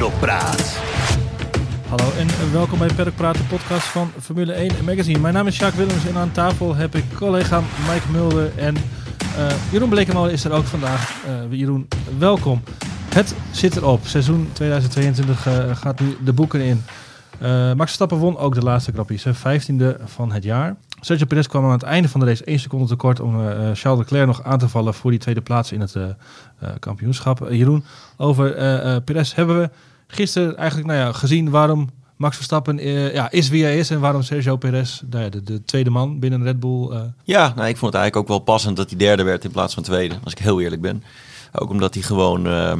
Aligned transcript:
Peddelpraat. 0.00 0.78
Hallo 1.88 2.12
en 2.18 2.52
welkom 2.52 2.78
bij 2.78 2.88
Paddock 2.94 3.14
Praat, 3.14 3.36
de 3.36 3.42
podcast 3.42 3.86
van 3.86 4.10
Formule 4.20 4.52
1 4.52 4.84
Magazine. 4.84 5.18
Mijn 5.18 5.34
naam 5.34 5.46
is 5.46 5.58
Jacques 5.58 5.86
Willems 5.86 6.06
en 6.06 6.16
aan 6.16 6.32
tafel 6.32 6.74
heb 6.74 6.94
ik 6.94 7.04
collega 7.14 7.60
Mike 7.88 8.10
Mulder 8.12 8.58
en 8.58 8.76
eh, 8.76 9.72
Jeroen 9.72 9.88
Blekemolen 9.88 10.32
is 10.32 10.44
er 10.44 10.52
ook 10.52 10.64
vandaag. 10.64 11.24
Eh, 11.26 11.58
Jeroen, 11.58 11.88
welkom. 12.18 12.62
Het 13.14 13.34
zit 13.50 13.76
erop. 13.76 14.06
Seizoen 14.06 14.48
2022 14.52 15.46
eh, 15.46 15.76
gaat 15.76 16.00
nu 16.00 16.16
de 16.24 16.32
boeken 16.32 16.60
in. 16.60 16.82
Max 17.40 17.76
Verstappen 17.76 18.18
won 18.18 18.38
ook 18.38 18.54
de 18.54 18.62
laatste 18.62 18.92
Grand 18.92 19.06
Prix, 19.06 19.22
zijn 19.22 19.34
vijftiende 19.34 19.98
van 20.04 20.32
het 20.32 20.42
jaar. 20.42 20.76
Sergio 21.00 21.26
Perez 21.26 21.46
kwam 21.46 21.64
aan 21.64 21.70
het 21.70 21.82
einde 21.82 22.08
van 22.08 22.20
de 22.20 22.26
race 22.26 22.44
één 22.44 22.58
seconde 22.58 22.86
tekort 22.86 23.20
om 23.20 23.34
Charles 23.74 23.98
Leclerc 23.98 24.26
nog 24.26 24.42
aan 24.44 24.58
te 24.58 24.68
vallen 24.68 24.94
voor 24.94 25.10
die 25.10 25.20
tweede 25.20 25.40
plaats 25.40 25.72
in 25.72 25.80
het 25.80 25.96
kampioenschap. 26.78 27.46
Jeroen, 27.50 27.84
over 28.16 28.52
Perez 29.02 29.34
hebben 29.34 29.60
we 29.60 29.70
gisteren 30.10 30.56
eigenlijk 30.56 30.88
nou 30.88 31.00
ja, 31.00 31.12
gezien 31.12 31.50
waarom 31.50 31.90
Max 32.16 32.36
Verstappen 32.36 32.78
eh, 32.78 33.14
ja, 33.14 33.30
is 33.30 33.48
wie 33.48 33.62
hij 33.62 33.78
is 33.78 33.90
en 33.90 34.00
waarom 34.00 34.22
Sergio 34.22 34.56
Perez 34.56 35.00
nou 35.10 35.24
ja, 35.24 35.30
de, 35.30 35.42
de 35.42 35.64
tweede 35.64 35.90
man 35.90 36.18
binnen 36.18 36.42
Red 36.42 36.60
Bull. 36.60 36.88
eh, 36.90 37.00
Ja, 37.24 37.52
nou, 37.56 37.68
ik 37.68 37.76
vond 37.76 37.92
het 37.92 38.00
eigenlijk 38.02 38.16
ook 38.16 38.28
wel 38.28 38.38
passend 38.54 38.76
dat 38.76 38.88
hij 38.90 38.98
derde 38.98 39.22
werd 39.22 39.44
in 39.44 39.50
plaats 39.50 39.74
van 39.74 39.82
tweede, 39.82 40.18
als 40.24 40.32
ik 40.32 40.38
heel 40.38 40.60
eerlijk 40.60 40.82
ben. 40.82 41.02
Ook 41.52 41.70
omdat 41.70 41.94
hij 41.94 42.02
gewoon 42.02 42.46
eh, 42.46 42.72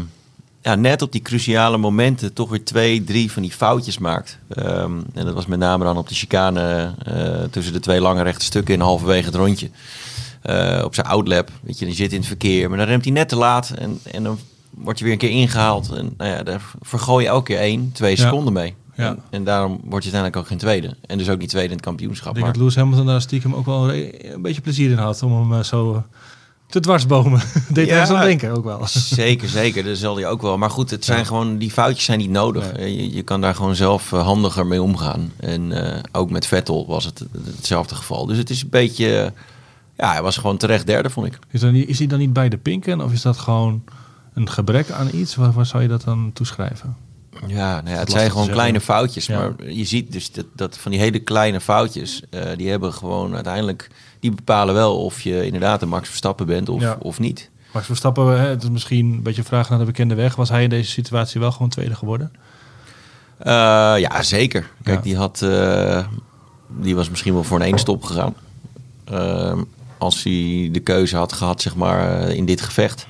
ja, 0.62 0.74
net 0.74 1.02
op 1.02 1.12
die 1.12 1.22
cruciale 1.22 1.76
momenten 1.76 2.32
toch 2.32 2.50
weer 2.50 2.64
twee, 2.64 3.04
drie 3.04 3.32
van 3.32 3.42
die 3.42 3.52
foutjes 3.52 3.98
maakt. 3.98 4.38
Ehm, 4.48 4.92
en 5.14 5.24
dat 5.24 5.34
was 5.34 5.46
met 5.46 5.58
name 5.58 5.84
dan 5.84 5.96
op 5.96 6.08
de 6.08 6.14
chicane 6.14 6.94
eh, 7.04 7.42
tussen 7.50 7.72
de 7.72 7.80
twee 7.80 8.00
lange 8.00 8.22
rechte 8.22 8.44
stukken 8.44 8.74
in 8.74 8.80
halverwege 8.80 9.26
het 9.26 9.34
rondje. 9.34 9.70
Op 10.84 10.94
zijn 10.94 11.06
outlap, 11.06 11.50
weet 11.62 11.78
je, 11.78 11.86
die 11.86 11.94
zit 11.94 12.12
in 12.12 12.18
het 12.18 12.26
verkeer, 12.26 12.68
maar 12.68 12.78
dan 12.78 12.86
remt 12.86 13.04
hij 13.04 13.12
net 13.12 13.28
te 13.28 13.36
laat 13.36 13.70
en, 13.70 14.00
en 14.12 14.22
dan 14.22 14.38
word 14.82 14.98
je 14.98 15.04
weer 15.04 15.12
een 15.12 15.18
keer 15.18 15.30
ingehaald. 15.30 15.90
En 15.92 16.14
nou 16.16 16.30
ja, 16.30 16.42
daar 16.42 16.62
vergooi 16.80 17.24
je 17.24 17.30
elke 17.30 17.44
keer 17.44 17.58
één, 17.58 17.90
twee 17.92 18.16
Ja. 18.16 18.22
seconden 18.22 18.52
mee. 18.52 18.74
Ja. 18.96 19.08
En, 19.08 19.18
en 19.30 19.44
daarom 19.44 19.70
word 19.72 20.04
je 20.04 20.10
uiteindelijk 20.12 20.36
ook 20.36 20.46
geen 20.46 20.58
tweede. 20.58 20.96
En 21.06 21.18
dus 21.18 21.28
ook 21.28 21.38
niet 21.38 21.48
tweede 21.48 21.68
in 21.68 21.76
het 21.76 21.84
kampioenschap. 21.84 22.28
ik 22.28 22.34
denk 22.34 22.44
Maar... 22.44 22.52
dat 22.54 22.62
Lewis 22.62 22.76
Hamilton 22.76 23.06
daar 23.06 23.20
stiekem 23.20 23.54
ook 23.54 23.66
wel 23.66 23.92
een, 23.94 24.32
een 24.34 24.42
beetje 24.42 24.60
plezier 24.60 24.90
in 24.90 24.96
had 24.98 25.22
om 25.22 25.40
hem 25.40 25.58
eh, 25.58 25.64
zo 25.64 25.94
eh, 25.94 26.00
te 26.66 26.80
dwarsbomen. 26.80 27.40
Deed 27.72 27.88
Ja. 27.88 28.04
zo 28.04 28.18
denken 28.18 28.56
ook 28.56 28.64
wel. 28.64 28.80
Zeker, 29.22 29.48
zeker. 29.48 29.84
Dat 29.84 29.96
zal 29.96 30.16
hij 30.16 30.26
ook 30.28 30.42
wel. 30.42 30.58
Maar 30.58 30.70
goed, 30.70 30.90
het 30.90 31.04
zijn 31.04 31.26
gewoon, 31.26 31.58
die 31.58 31.70
foutjes 31.70 32.04
zijn 32.04 32.18
niet 32.18 32.30
nodig. 32.30 32.72
Nee. 32.76 32.96
Je, 32.96 33.14
je 33.14 33.22
kan 33.22 33.40
daar 33.40 33.54
gewoon 33.54 33.74
zelf 33.74 34.12
eh, 34.12 34.22
handiger 34.22 34.66
mee 34.66 34.82
omgaan. 34.82 35.32
En 35.36 35.72
eh, 35.94 35.98
ook 36.12 36.30
met 36.30 36.46
Vettel 36.46 36.86
was 36.86 37.04
het 37.04 37.24
hetzelfde 37.56 37.94
geval. 37.94 38.26
Dus 38.26 38.38
het 38.38 38.50
is 38.50 38.62
een 38.62 38.68
beetje... 38.70 39.18
eh, 39.20 39.30
ja, 39.96 40.12
hij 40.12 40.22
was 40.22 40.36
gewoon 40.36 40.56
terecht 40.56 40.86
derde, 40.86 41.10
vond 41.10 41.26
ik. 41.26 41.38
Is, 41.50 41.60
dan 41.60 41.74
is 41.74 41.98
hij 41.98 42.06
dan 42.06 42.18
niet 42.18 42.32
bij 42.32 42.48
de 42.48 42.56
pinken 42.56 43.00
of 43.00 43.12
is 43.12 43.22
dat 43.22 43.36
gewoon 43.38 43.82
een 44.34 44.50
gebrek 44.50 44.90
aan 44.90 45.08
iets? 45.12 45.34
Waar, 45.34 45.52
waar 45.52 45.66
zou 45.66 45.82
je 45.82 45.88
dat 45.88 46.02
dan 46.04 46.30
toeschrijven? 46.32 46.96
Ja, 47.46 47.80
nou 47.80 47.94
ja, 47.94 48.00
het 48.00 48.10
zijn 48.10 48.30
gewoon 48.30 48.48
kleine 48.48 48.80
foutjes. 48.80 49.26
Ja. 49.26 49.38
Maar 49.38 49.70
je 49.70 49.84
ziet 49.84 50.12
dus 50.12 50.32
dat, 50.32 50.46
dat 50.56 50.78
van 50.78 50.90
die 50.90 51.00
hele 51.00 51.18
kleine 51.18 51.60
foutjes... 51.60 52.22
eh, 52.30 52.42
die 52.56 52.70
hebben 52.70 52.92
gewoon 52.92 53.34
uiteindelijk... 53.34 53.90
Die 54.20 54.30
bepalen 54.34 54.74
wel 54.74 55.04
of 55.04 55.20
je 55.20 55.44
inderdaad 55.44 55.82
een 55.82 55.88
Max 55.88 56.08
Verstappen 56.08 56.46
bent 56.46 56.68
of, 56.68 56.80
Ja. 56.80 56.96
of 56.98 57.18
niet. 57.18 57.50
Max 57.72 57.86
Verstappen, 57.86 58.40
hè, 58.40 58.48
het 58.48 58.62
is 58.62 58.68
misschien 58.70 59.12
een 59.12 59.22
beetje 59.22 59.40
een 59.40 59.46
vraag 59.46 59.68
naar 59.70 59.78
de 59.78 59.84
bekende 59.84 60.14
weg. 60.14 60.36
Was 60.36 60.48
hij 60.48 60.62
in 60.62 60.68
deze 60.70 60.90
situatie 60.90 61.40
wel 61.40 61.52
gewoon 61.52 61.68
tweede 61.68 61.94
geworden? 61.94 62.32
Eh, 63.38 63.52
ja, 63.98 64.22
zeker. 64.22 64.70
Kijk, 64.82 65.02
die 65.02 65.16
had, 65.16 65.42
eh, 65.42 66.06
die 66.68 66.94
was 66.94 67.10
misschien 67.10 67.32
wel 67.34 67.44
voor 67.44 67.56
een 67.60 67.66
één 67.66 67.78
stop 67.78 68.02
gegaan. 68.04 68.34
Ehm, 69.04 69.62
als 69.98 70.22
hij 70.22 70.68
de 70.72 70.80
keuze 70.80 71.16
had 71.16 71.32
gehad, 71.32 71.62
zeg 71.62 71.76
maar, 71.76 72.20
in 72.28 72.44
dit 72.44 72.60
gevecht. 72.60 73.06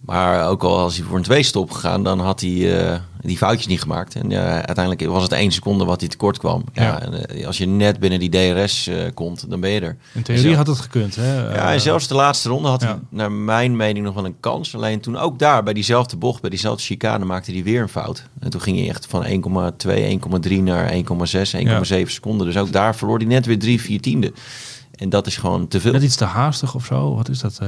Maar 0.00 0.48
ook 0.48 0.62
al 0.62 0.78
als 0.78 0.96
hij 0.96 1.04
voor 1.06 1.16
een 1.16 1.22
twee 1.22 1.42
stop 1.42 1.70
gegaan, 1.70 2.02
dan 2.02 2.20
had 2.20 2.40
hij 2.40 2.80
eh, 2.90 2.98
die 3.20 3.36
foutjes 3.36 3.66
niet 3.66 3.80
gemaakt. 3.80 4.14
En 4.14 4.30
ja, 4.30 4.46
uiteindelijk 4.66 5.06
was 5.06 5.22
het 5.22 5.32
één 5.32 5.50
seconde 5.52 5.84
wat 5.84 6.00
hij 6.00 6.08
tekort 6.08 6.38
kwam. 6.38 6.64
Ja. 6.72 6.82
Ja. 6.82 7.00
en, 7.02 7.28
eh, 7.28 7.46
als 7.46 7.58
je 7.58 7.66
net 7.66 7.98
binnen 8.00 8.18
die 8.18 8.28
DRS 8.30 8.86
eh, 8.86 8.96
komt, 9.14 9.50
dan 9.50 9.60
ben 9.60 9.70
je 9.70 9.80
er. 9.80 9.96
In 10.14 10.22
theorie 10.22 10.44
zelf- 10.44 10.56
had 10.56 10.66
het 10.66 10.78
gekund. 10.78 11.16
Hè? 11.16 11.34
ja, 11.36 11.50
en 11.68 11.74
Eh, 11.74 11.80
zelfs 11.80 12.08
de 12.08 12.14
laatste 12.14 12.48
ronde 12.48 12.68
had 12.68 12.80
hij, 12.80 12.90
ja. 12.90 13.00
naar 13.10 13.32
mijn 13.32 13.76
mening, 13.76 14.04
nog 14.04 14.14
wel 14.14 14.24
een 14.24 14.40
kans. 14.40 14.74
Alleen 14.74 15.00
toen 15.00 15.16
ook 15.18 15.38
daar, 15.38 15.62
bij 15.62 15.72
diezelfde 15.72 16.16
bocht, 16.16 16.40
bij 16.40 16.50
diezelfde 16.50 16.82
chicane, 16.82 17.24
maakte 17.24 17.52
hij 17.52 17.62
weer 17.62 17.82
een 17.82 17.88
fout. 17.88 18.24
En 18.40 18.50
toen 18.50 18.60
ging 18.60 18.78
hij 18.78 18.88
echt 18.88 19.06
van 19.06 19.24
1,2, 19.24 20.02
1,3 20.48 20.62
naar 20.62 20.90
1,6, 20.92 21.54
1,7 21.54 22.12
seconden. 22.12 22.46
Dus 22.46 22.56
ook 22.56 22.72
daar 22.72 22.96
verloor 22.96 23.16
hij 23.18 23.26
net 23.26 23.46
weer 23.46 23.58
3, 23.58 23.80
4 23.80 24.00
tiende. 24.00 24.32
En 24.94 25.08
dat 25.08 25.26
is 25.26 25.36
gewoon 25.36 25.68
te 25.68 25.80
veel. 25.80 25.92
Net 25.92 26.02
iets 26.02 26.16
te 26.16 26.24
haastig 26.24 26.74
of 26.74 26.84
zo? 26.84 27.14
Wat 27.14 27.28
is 27.28 27.38
dat? 27.40 27.58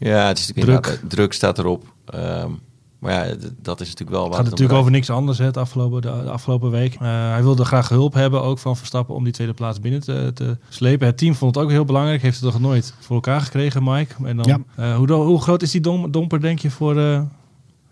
Ja, 0.00 0.26
het 0.26 0.38
is 0.38 0.48
natuurlijk 0.52 0.82
Druk. 0.82 1.00
druk 1.08 1.32
staat 1.32 1.58
erop. 1.58 1.94
Ehm, 2.04 2.50
maar 2.98 3.12
ja, 3.28 3.34
dat 3.62 3.80
is 3.80 3.86
natuurlijk 3.88 4.10
wel 4.10 4.20
Het 4.20 4.28
wat 4.28 4.40
gaat 4.40 4.50
natuurlijk 4.50 4.78
over 4.78 4.90
niks 4.90 5.10
anders 5.10 5.38
hè, 5.38 5.44
het 5.44 5.56
afgelopen, 5.56 6.02
de, 6.02 6.08
de 6.24 6.30
afgelopen 6.30 6.70
week. 6.70 6.94
Eh, 6.94 7.00
hij 7.30 7.42
wilde 7.42 7.64
graag 7.64 7.88
hulp 7.88 8.14
hebben, 8.14 8.42
ook 8.42 8.58
van 8.58 8.76
Verstappen, 8.76 9.14
om 9.14 9.24
die 9.24 9.32
tweede 9.32 9.52
plaats 9.54 9.80
binnen 9.80 10.00
te, 10.00 10.30
te 10.34 10.56
slepen. 10.68 11.06
Het 11.06 11.18
team 11.18 11.34
vond 11.34 11.54
het 11.54 11.64
ook 11.64 11.70
heel 11.70 11.84
belangrijk. 11.84 12.22
Heeft 12.22 12.40
het 12.40 12.50
toch 12.52 12.60
nooit 12.60 12.94
voor 13.00 13.14
elkaar 13.14 13.40
gekregen, 13.40 13.82
Mike? 13.84 14.14
En 14.24 14.36
dan, 14.36 14.46
Ja. 14.46 14.60
eh, 14.90 14.96
hoe, 14.96 15.12
hoe 15.12 15.40
groot 15.42 15.62
is 15.62 15.70
die 15.70 15.80
dom, 15.80 16.10
domper, 16.10 16.40
denk 16.40 16.58
je, 16.58 16.70
voor 16.70 16.98
eh, 16.98 17.22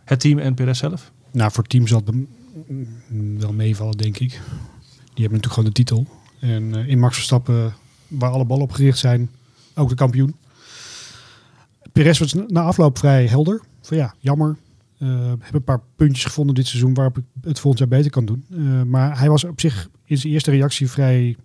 het 0.05 0.21
team 0.21 0.39
en 0.39 0.55
Perez 0.55 0.79
zelf? 0.79 1.13
Nou, 1.33 1.51
voor 1.51 1.63
het 1.63 1.73
team 1.73 1.87
zal 1.87 2.03
het 2.05 2.15
wel 3.41 3.53
meevallen, 3.53 3.97
denk 3.97 4.19
ik. 4.19 4.31
Die 5.15 5.27
hebben 5.27 5.41
natuurlijk 5.41 5.53
gewoon 5.53 5.65
de 5.65 5.73
titel. 5.73 6.07
En 6.41 6.75
eh, 6.75 6.89
in 6.89 6.99
Max 6.99 7.15
Verstappen, 7.15 7.75
waar 8.09 8.31
alle 8.31 8.45
ballen 8.45 8.63
op 8.65 8.73
gericht 8.73 8.99
zijn, 8.99 9.31
ook 9.75 9.89
de 9.89 9.95
kampioen. 9.95 10.35
Perez 11.99 12.19
was 12.19 12.35
na 12.47 12.63
afloop 12.63 12.99
vrij 12.99 13.27
helder. 13.27 13.61
Van 13.81 13.97
ja, 13.97 14.15
jammer. 14.19 14.57
Eh 14.99 15.33
heb 15.39 15.55
een 15.55 15.65
paar 15.65 15.81
puntjes 15.97 16.25
gevonden 16.25 16.55
dit 16.55 16.67
seizoen 16.67 16.95
waarop 16.95 17.19
ik 17.19 17.25
het 17.41 17.59
volgend 17.59 17.79
jaar 17.79 17.99
beter 17.99 18.11
kan 18.11 18.25
doen. 18.25 18.45
Eh, 18.51 18.83
maar 18.83 19.19
hij 19.19 19.29
was 19.29 19.45
op 19.45 19.61
zich 19.61 19.89
in 20.05 20.19
zijn 20.19 20.33
eerste 20.33 20.51
reactie 20.51 20.91
vrij 20.91 21.37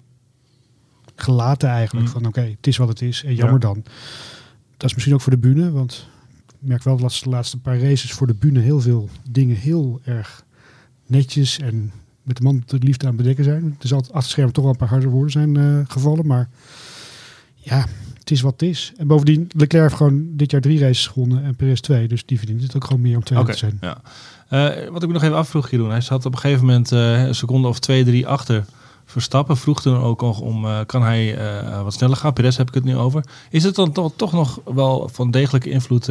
gelaten 1.15 1.69
eigenlijk. 1.69 2.05
Mm. 2.07 2.11
Van 2.11 2.25
oké, 2.25 2.41
het 2.41 2.67
is 2.67 2.77
wat 2.77 2.87
het 2.87 3.01
is 3.01 3.23
en 3.23 3.35
jammer 3.35 3.61
Ja. 3.61 3.67
dan. 3.67 3.83
Dat 4.77 4.89
is 4.89 4.93
misschien 4.93 5.13
ook 5.13 5.21
voor 5.21 5.31
de 5.31 5.37
bühne, 5.37 5.71
want 5.71 6.09
ik 6.47 6.55
merk 6.67 6.83
wel 6.83 6.97
dat 6.97 7.19
de 7.23 7.29
laatste 7.29 7.59
paar 7.59 7.79
races 7.79 8.11
voor 8.11 8.27
de 8.27 8.35
bühne 8.35 8.59
heel 8.59 8.79
veel 8.81 9.09
dingen 9.29 9.55
heel 9.55 10.01
erg 10.03 10.45
netjes 11.05 11.59
en 11.59 11.91
met 12.23 12.37
de 12.37 12.43
man 12.43 12.63
de 12.65 12.77
liefde 12.77 13.05
aan 13.05 13.13
het 13.13 13.21
bedekken 13.21 13.43
zijn. 13.43 13.75
Er 13.79 13.87
zal 13.87 13.99
achter 13.99 14.15
het 14.15 14.25
scherm 14.25 14.51
toch 14.51 14.63
wel 14.63 14.73
een 14.73 14.79
paar 14.79 14.89
harde 14.89 15.07
woorden 15.07 15.31
zijn 15.31 15.57
eh, 15.57 15.79
gevallen, 15.87 16.27
maar 16.27 16.49
ja, 17.55 17.85
het 18.23 18.31
is 18.31 18.41
wat 18.41 18.51
het 18.51 18.61
is. 18.61 18.93
En 18.97 19.07
bovendien, 19.07 19.49
Leclerc 19.55 19.83
heeft 19.83 19.95
gewoon 19.95 20.27
dit 20.31 20.51
jaar 20.51 20.61
drie 20.61 20.79
races 20.79 21.07
gewonnen 21.07 21.43
en 21.43 21.55
Perez 21.55 21.79
twee, 21.79 22.07
dus 22.07 22.25
die 22.25 22.37
verdient 22.37 22.61
het 22.61 22.75
ook 22.75 22.83
gewoon 22.83 23.01
meer 23.01 23.15
om 23.15 23.23
tweede 23.23 23.43
Oké, 23.43 23.53
te 23.53 23.59
zijn. 23.59 23.77
ja. 23.81 24.01
Eh, 24.53 24.89
wat 24.89 25.01
ik 25.01 25.07
me 25.07 25.13
nog 25.13 25.23
even 25.23 25.37
afvroeg, 25.37 25.69
Jeroen. 25.69 25.89
Hij 25.89 26.01
zat 26.01 26.25
op 26.25 26.33
een 26.33 26.39
gegeven 26.39 26.65
moment 26.65 26.91
eh, 26.91 27.23
een 27.23 27.35
seconde 27.35 27.67
of 27.67 27.79
twee, 27.79 28.03
drie 28.03 28.27
achter 28.27 28.65
Verstappen. 29.05 29.57
Vroeg 29.57 29.81
toen 29.81 29.97
ook 29.97 30.21
nog 30.21 30.39
om, 30.39 30.65
eh, 30.65 30.79
kan 30.85 31.03
hij 31.03 31.37
wat 31.83 31.93
sneller 31.93 32.17
gaan? 32.17 32.33
Perez 32.33 32.57
heb 32.57 32.67
ik 32.67 32.73
het 32.73 32.83
nu 32.83 32.97
over. 32.97 33.25
Is 33.49 33.63
het 33.63 33.75
dan 33.75 33.91
toch, 33.91 34.13
toch 34.15 34.31
nog 34.31 34.59
wel 34.65 35.09
van 35.11 35.31
degelijke 35.31 35.69
invloed 35.69 36.05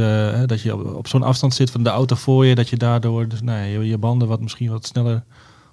dat 0.46 0.60
je 0.60 0.74
op, 0.74 0.94
op 0.94 1.08
zo'n 1.08 1.22
afstand 1.22 1.54
zit 1.54 1.70
van 1.70 1.82
de 1.82 1.90
auto 1.90 2.16
voor 2.16 2.46
je, 2.46 2.54
dat 2.54 2.68
je 2.68 2.76
daardoor 2.76 3.28
dus, 3.28 3.42
nou, 3.42 3.84
je 3.84 3.98
banden 3.98 4.28
wat 4.28 4.40
misschien 4.40 4.70
wat 4.70 4.86
sneller 4.86 5.24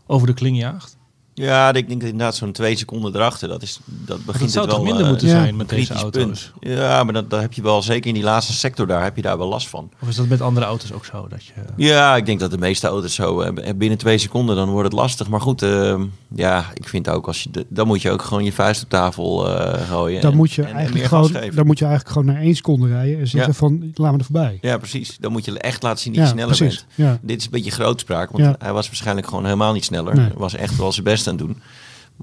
over 0.06 0.28
de 0.28 0.34
kling 0.34 0.58
jaagt? 0.58 0.98
Ja, 1.40 1.68
ik 1.74 1.88
denk 1.88 2.02
dat 2.02 2.10
inderdaad 2.10 2.36
zo'n 2.36 2.52
twee 2.52 2.78
seconden 2.78 3.16
erachter, 3.16 3.48
dat, 3.48 3.62
is, 3.62 3.80
dat 3.86 4.26
begint 4.26 4.42
Dat 4.44 4.52
zou 4.52 4.66
het 4.66 4.76
wel... 4.76 4.84
toch 4.84 4.86
minder 4.88 5.04
eh, 5.04 5.10
moeten 5.10 5.28
ja, 5.28 5.34
zijn 5.34 5.56
met 5.56 5.70
deze 5.70 5.94
auto's? 5.94 6.24
punt. 6.24 6.52
Ja, 6.78 7.04
maar 7.04 7.14
dat, 7.14 7.30
dat 7.30 7.42
heb 7.42 7.54
je 7.54 7.62
wel, 7.62 7.82
zeker 7.82 8.08
in 8.08 8.14
die 8.14 8.24
laatste 8.24 8.54
sector 8.54 8.88
daar, 8.88 9.04
heb 9.04 9.16
je 9.16 9.22
daar 9.22 9.38
wel 9.38 9.48
last 9.48 9.68
van. 9.70 9.90
Of 10.02 10.08
is 10.08 10.16
dat 10.16 10.28
met 10.28 10.42
andere 10.42 10.66
auto's 10.66 10.92
ook 10.94 11.06
zo? 11.06 11.28
Dat 11.28 11.46
je, 11.46 11.54
Ja, 11.76 12.16
ik 12.16 12.26
denk 12.26 12.40
dat 12.40 12.52
de 12.52 12.58
meeste 12.58 12.88
auto's 12.88 13.14
zo 13.14 13.42
eh, 13.42 13.74
binnen 13.76 13.98
twee 13.98 14.18
seconden, 14.18 14.56
dan 14.56 14.70
wordt 14.70 14.84
het 14.92 15.00
lastig. 15.00 15.28
Maar 15.30 15.42
goed, 15.42 15.62
eh, 15.62 16.02
ja, 16.36 16.66
ik 16.74 16.88
vind 16.90 17.10
ook, 17.10 17.28
als 17.28 17.44
je 17.44 17.66
dan 17.70 17.88
moet 17.88 18.02
je 18.02 18.12
ook 18.12 18.22
gewoon 18.22 18.44
je 18.44 18.52
vuist 18.54 18.84
op 18.84 18.90
tafel 18.90 19.50
eh, 19.58 19.88
gooien. 19.88 20.22
Dan 20.22 20.32
en- 20.32 20.38
moet, 20.38 20.52
je 20.52 20.62
en- 20.62 20.68
en 20.70 20.76
eigenlijk 20.76 21.06
gewoon, 21.06 21.32
dan 21.54 21.66
moet 21.66 21.80
je 21.80 21.86
eigenlijk 21.86 22.14
gewoon 22.18 22.34
naar 22.34 22.44
één 22.44 22.56
seconde 22.56 22.88
rijden 22.88 23.20
en 23.20 23.28
zeggen 23.28 23.52
Ja. 23.52 23.58
van 23.58 23.92
laat 23.94 24.12
me 24.12 24.18
er 24.18 24.24
voorbij. 24.24 24.58
Ja, 24.62 24.78
precies. 24.78 25.18
Dan 25.20 25.32
moet 25.32 25.46
je 25.46 25.60
echt 25.60 25.84
laten 25.84 26.00
zien 26.00 26.14
dat 26.14 26.22
je 26.22 26.28
Ja, 26.28 26.34
sneller 26.36 26.56
precies. 26.58 26.86
bent. 26.96 27.10
Ja. 27.10 27.20
Dit 27.22 27.38
is 27.40 27.46
een 27.46 27.52
beetje 27.52 27.72
grootspraak, 27.72 28.32
want 28.32 28.44
Ja. 28.44 28.56
hij 28.60 28.74
was 28.74 28.88
waarschijnlijk 28.88 29.28
gewoon 29.28 29.44
helemaal 29.44 29.74
niet 29.74 29.86
sneller. 29.86 30.16
Nee. 30.16 30.30
Was 30.36 30.54
echt 30.56 30.78
wel 30.78 30.92
zijn 30.92 31.04
best 31.06 31.28
aan 31.30 31.38
doen. 31.38 31.62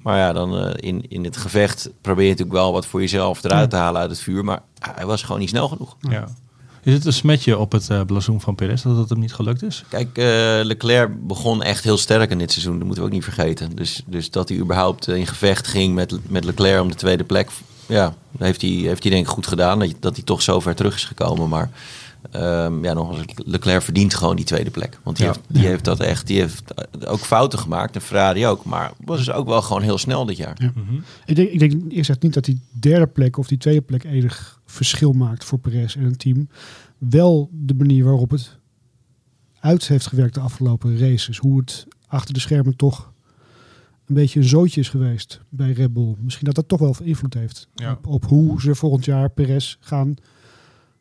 Maar 0.03 0.19
ja, 0.19 0.33
dan 0.33 0.59
eh, 0.59 0.73
in, 0.77 1.05
in 1.09 1.25
het 1.25 1.37
gevecht 1.37 1.91
probeer 2.01 2.25
je 2.25 2.31
natuurlijk 2.31 2.59
wel 2.59 2.73
wat 2.73 2.87
voor 2.87 3.01
jezelf 3.01 3.45
eruit 3.45 3.71
te 3.71 3.77
halen 3.77 4.01
uit 4.01 4.11
het 4.11 4.21
vuur. 4.21 4.45
Maar 4.45 4.61
hij 4.79 5.07
was 5.07 5.23
gewoon 5.23 5.41
niet 5.41 5.49
snel 5.49 5.69
genoeg. 5.69 5.97
ja. 6.01 6.29
Is 6.83 6.93
het 6.93 7.05
een 7.05 7.13
smetje 7.13 7.59
op 7.59 7.73
het 7.73 7.91
eh 7.91 8.01
blazoen 8.07 8.41
van 8.41 8.55
Perez 8.55 8.83
dat 8.83 8.97
het 8.97 9.09
hem 9.09 9.19
niet 9.19 9.35
gelukt 9.35 9.63
is? 9.63 9.85
Kijk, 9.89 10.19
eh, 10.19 10.25
Leclerc 10.63 11.27
begon 11.27 11.63
echt 11.63 11.85
heel 11.85 11.97
sterk 11.97 12.31
in 12.31 12.39
dit 12.39 12.53
seizoen. 12.53 12.77
Dat 12.77 12.85
moeten 12.85 13.03
we 13.03 13.09
ook 13.09 13.15
niet 13.15 13.25
vergeten. 13.25 13.77
Dus, 13.77 14.03
dus 14.07 14.31
dat 14.31 14.49
hij 14.49 14.59
überhaupt 14.59 15.09
in 15.09 15.27
gevecht 15.27 15.67
ging 15.67 15.95
met, 15.95 16.19
met 16.29 16.45
Leclerc 16.45 16.81
om 16.83 16.89
de 16.89 16.95
tweede 16.95 17.25
plek. 17.25 17.51
Ja, 17.87 18.15
heeft 18.39 18.61
hij, 18.61 18.71
heeft 18.71 19.03
hij 19.03 19.13
denk 19.13 19.27
ik 19.27 19.33
goed 19.33 19.47
gedaan. 19.47 19.79
Dat, 19.79 19.95
dat 20.01 20.15
hij 20.15 20.25
toch 20.25 20.43
zo 20.43 20.61
ver 20.61 20.75
terug 20.75 20.95
is 20.95 21.05
gekomen. 21.05 21.49
Maar 21.49 21.71
ehm, 22.31 22.85
ja, 22.85 22.93
nog 22.93 23.25
Leclerc 23.45 23.83
verdient 23.83 24.15
gewoon 24.15 24.37
die 24.37 24.45
tweede 24.45 24.71
plek. 24.71 24.99
Want 25.03 25.17
die, 25.17 25.27
Ja. 25.27 25.33
heeft, 25.33 25.45
die 25.49 25.67
heeft 25.67 25.85
dat 25.85 26.01
echt. 26.01 26.27
Die 26.27 26.41
heeft 26.41 26.63
ook 27.07 27.19
fouten 27.21 27.59
gemaakt. 27.59 27.95
En 27.95 28.01
Ferrari 28.01 28.47
ook. 28.47 28.65
Maar 28.65 28.93
was 29.05 29.19
dus 29.19 29.31
ook 29.31 29.47
wel 29.47 29.63
gewoon 29.63 29.83
heel 29.83 29.99
snel 29.99 30.25
dit 30.27 30.37
jaar. 30.37 30.57
Ja. 30.63 30.73
Ik 31.27 31.37
denk, 31.37 31.49
ik 31.51 31.59
denk 31.59 31.73
eerlijk 31.73 31.95
gezegd 31.95 32.23
niet 32.23 32.35
dat 32.35 32.45
die 32.45 32.61
derde 32.71 33.07
plek 33.07 33.37
of 33.39 33.47
die 33.47 33.59
tweede 33.59 33.81
plek 33.81 34.05
enig 34.05 34.61
verschil 34.67 35.13
maakt 35.13 35.45
voor 35.45 35.59
Perez 35.59 35.97
en 35.97 36.05
het 36.05 36.19
team. 36.19 36.49
Wel 36.99 37.51
de 37.53 37.75
manier 37.75 38.05
waarop 38.05 38.31
het 38.31 38.59
uit 39.61 39.89
heeft 39.89 40.07
gewerkt 40.07 40.35
de 40.35 40.41
afgelopen 40.41 40.99
races. 40.99 41.39
Hoe 41.39 41.59
het 41.61 41.87
achter 42.07 42.35
de 42.35 42.41
schermen 42.41 42.77
toch 42.77 43.13
een 44.07 44.15
beetje 44.15 44.41
een 44.41 44.49
zootje 44.49 44.81
is 44.81 44.89
geweest 44.89 45.41
bij 45.49 45.73
Red 45.73 45.93
Bull. 45.93 46.15
Misschien 46.19 46.45
dat 46.47 46.55
dat 46.55 46.69
toch 46.69 46.79
wel 46.81 46.97
invloed 47.03 47.35
heeft 47.35 47.69
Ja. 47.75 47.93
op, 47.93 48.07
op 48.07 48.25
hoe 48.27 48.61
ze 48.61 48.75
volgend 48.75 49.05
jaar 49.05 49.31
Perez 49.31 49.77
gaan 49.81 50.15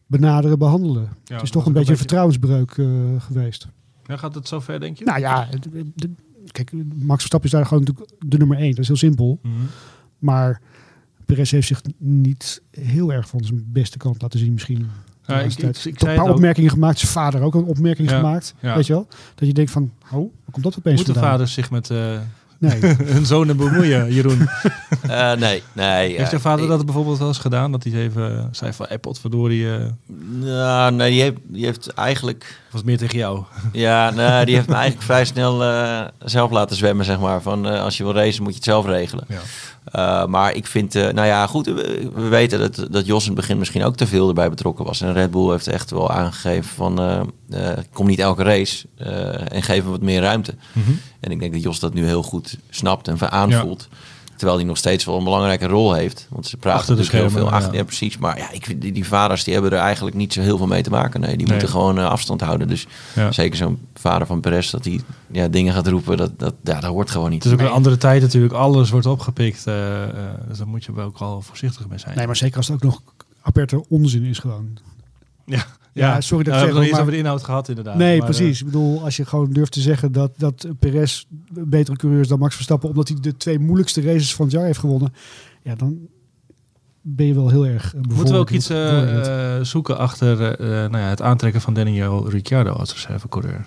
benaderen, 0.08 0.60
behandelen. 0.60 1.10
Ja, 1.24 1.34
het 1.34 1.44
is 1.44 1.50
toch 1.52 1.66
een 1.66 1.74
beetje 1.74 1.92
een 1.92 1.98
vertrouwensbreuk 1.98 2.72
eh, 2.72 2.88
geweest. 3.18 3.68
Ja, 4.06 4.18
gaat 4.18 4.36
het 4.36 4.48
zover, 4.48 4.80
denk 4.80 4.98
je? 4.98 5.06
Nou 5.06 5.20
ja, 5.20 5.48
de- 5.96 6.10
kijk, 6.52 6.72
Max 6.96 7.20
Verstappen 7.20 7.50
is 7.50 7.56
daar 7.56 7.66
gewoon 7.66 7.84
natuurlijk 7.84 8.12
de 8.26 8.38
nummer 8.38 8.58
één. 8.58 8.70
Dat 8.70 8.80
is 8.80 8.88
heel 8.88 8.98
simpel. 8.98 9.40
Mhm. 9.42 9.54
Maar 10.20 10.62
Perez 11.26 11.52
heeft 11.52 11.68
zich 11.68 11.82
niet 11.98 12.62
heel 12.72 13.14
erg 13.14 13.28
van 13.28 13.44
zijn 13.44 13.66
beste 13.68 13.98
kant 13.98 14.22
laten 14.22 14.40
zien 14.40 14.54
misschien. 14.54 14.78
de 15.26 15.34
Ja, 15.34 15.40
ik- 15.40 15.58
ik- 15.58 15.78
ik 15.86 16.02
een 16.02 16.16
paar 16.16 16.28
ook. 16.28 16.34
opmerkingen 16.36 16.70
gemaakt. 16.70 17.00
Zijn 17.00 17.12
vader 17.12 17.42
ook 17.42 17.54
een 17.56 17.64
opmerking 17.64 18.10
Ja, 18.10 18.16
gemaakt. 18.16 18.56
Weet 18.60 18.86
je 18.88 18.94
wel? 18.94 19.08
Dat 19.36 19.48
je 19.48 19.54
denkt 19.54 19.72
van, 19.72 19.92
oh, 20.04 20.12
waar 20.12 20.52
komt 20.52 20.64
dat 20.64 20.78
opeens 20.78 20.96
Moeten 20.96 21.14
vandaan? 21.14 21.32
vaders 21.32 21.54
zich 21.54 21.72
met 21.72 21.90
eh, 21.90 22.20
Nee. 22.58 22.80
hun 23.14 23.26
zonen 23.26 23.58
bemoeien, 23.58 24.14
Jeroen? 24.14 24.50
Eh, 25.08 25.34
nee, 25.34 25.64
nee. 25.74 26.08
Heeft 26.08 26.20
ja, 26.20 26.30
jouw 26.30 26.40
vader 26.40 26.68
dat 26.68 26.86
bijvoorbeeld 26.86 27.18
wel 27.18 27.28
eens 27.28 27.38
gedaan? 27.38 27.72
Dat 27.72 27.84
hij 27.84 27.94
even 27.94 28.38
eh, 28.38 28.44
zei 28.52 28.74
van, 28.74 28.86
hey, 28.90 29.00
potverdorie, 29.00 29.72
eh 29.74 29.86
Nou, 30.40 30.92
nee, 30.92 31.12
die 31.12 31.22
heeft, 31.22 31.38
die 31.44 31.66
heeft 31.66 31.88
eigenlijk... 31.94 32.62
was 32.72 32.84
meer 32.84 32.98
tegen 32.98 33.18
jou. 33.18 33.44
Ja, 33.72 34.10
nee, 34.10 34.46
die 34.46 34.56
heeft 34.56 34.68
me 34.68 34.74
eigenlijk 34.74 35.06
vrij 35.06 35.26
snel 35.26 35.64
eh, 35.64 36.02
zelf 36.20 36.52
laten 36.52 36.76
zwemmen, 36.76 37.06
zeg 37.06 37.20
maar. 37.20 37.42
Van 37.42 37.68
eh, 37.68 37.84
als 37.84 37.98
je 37.98 38.04
wil 38.04 38.14
racen, 38.14 38.44
moet 38.44 38.52
je 38.52 38.58
het 38.58 38.68
zelf 38.68 38.86
regelen. 38.86 39.26
Ja. 39.28 39.40
Eh, 39.86 40.26
maar 40.26 40.54
ik 40.56 40.68
vind, 40.68 40.96
eh, 40.96 41.04
nou 41.04 41.28
ja, 41.28 41.48
goed, 41.48 41.66
we, 41.66 42.10
we 42.14 42.28
weten 42.28 42.60
dat, 42.60 42.88
dat 42.92 43.06
Jos 43.06 43.22
in 43.22 43.32
het 43.32 43.40
begin 43.40 43.58
misschien 43.58 43.84
ook 43.84 43.96
te 43.96 44.08
veel 44.08 44.28
erbij 44.28 44.50
betrokken 44.50 44.86
was. 44.86 45.02
En 45.02 45.14
Red 45.14 45.32
Bull 45.32 45.52
heeft 45.52 45.68
echt 45.68 45.92
wel 45.92 46.12
aangegeven 46.12 46.70
van, 46.76 47.00
eh, 47.00 47.16
eh, 47.16 47.22
kom 47.94 48.08
niet 48.08 48.20
elke 48.20 48.44
race 48.44 48.86
eh, 48.98 49.54
en 49.54 49.64
geef 49.64 49.82
hem 49.82 49.92
wat 49.92 50.02
meer 50.02 50.22
ruimte. 50.22 50.56
En 51.20 51.32
ik 51.32 51.40
denk 51.40 51.54
dat 51.54 51.62
Jos 51.64 51.80
dat 51.80 51.94
nu 51.94 52.06
heel 52.06 52.24
goed 52.24 52.58
snapt 52.70 53.08
en 53.08 53.32
aanvoelt. 53.32 53.88
Terwijl 54.36 54.58
hij 54.60 54.68
nog 54.68 54.78
steeds 54.78 55.06
wel 55.06 55.18
een 55.18 55.24
belangrijke 55.24 55.66
rol 55.68 55.94
heeft. 55.94 56.28
Want 56.30 56.48
ze 56.48 56.58
praten 56.58 56.80
Achter 56.80 56.96
de 56.96 57.02
natuurlijk 57.02 57.30
heel 57.32 57.40
veel 57.42 57.52
achter. 57.52 57.72
ja. 57.72 57.78
Ja, 57.78 57.84
precies. 57.84 58.18
Maar 58.18 58.38
ja, 58.38 58.52
ik 58.52 58.66
vind 58.66 58.82
die, 58.82 58.92
die 58.92 59.06
vaders 59.08 59.44
die 59.44 59.54
hebben 59.54 59.72
er 59.72 59.78
eigenlijk 59.78 60.16
niet 60.16 60.34
zo 60.34 60.42
heel 60.42 60.58
veel 60.58 60.68
mee 60.68 60.82
te 60.84 60.90
maken. 60.90 61.20
Nee, 61.20 61.30
die 61.30 61.38
Nee. 61.46 61.48
moeten 61.52 61.70
gewoon 61.70 61.98
eh, 61.98 62.06
afstand 62.10 62.42
houden. 62.42 62.68
Dus 62.68 62.88
Ja. 63.16 63.32
zeker 63.32 63.58
zo'n 63.58 63.80
vader 63.94 64.28
van 64.28 64.40
Perez, 64.42 64.70
dat 64.72 64.86
hij 64.86 65.00
ja, 65.32 65.48
dingen 65.48 65.74
gaat 65.74 65.88
roepen, 65.88 66.18
dat, 66.18 66.40
dat, 66.40 66.54
ja, 66.64 66.80
dat 66.80 66.90
hoort 66.90 67.10
gewoon 67.12 67.30
niet. 67.30 67.44
Het 67.44 67.54
is 67.54 67.60
ook 67.60 67.66
een 67.66 67.74
andere 67.74 67.98
tijd 67.98 68.22
natuurlijk. 68.22 68.54
Alles 68.54 68.90
wordt 68.90 69.06
opgepikt. 69.06 69.68
eh, 69.68 70.04
eh, 70.04 70.10
dus 70.48 70.58
daar 70.58 70.68
moet 70.68 70.86
je 70.86 70.94
wel 70.94 71.06
ook 71.06 71.18
al 71.18 71.42
voorzichtig 71.42 71.88
mee 71.88 72.00
zijn. 72.00 72.16
nee, 72.18 72.26
maar 72.26 72.36
zeker 72.36 72.58
als 72.58 72.68
het 72.68 72.76
ook 72.76 72.84
nog 72.84 73.02
aperte 73.42 73.86
onzin 73.90 74.24
is 74.24 74.40
gewoon. 74.40 74.78
ja. 75.46 75.66
Ja, 76.04 76.22
sorry 76.22 76.44
dat 76.44 76.54
ik 76.54 76.60
we 76.60 76.60
zeg, 76.60 76.60
hebben 76.60 76.74
nog 76.74 76.76
niet 76.76 76.84
eens 76.84 76.92
maar- 76.92 77.02
over 77.02 77.12
de 77.12 77.18
inhoud 77.18 77.44
gehad 77.44 77.70
inderdaad. 77.70 77.96
nee, 77.96 78.20
Maar, 78.20 78.30
eh, 78.30 78.36
precies. 78.36 78.60
Ik 78.60 78.66
bedoel, 78.66 79.04
als 79.04 79.16
je 79.18 79.26
gewoon 79.26 79.52
durft 79.52 79.72
te 79.72 79.82
zeggen 79.82 80.12
dat, 80.12 80.32
dat 80.38 80.68
Perez 80.80 81.24
een 81.56 81.70
betere 81.70 81.98
coureur 81.98 82.22
is 82.22 82.28
dan 82.28 82.40
Max 82.40 82.56
Verstappen, 82.56 82.90
omdat 82.90 83.08
hij 83.08 83.18
de 83.22 83.38
twee 83.38 83.60
moeilijkste 83.60 84.02
races 84.02 84.36
van 84.36 84.46
het 84.46 84.54
jaar 84.54 84.66
heeft 84.66 84.80
gewonnen, 84.80 85.14
ja, 85.64 85.76
dan 85.76 85.98
ben 87.02 87.26
je 87.26 87.34
wel 87.34 87.50
heel 87.50 87.66
erg 87.66 87.94
uh, 87.96 88.02
Moeten 88.16 88.34
we 88.34 88.40
ook 88.40 88.50
iets 88.50 88.70
eh, 88.70 89.56
eh, 89.58 89.64
zoeken 89.64 89.98
achter 89.98 90.42
eh, 90.42 90.84
eh, 90.84 90.92
nou 90.92 91.04
ja, 91.04 91.10
het 91.10 91.22
aantrekken 91.22 91.62
van 91.62 91.74
Daniel 91.74 92.30
Ricciardo 92.30 92.72
als 92.72 92.94
reservecoureur? 92.94 93.66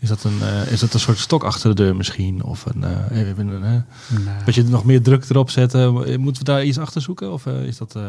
Is 0.00 0.08
dat, 0.08 0.24
een, 0.24 0.40
eh, 0.42 0.72
is 0.72 0.80
dat 0.80 0.94
een 0.94 1.00
soort 1.00 1.18
stok 1.18 1.44
achter 1.44 1.74
de 1.74 1.82
deur 1.82 1.96
misschien? 1.96 2.42
Of 2.42 2.64
een, 2.74 2.84
eh, 2.84 3.28
even 3.28 3.48
een, 3.48 3.64
eh, 3.64 4.44
dat 4.44 4.54
je 4.54 4.62
nog 4.64 4.84
meer 4.84 5.02
druk 5.02 5.24
erop 5.28 5.50
zetten? 5.50 5.92
Moeten 6.20 6.44
we 6.44 6.50
daar 6.50 6.64
iets 6.64 6.78
achter 6.78 7.00
zoeken? 7.02 7.32
Of 7.32 7.46
eh, 7.46 7.62
is, 7.62 7.78
dat, 7.78 7.96
eh, 7.96 8.02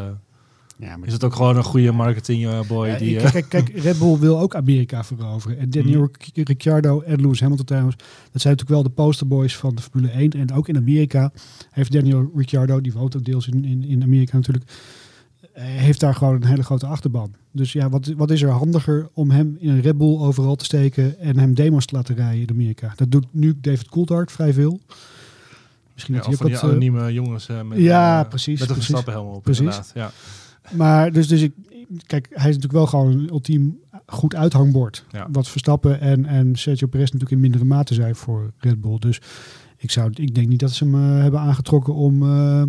ja, 0.79 0.97
maar 0.97 1.07
is 1.07 1.13
het 1.13 1.23
ook 1.23 1.35
gewoon 1.35 1.57
een 1.57 1.63
goede 1.63 1.91
marketingboy? 1.91 2.87
Ja, 2.87 2.97
die, 2.97 3.15
kijk, 3.17 3.25
eh, 3.25 3.31
kijk, 3.31 3.49
kijk, 3.49 3.77
Red 3.83 3.99
Bull 3.99 4.17
wil 4.17 4.39
ook 4.39 4.55
Amerika 4.55 5.03
veroveren. 5.03 5.57
En 5.57 5.69
Daniel 5.69 6.09
Ric- 6.33 6.47
Ricciardo 6.47 7.01
en 7.01 7.21
Lewis 7.21 7.39
Hamilton 7.41 7.65
trouwens, 7.65 7.95
dat 8.31 8.41
zijn 8.41 8.53
natuurlijk 8.55 8.69
wel 8.69 8.83
de 8.83 8.89
posterboys 8.89 9.55
van 9.57 9.75
de 9.75 9.81
Formule 9.81 10.11
1. 10.11 10.31
En 10.31 10.53
ook 10.53 10.67
in 10.67 10.77
Amerika 10.77 11.31
heeft 11.69 11.91
Daniel 11.91 12.31
Ricciardo, 12.35 12.81
die 12.81 12.93
woont 12.93 13.15
ook 13.15 13.25
deels 13.25 13.47
in, 13.47 13.65
in, 13.65 13.83
in 13.83 14.03
Amerika 14.03 14.35
natuurlijk, 14.35 14.65
eh, 15.53 15.63
heeft 15.65 15.99
daar 15.99 16.15
gewoon 16.15 16.35
een 16.35 16.45
hele 16.45 16.63
grote 16.63 16.85
achterban. 16.85 17.33
Dus 17.51 17.73
ja, 17.73 17.89
wat, 17.89 18.13
wat 18.17 18.31
is 18.31 18.41
er 18.41 18.49
handiger 18.49 19.09
om 19.13 19.31
hem 19.31 19.57
in 19.59 19.69
een 19.69 19.81
Red 19.81 19.97
Bull 19.97 20.17
overal 20.19 20.55
te 20.55 20.65
steken 20.65 21.19
en 21.19 21.37
hem 21.37 21.53
demos 21.53 21.85
te 21.85 21.95
laten 21.95 22.15
rijden 22.15 22.41
in 22.41 22.49
Amerika? 22.49 22.93
Dat 22.95 23.11
doet 23.11 23.25
nu 23.31 23.57
David 23.61 23.89
Coulthard 23.89 24.31
vrij 24.31 24.53
veel. 24.53 24.79
Misschien 25.93 26.15
ja, 26.15 26.21
dat 26.21 26.29
hij 26.29 26.39
ook 26.39 26.45
die 26.45 26.53
wat... 26.55 26.63
eh, 26.63 26.69
anonieme 26.69 27.13
jongens 27.13 27.49
eh, 27.49 27.61
met, 27.61 27.77
Ja, 27.77 28.23
eh, 28.23 28.29
precies, 28.29 28.59
met 28.59 28.69
een 28.69 28.75
precies. 28.75 28.95
Op. 29.15 29.43
Precies. 29.43 29.59
Inderdaad. 29.63 29.91
Ja. 29.95 30.11
Maar 30.71 31.11
dus, 31.11 31.27
dus 31.27 31.41
ik, 31.41 31.51
kijk, 32.05 32.25
hij 32.29 32.49
is 32.49 32.55
natuurlijk 32.55 32.73
wel 32.73 32.85
gewoon 32.87 33.11
een 33.11 33.29
ultiem 33.29 33.77
goed 34.05 34.35
uithangbord. 34.35 35.05
Ja. 35.11 35.27
Wat 35.31 35.47
Verstappen 35.47 35.99
en, 36.01 36.25
en 36.25 36.55
Sergio 36.55 36.87
Perez 36.87 37.05
natuurlijk 37.05 37.31
in 37.31 37.39
mindere 37.39 37.63
mate 37.65 37.93
zijn 37.93 38.15
voor 38.15 38.51
Red 38.57 38.81
Bull. 38.81 38.97
Dus 38.99 39.21
ik, 39.77 39.91
zou, 39.91 40.09
ik 40.13 40.35
denk 40.35 40.47
niet 40.47 40.59
dat 40.59 40.71
ze 40.71 40.83
hem 40.83 40.95
eh, 41.15 41.21
hebben 41.21 41.39
aangetrokken 41.39 41.93
om... 41.93 42.21
eh, 42.21 42.63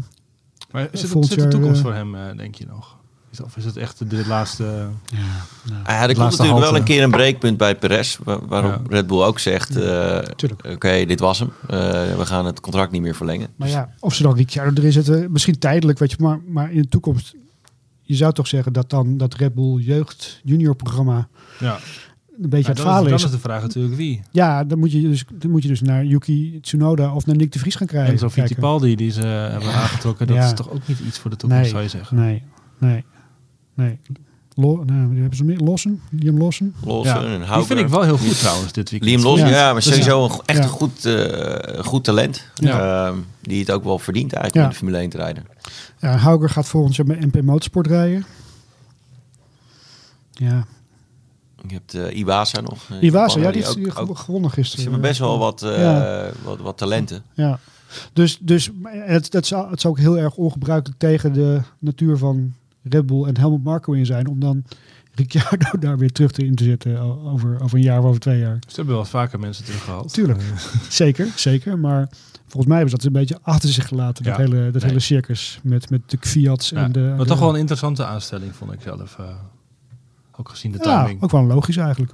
Maar 0.70 0.88
is 0.92 1.02
het, 1.02 1.12
de 1.28 1.48
toekomst 1.48 1.76
eh, 1.76 1.82
voor 1.84 1.94
hem, 1.94 2.14
eh, 2.14 2.37
denk 2.37 2.54
je 2.54 2.66
nog? 2.66 2.98
Is, 3.32 3.40
of 3.42 3.56
is 3.56 3.64
het 3.64 3.76
echt 3.76 3.98
de, 3.98 4.06
de 4.06 4.26
laatste... 4.26 4.64
ja, 4.64 5.19
nou, 5.70 5.82
Ah 5.82 5.86
ja, 5.88 6.00
er 6.00 6.06
komt 6.06 6.16
laatste 6.19 6.43
natuurlijk 6.43 6.70
wel 6.70 6.76
een 6.81 6.84
keer 6.86 7.02
een 7.02 7.10
breekpunt 7.10 7.56
bij 7.56 7.76
Perez, 7.76 8.19
wa- 8.25 8.46
waarop 8.46 8.70
Ja. 8.70 8.81
Red 8.96 9.06
Bull 9.06 9.22
ook 9.22 9.38
zegt, 9.38 9.76
eh, 9.76 10.19
oké, 10.72 11.04
dit 11.04 11.20
was 11.20 11.38
hem. 11.38 11.50
Eh, 11.69 11.78
we 12.16 12.26
gaan 12.26 12.46
het 12.46 12.60
contract 12.60 12.93
niet 12.93 13.02
meer 13.02 13.14
verlengen. 13.14 13.48
maar 13.56 13.69
ja, 13.69 13.94
of 14.00 14.14
ze 14.14 14.22
dan 14.22 14.34
Ricciardo 14.36 14.81
erin 14.81 14.93
zetten, 14.93 15.32
misschien 15.32 15.58
tijdelijk, 15.58 15.98
weet 15.98 16.10
je, 16.10 16.16
maar, 16.20 16.40
maar 16.46 16.72
in 16.72 16.82
de 16.82 16.88
toekomst... 16.88 17.34
Je 18.10 18.16
zou 18.16 18.32
toch 18.32 18.46
zeggen 18.46 18.72
dat 18.72 18.90
dan 18.90 19.16
dat 19.16 19.34
Red 19.34 19.54
Bull 19.54 19.80
jeugd 19.80 20.40
junior 20.44 20.76
programma 20.76 21.28
Ja. 21.58 21.78
een 22.40 22.48
beetje 22.48 22.68
aan 22.68 22.74
het 22.74 22.82
falen 22.82 23.12
is, 23.12 23.20
dan 23.20 23.30
is 23.30 23.36
de 23.36 23.42
vraag 23.42 23.62
natuurlijk 23.62 23.94
wie. 23.94 24.20
Ja, 24.30 24.64
dan 24.64 24.78
moet, 24.78 24.92
je 24.92 25.00
dus, 25.00 25.24
dan 25.32 25.50
moet 25.50 25.62
je 25.62 25.68
dus 25.68 25.80
naar 25.80 26.04
Yuki 26.04 26.60
Tsunoda 26.60 27.14
of 27.14 27.26
naar 27.26 27.36
Nick 27.36 27.52
de 27.52 27.58
Vries 27.58 27.74
gaan 27.74 27.86
krijgen. 27.86 28.12
En 28.12 28.18
zo. 28.18 28.28
Fittipaldi 28.28 28.96
die 28.96 29.10
ze 29.10 29.26
hebben 29.26 29.72
aangetrokken, 29.72 30.26
dat 30.26 30.36
is 30.36 30.52
toch 30.52 30.70
ook 30.70 30.86
niet 30.88 30.98
iets 30.98 31.18
voor 31.18 31.30
de 31.30 31.36
toekomst, 31.36 31.70
zou 31.70 31.82
je 31.82 31.88
zeggen. 31.88 32.16
Nee, 32.16 32.42
nee, 32.78 33.04
nee. 33.74 33.98
Lo, 34.60 34.82
nou, 34.84 35.10
die 35.10 35.18
hebben 35.20 35.36
ze 35.36 35.44
meer? 35.44 35.58
Lossen? 35.58 36.00
Liam 36.10 36.38
Lossen? 36.38 36.74
Lawson 36.84 37.24
en 37.24 37.38
die 37.54 37.64
vind 37.64 37.80
ik 37.80 37.88
wel 37.88 38.02
heel 38.02 38.18
goed 38.18 38.38
trouwens 38.38 38.72
dit 38.72 38.90
weekend. 38.90 39.10
Liam 39.12 39.22
Lawson, 39.24 39.48
Ja, 39.48 39.54
ja, 39.56 39.64
maar 39.64 39.74
dus 39.74 39.84
sowieso 39.84 40.24
een, 40.24 40.30
echt 40.46 40.58
ja. 40.58 40.64
een 40.64 40.70
goed, 40.70 41.04
eh, 41.04 41.84
goed 41.84 42.05
talent. 42.05 42.44
Ja. 42.55 43.06
Ehm, 43.08 43.17
die 43.40 43.60
het 43.60 43.70
ook 43.70 43.84
wel 43.84 43.98
verdient 43.98 44.32
eigenlijk 44.32 44.55
Ja. 44.55 44.60
om 44.60 44.67
in 44.67 44.72
de 44.72 44.76
Formule 44.79 44.98
1 45.02 45.10
te 45.10 45.17
rijden. 45.17 45.44
Ja, 45.98 46.17
Hauger 46.17 46.48
gaat 46.50 46.69
volgend 46.69 46.96
jaar 46.96 47.06
met 47.06 47.20
MP 47.34 47.43
Motorsport 47.43 47.86
rijden. 47.86 48.24
Ja, 50.32 50.64
Je 51.69 51.74
hebt 51.74 51.94
eh 51.94 52.19
Iwasa 52.19 52.60
nog. 52.60 52.79
eh, 52.90 53.02
Iwasa, 53.02 53.40
ja, 53.40 53.50
die 53.50 53.62
heeft 53.62 53.79
ook, 53.79 53.93
ge- 53.93 54.00
ook, 54.08 54.19
gewonnen 54.19 54.50
Ze 54.50 54.56
gisteren. 54.56 54.84
hebben 54.84 55.00
best 55.02 55.19
wel 55.20 55.38
wat, 55.38 55.62
eh, 55.62 55.81
Ja. 55.81 56.31
wat, 56.44 56.58
wat 56.60 56.79
talenten. 56.79 57.22
Ja, 57.32 57.58
dus, 58.12 58.38
dus 58.40 58.70
het, 58.84 59.32
het, 59.32 59.46
zou, 59.46 59.70
het 59.70 59.81
zou 59.81 59.93
ook 59.94 60.00
heel 60.00 60.19
erg 60.19 60.34
ongebruikelijk 60.34 60.98
tegen 60.98 61.32
de 61.32 61.60
natuur 61.79 62.17
van 62.19 62.55
Red 62.82 63.06
Bull 63.06 63.25
en 63.25 63.37
Helmut 63.39 63.65
Marko 63.65 63.93
in 63.93 64.06
zijn 64.06 64.27
om 64.29 64.41
dan 64.41 64.65
Ricciardo 65.15 65.79
daar 65.87 65.99
weer 65.99 66.13
terug 66.13 66.31
te 66.31 66.44
in 66.46 66.55
te 66.55 66.65
zetten 66.65 66.99
over, 67.25 67.60
over 67.63 67.77
een 67.79 67.84
jaar 67.84 67.99
of 67.99 68.05
over 68.05 68.20
twee 68.20 68.39
jaar. 68.39 68.58
Ze 68.69 68.77
hebben 68.77 68.94
wel 68.94 69.05
vaker 69.05 69.41
mensen 69.41 69.65
teruggehaald. 69.65 70.13
Tuurlijk. 70.13 70.43
Zeker, 70.89 71.27
zeker. 71.37 71.79
Maar 71.79 72.08
volgens 72.46 72.67
mij 72.67 72.77
hebben 72.79 72.91
ze 72.91 72.96
dat 72.96 73.05
een 73.06 73.13
beetje 73.20 73.39
achter 73.43 73.69
zich 73.69 73.89
gelaten. 73.89 74.25
Dat, 74.25 74.37
Ja. 74.37 74.41
hele, 74.43 74.65
dat 74.70 74.81
Nee. 74.82 74.91
hele 74.91 75.01
circus 75.01 75.60
met, 75.63 75.91
met 75.91 76.01
de 76.10 76.17
Fiat's 76.20 76.70
Ja, 76.70 76.82
en 76.84 76.93
de... 76.93 77.15
maar 77.17 77.27
toch 77.27 77.39
wel 77.39 77.49
een 77.49 77.58
interessante 77.60 78.05
aanstelling 78.05 78.55
vond 78.55 78.72
ik 78.72 78.81
zelf. 78.81 79.19
eh, 79.19 79.25
ook 80.37 80.49
gezien 80.49 80.72
de 80.72 80.79
Ja, 80.82 81.01
timing. 81.03 81.22
ook 81.22 81.31
wel 81.31 81.44
logisch 81.44 81.77
eigenlijk. 81.77 82.13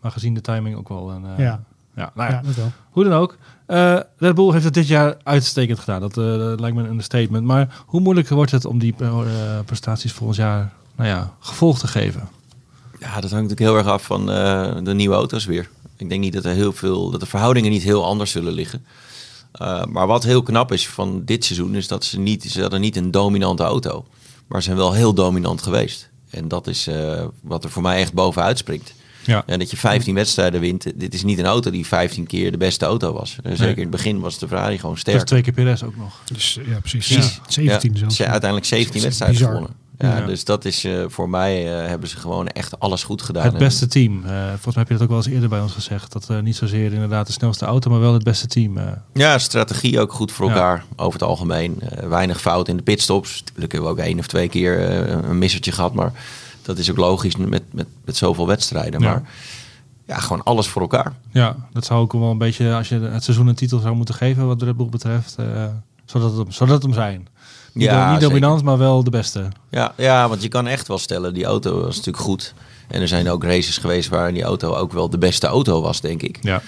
Maar 0.00 0.10
gezien 0.10 0.34
de 0.34 0.40
timing 0.40 0.76
ook 0.76 0.88
wel 0.88 1.10
een... 1.10 1.24
eh, 1.26 1.38
Ja. 1.38 1.64
Ja, 1.98 2.10
nou 2.14 2.30
ja, 2.30 2.36
Ja, 2.36 2.42
dat 2.42 2.54
wel. 2.54 2.72
Hoe 2.90 3.04
dan 3.04 3.12
ook. 3.12 3.36
eh 3.66 3.98
Red 4.16 4.34
Bull 4.34 4.52
heeft 4.52 4.64
het 4.64 4.74
dit 4.74 4.86
jaar 4.86 5.16
uitstekend 5.22 5.78
gedaan. 5.78 6.00
Dat, 6.00 6.16
eh, 6.18 6.38
dat 6.38 6.60
lijkt 6.60 6.76
me 6.76 6.82
een 6.82 6.88
understatement. 6.90 7.44
Maar 7.44 7.82
hoe 7.86 8.00
moeilijk 8.00 8.28
wordt 8.28 8.50
het 8.50 8.64
om 8.64 8.78
die 8.78 8.94
eh, 8.98 9.18
prestaties 9.64 10.12
volgend 10.12 10.38
jaar 10.38 10.72
nou 10.96 11.08
ja, 11.08 11.32
gevolg 11.38 11.78
te 11.78 11.86
geven? 11.86 12.28
Ja, 13.00 13.20
dat 13.20 13.30
hangt 13.30 13.48
natuurlijk 13.48 13.60
heel 13.60 13.76
erg 13.76 13.86
af 13.86 14.02
van 14.02 14.30
eh, 14.30 14.76
de 14.82 14.94
nieuwe 14.94 15.14
auto's 15.14 15.44
weer. 15.44 15.68
Ik 15.96 16.08
denk 16.08 16.20
niet 16.20 16.32
dat 16.32 16.44
er 16.44 16.54
heel 16.54 16.72
veel, 16.72 17.10
dat 17.10 17.20
de 17.20 17.26
verhoudingen 17.26 17.70
niet 17.70 17.82
heel 17.82 18.04
anders 18.04 18.30
zullen 18.30 18.52
liggen. 18.52 18.84
Uh, 19.62 19.84
maar 19.84 20.06
wat 20.06 20.24
heel 20.24 20.42
knap 20.42 20.72
is 20.72 20.88
van 20.88 21.22
dit 21.24 21.44
seizoen, 21.44 21.74
is 21.74 21.88
dat 21.88 22.04
ze 22.04 22.18
niet, 22.18 22.44
ze 22.44 22.60
hadden 22.60 22.80
niet 22.80 22.96
een 22.96 23.10
dominante 23.10 23.62
auto. 23.62 24.06
Maar 24.46 24.60
ze 24.60 24.66
zijn 24.66 24.76
wel 24.76 24.92
heel 24.92 25.14
dominant 25.14 25.62
geweest. 25.62 26.10
En 26.30 26.48
dat 26.48 26.66
is 26.66 26.88
uh, 26.88 27.24
wat 27.42 27.64
er 27.64 27.70
voor 27.70 27.82
mij 27.82 27.98
echt 27.98 28.12
bovenuit 28.12 28.58
springt. 28.58 28.94
Ja. 29.24 29.42
En 29.46 29.58
dat 29.58 29.70
je 29.70 29.76
15 29.76 30.14
wedstrijden 30.14 30.60
wint. 30.60 30.92
Dit 30.94 31.14
is 31.14 31.22
niet 31.22 31.38
een 31.38 31.46
auto 31.46 31.70
die 31.70 31.86
15 31.86 32.26
keer 32.26 32.50
de 32.50 32.56
beste 32.56 32.84
auto 32.84 33.12
was. 33.12 33.38
Zeker 33.42 33.64
nee. 33.64 33.74
in 33.74 33.80
het 33.80 33.90
begin 33.90 34.20
was 34.20 34.38
de 34.38 34.48
Ferrari 34.48 34.78
gewoon 34.78 34.98
sterk. 34.98 35.16
Is 35.16 35.24
twee 35.24 35.42
keer 35.42 35.52
Perez 35.52 35.82
ook 35.82 35.96
nog. 35.96 36.20
Dus, 36.32 36.58
ja, 36.66 36.80
precies. 36.80 37.06
precies. 37.06 37.34
Ja, 37.34 37.42
17 37.48 37.92
ja, 37.92 37.98
zelfs. 37.98 38.16
Ze 38.16 38.26
uiteindelijk 38.26 38.66
17 38.66 39.02
wedstrijden 39.02 39.38
bizar. 39.38 39.54
gewonnen. 39.54 39.76
Ja, 39.98 40.18
Ja. 40.18 40.26
Dus 40.26 40.44
dat 40.44 40.64
is 40.64 40.84
uh, 40.84 41.04
voor 41.08 41.28
mij 41.28 41.64
uh, 41.64 41.88
hebben 41.88 42.08
ze 42.08 42.16
gewoon 42.16 42.48
echt 42.48 42.80
alles 42.80 43.02
goed 43.02 43.22
gedaan. 43.22 43.44
Het 43.44 43.58
beste 43.58 43.86
team. 43.86 44.22
Uh, 44.24 44.30
volgens 44.46 44.64
mij 44.64 44.74
heb 44.74 44.88
je 44.88 44.92
dat 44.92 45.02
ook 45.02 45.08
wel 45.08 45.16
eens 45.16 45.26
eerder 45.26 45.48
bij 45.48 45.60
ons 45.60 45.72
gezegd. 45.72 46.12
Dat 46.12 46.28
uh, 46.30 46.40
niet 46.40 46.56
zozeer 46.56 46.92
inderdaad 46.92 47.26
de 47.26 47.32
snelste 47.32 47.64
auto, 47.64 47.90
maar 47.90 48.00
wel 48.00 48.12
het 48.12 48.24
beste 48.24 48.46
team. 48.46 48.76
uh. 48.76 48.84
Ja, 49.14 49.38
strategie 49.38 50.00
ook 50.00 50.12
goed 50.12 50.32
voor 50.32 50.48
elkaar 50.48 50.76
ja. 50.76 51.04
over 51.04 51.20
het 51.20 51.28
algemeen. 51.28 51.80
Uh, 51.82 52.08
weinig 52.08 52.40
fout 52.40 52.68
in 52.68 52.76
de 52.76 52.82
pitstops. 52.82 53.38
Natuurlijk 53.38 53.72
hebben 53.72 53.90
we 53.90 54.00
ook 54.00 54.06
één 54.06 54.18
of 54.18 54.26
twee 54.26 54.48
keer 54.48 54.90
uh, 54.90 55.28
een 55.28 55.38
missertje 55.38 55.72
gehad, 55.72 55.94
maar 55.94 56.12
dat 56.68 56.78
is 56.78 56.90
ook 56.90 56.96
logisch 56.96 57.36
met, 57.36 57.72
met, 57.72 57.86
met 58.04 58.16
zoveel 58.16 58.46
wedstrijden. 58.46 59.00
Ja. 59.00 59.08
Maar 59.10 59.22
ja, 60.06 60.16
gewoon 60.18 60.42
alles 60.42 60.66
voor 60.68 60.82
elkaar. 60.82 61.12
Ja, 61.32 61.56
dat 61.72 61.84
zou 61.84 62.00
ook 62.00 62.12
wel 62.12 62.30
een 62.30 62.38
beetje, 62.38 62.74
als 62.74 62.88
je 62.88 62.98
het 63.00 63.24
seizoen 63.24 63.46
een 63.46 63.54
titel 63.54 63.78
zou 63.78 63.94
moeten 63.94 64.14
geven 64.14 64.46
wat 64.46 64.58
de 64.58 64.64
Red 64.64 64.76
Bull 64.76 64.88
betreft, 64.88 65.34
eh, 65.38 65.64
zodat, 66.04 66.28
het, 66.30 66.38
hem- 66.38 66.50
zodat 66.50 66.74
het 66.74 66.82
hem 66.82 66.92
zijn. 66.92 67.28
Niet, 67.72 67.84
Ja, 67.86 68.06
do- 68.06 68.12
niet 68.12 68.20
dominant, 68.20 68.62
maar 68.62 68.78
wel 68.78 69.04
de 69.04 69.10
beste. 69.10 69.48
Ja, 69.70 69.92
ja, 69.96 70.28
want 70.28 70.42
je 70.42 70.48
kan 70.48 70.66
echt 70.66 70.88
wel 70.88 70.98
stellen, 70.98 71.34
die 71.34 71.44
auto 71.44 71.80
was 71.80 71.96
natuurlijk 71.96 72.24
goed. 72.24 72.54
En 72.88 73.00
er 73.00 73.08
zijn 73.08 73.30
ook 73.30 73.44
races 73.44 73.78
geweest 73.78 74.08
waar 74.08 74.32
die 74.32 74.42
auto 74.42 74.74
ook 74.74 74.92
wel 74.92 75.10
de 75.10 75.18
beste 75.18 75.46
auto 75.46 75.82
was, 75.82 76.00
denk 76.00 76.22
ik. 76.22 76.38
Ja. 76.42 76.62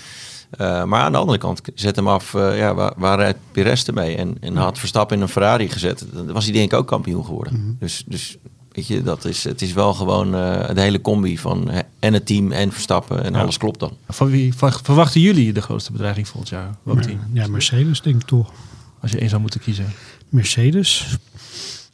Eh, 0.50 0.84
maar 0.84 1.00
aan 1.02 1.12
de 1.12 1.18
andere 1.18 1.38
kant, 1.38 1.60
zet 1.74 1.96
hem 1.96 2.08
af, 2.08 2.34
eh, 2.34 2.58
ja, 2.58 2.74
waar, 2.74 2.92
waar 2.96 3.18
rijdt 3.18 3.38
Perez 3.52 3.84
ermee? 3.84 4.16
En, 4.16 4.36
en 4.40 4.56
had 4.56 4.78
Verstappen 4.78 5.16
in 5.16 5.22
een 5.22 5.28
Ferrari 5.28 5.68
gezet, 5.68 6.04
dan 6.12 6.32
was 6.32 6.44
hij 6.44 6.52
denk 6.52 6.72
ik 6.72 6.78
ook 6.78 6.86
kampioen 6.86 7.24
geworden. 7.24 7.76
Dus, 7.78 8.04
dus 8.06 8.36
weet 8.72 8.86
je, 8.86 9.02
dat 9.02 9.24
is, 9.24 9.44
het 9.44 9.62
is 9.62 9.72
wel 9.72 9.94
gewoon 9.94 10.34
eh, 10.34 10.74
de 10.74 10.80
hele 10.80 11.00
combi 11.00 11.38
van 11.38 11.70
hè, 11.70 11.80
en 11.98 12.12
het 12.12 12.26
team 12.26 12.52
en 12.52 12.72
Verstappen 12.72 13.24
en 13.24 13.32
Ja. 13.32 13.40
alles 13.40 13.56
klopt 13.56 13.80
dan. 13.80 13.96
Van 14.08 14.30
wie 14.30 14.54
ver- 14.54 14.80
verwachten 14.82 15.20
jullie 15.20 15.52
de 15.52 15.62
grootste 15.62 15.92
bedreiging 15.92 16.28
volgend 16.28 16.50
jaar? 16.50 16.74
Welk 16.82 17.02
team? 17.02 17.20
Ja, 17.32 17.46
Mercedes 17.46 18.00
denk 18.02 18.16
ik 18.20 18.26
toch. 18.26 18.52
Als 19.00 19.10
je 19.10 19.18
één 19.18 19.28
zou 19.28 19.40
moeten 19.40 19.60
kiezen. 19.60 19.86
Mercedes. 20.28 21.18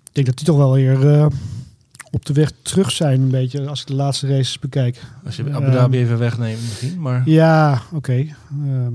Ik 0.04 0.12
denk 0.12 0.26
dat 0.26 0.36
die 0.36 0.46
toch 0.46 0.56
wel 0.56 0.72
weer 0.72 1.12
eh, 1.14 1.26
op 2.10 2.24
de 2.24 2.32
weg 2.32 2.52
terug 2.62 2.90
zijn 2.90 3.20
een 3.20 3.30
beetje 3.30 3.68
als 3.68 3.80
ik 3.80 3.86
de 3.86 3.94
laatste 3.94 4.26
races 4.26 4.58
bekijk. 4.58 5.00
Als 5.26 5.36
je 5.36 5.42
Ehm, 5.44 5.54
Abu 5.54 5.70
Dhabi 5.70 5.98
even 5.98 6.18
wegneemt 6.18 6.60
misschien. 6.60 7.00
Maar 7.00 7.22
Ja, 7.28 7.82
oké. 7.92 8.12
Ehm, 8.12 8.92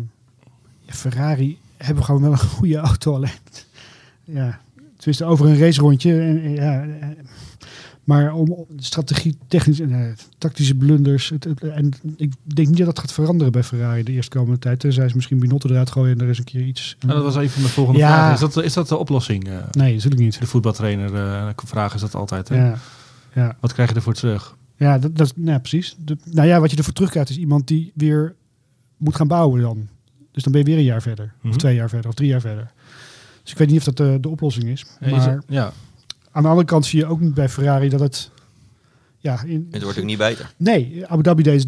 ja, 0.85 0.93
Ferrari 0.93 1.57
hebben 1.77 2.03
gewoon 2.03 2.21
wel 2.21 2.31
een 2.31 2.37
goede 2.39 2.77
auto 2.77 3.15
alleen. 3.15 3.29
Ja, 4.23 4.59
tenminste 4.97 5.25
over 5.25 5.45
een 5.45 5.57
racerondje. 5.59 6.19
En, 6.19 6.43
en, 6.43 6.55
ja, 6.55 6.81
eh, 6.83 7.07
maar 8.03 8.33
om 8.33 8.65
strategie, 8.77 9.37
technisch 9.47 9.79
en 9.79 9.91
eh, 10.05 10.11
tactische 10.37 10.75
blunders. 10.75 11.29
Het, 11.29 11.43
het- 11.43 11.63
en 11.63 11.91
ik 12.15 12.33
denk 12.43 12.67
niet 12.67 12.77
dat 12.77 12.85
dat 12.85 12.99
gaat 12.99 13.11
veranderen 13.11 13.51
bij 13.51 13.63
Ferrari 13.63 14.03
de 14.03 14.11
eerstkomende 14.11 14.59
tijd. 14.59 14.79
Tenzij 14.79 15.09
ze 15.09 15.15
misschien 15.15 15.39
Binotto 15.39 15.69
eruit 15.69 15.91
gooien 15.91 16.15
en 16.17 16.23
er 16.23 16.29
is 16.29 16.37
een 16.37 16.43
keer 16.43 16.61
iets. 16.65 16.95
Nou, 16.99 17.13
dat 17.13 17.23
was 17.23 17.35
een 17.43 17.49
van 17.49 17.61
de 17.61 17.67
volgende 17.69 17.99
Ja. 17.99 18.07
vragen. 18.07 18.33
Is 18.47 18.53
dat, 18.53 18.63
is 18.63 18.73
dat 18.73 18.87
de 18.87 18.97
oplossing? 18.97 19.47
eh? 19.47 19.57
Nee, 19.71 19.93
natuurlijk 19.93 20.21
niet. 20.21 20.39
de 20.39 20.47
voetbaltrainer 20.47 21.15
eh 21.15 21.47
vragen 21.65 21.95
is 21.95 22.01
dat 22.01 22.15
altijd. 22.15 22.49
Hè? 22.49 22.55
Ja, 22.55 22.77
ja. 23.35 23.57
Wat 23.59 23.73
krijg 23.73 23.89
je 23.89 23.95
ervoor 23.95 24.13
terug? 24.13 24.55
Ja, 24.75 24.97
dat, 24.99 25.17
dat, 25.17 25.33
ja 25.35 25.57
precies. 25.59 25.95
De- 25.99 26.17
nou 26.25 26.47
ja, 26.47 26.59
wat 26.59 26.71
je 26.71 26.77
ervoor 26.77 26.93
terugkrijgt 26.93 27.29
is 27.29 27.37
iemand 27.37 27.67
die 27.67 27.91
weer 27.95 28.35
moet 28.97 29.15
gaan 29.15 29.27
bouwen 29.27 29.61
dan. 29.61 29.87
Dus 30.31 30.43
dan 30.43 30.51
ben 30.51 30.61
je 30.61 30.67
weer 30.67 30.77
een 30.77 30.83
jaar 30.83 31.01
verder. 31.01 31.33
Mhm. 31.41 31.49
Of 31.49 31.57
twee 31.57 31.75
jaar 31.75 31.89
verder. 31.89 32.09
Of 32.09 32.15
drie 32.15 32.29
jaar 32.29 32.41
verder. 32.41 32.71
Dus 33.43 33.51
ik 33.51 33.57
weet 33.57 33.67
niet 33.69 33.77
of 33.77 33.83
dat 33.83 33.97
de, 33.97 34.17
de 34.21 34.29
oplossing 34.29 34.65
is. 34.65 34.85
Is 34.99 35.11
Maar 35.11 35.29
het- 35.31 35.43
ja. 35.47 35.73
Aan 36.31 36.41
de 36.43 36.49
andere 36.49 36.67
kant 36.67 36.85
zie 36.85 36.99
je 36.99 37.05
ook 37.05 37.19
niet 37.19 37.33
bij 37.33 37.49
Ferrari 37.49 37.89
dat 37.89 37.99
het... 37.99 38.29
Ja, 39.17 39.43
in, 39.43 39.67
Het 39.71 39.83
wordt 39.83 39.97
ook 39.99 40.05
niet 40.05 40.17
beter. 40.17 40.53
nee, 40.57 41.03
Abu 41.07 41.21
Dhabi 41.23 41.43
deed 41.43 41.67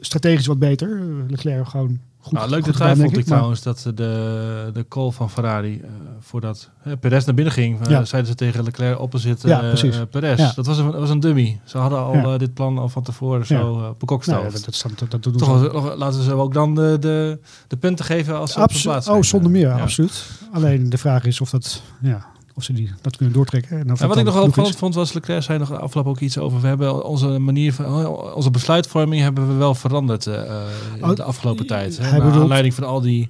strategisch 0.00 0.46
wat 0.46 0.58
beter. 0.58 1.02
Leclerc 1.28 1.68
gewoon 1.68 1.98
goed 2.18 2.32
nou, 2.32 2.50
leuk 2.50 2.64
goed 2.64 2.72
detail 2.72 2.90
gedaan, 2.90 3.04
vond 3.06 3.18
ik 3.18 3.24
trouwens 3.24 3.62
dat 3.62 3.82
de, 3.94 4.70
de 4.72 4.84
call 4.88 5.10
van 5.10 5.30
Ferrari, 5.30 5.80
eh, 5.80 5.88
voordat 6.20 6.70
eh, 6.82 6.92
Perez 7.00 7.24
naar 7.24 7.34
binnen 7.34 7.52
ging, 7.54 7.80
eh, 7.80 7.90
Ja. 7.90 8.04
zeiden 8.04 8.30
ze 8.30 8.36
tegen 8.36 8.64
Leclerc 8.64 9.00
opposite 9.00 9.48
Ja, 9.48 9.60
eh, 9.62 9.68
precies. 9.68 9.96
Perez. 10.10 10.38
Ja. 10.38 10.52
Dat 10.54 10.66
was 10.66 10.78
een, 10.78 10.90
dat 10.90 11.00
was 11.00 11.10
een 11.10 11.20
dummy. 11.20 11.60
Ze 11.64 11.78
hadden 11.78 11.98
al 11.98 12.14
Ja. 12.14 12.38
dit 12.38 12.54
plan 12.54 12.78
al 12.78 12.88
van 12.88 13.02
tevoren 13.02 13.38
Ja. 13.40 13.44
zo 13.44 13.78
uh, 13.80 13.88
bekokstoofd. 13.98 14.38
Nou, 14.40 14.52
ja, 14.54 14.60
dat, 14.64 14.82
dat, 14.82 14.98
dat, 14.98 15.10
dat 15.10 15.22
doen 15.22 15.36
Toch 15.36 15.58
ze. 15.58 15.96
laten 15.96 16.22
ze 16.22 16.32
ook 16.32 16.52
dan 16.54 16.74
de, 16.74 16.96
de, 17.00 17.38
de 17.68 17.76
punten 17.76 18.04
geven 18.04 18.36
als 18.38 18.52
ze 18.52 18.60
op 18.62 18.70
plaats 18.82 19.08
oh, 19.08 19.22
zonder 19.22 19.50
meer, 19.50 19.68
Ja. 19.68 19.80
absoluut. 19.80 20.24
Alleen 20.52 20.90
de 20.90 20.98
vraag 20.98 21.24
is 21.24 21.40
of, 21.40 21.50
dat, 21.50 21.82
ja, 22.00 22.26
of 22.54 22.62
ze 22.62 22.72
die, 22.72 22.90
dat 23.00 23.16
kunnen 23.16 23.34
doortrekken. 23.34 23.78
En 23.78 23.86
wat 23.86 24.00
ik 24.00 24.00
dan 24.00 24.08
nog 24.08 24.16
wel 24.24 24.24
genoeg 24.24 24.42
is. 24.42 24.48
opvallend 24.48 24.76
vond 24.76 24.94
was 24.94 25.12
Leclerc 25.12 25.42
zei 25.42 25.58
nog 25.58 25.72
afgelopen 25.80 26.10
ook 26.12 26.20
iets 26.20 26.38
over. 26.38 26.60
We 26.60 26.66
hebben 26.66 27.04
onze 27.04 27.38
manier 27.38 27.72
van 27.72 28.06
onze 28.34 28.50
besluitvorming 28.50 29.22
hebben 29.22 29.48
we 29.48 29.54
wel 29.54 29.74
veranderd 29.74 30.26
eh, 30.26 30.34
eh, 30.42 30.60
in 30.96 31.04
Oh, 31.04 31.14
de 31.14 31.22
afgelopen 31.22 31.66
tijd. 31.66 31.96
Hè, 31.98 32.02
hij 32.02 32.12
naar 32.12 32.26
bedoelt- 32.26 32.42
aanleiding 32.42 32.74
van 32.74 32.84
al 32.84 33.00
die 33.00 33.28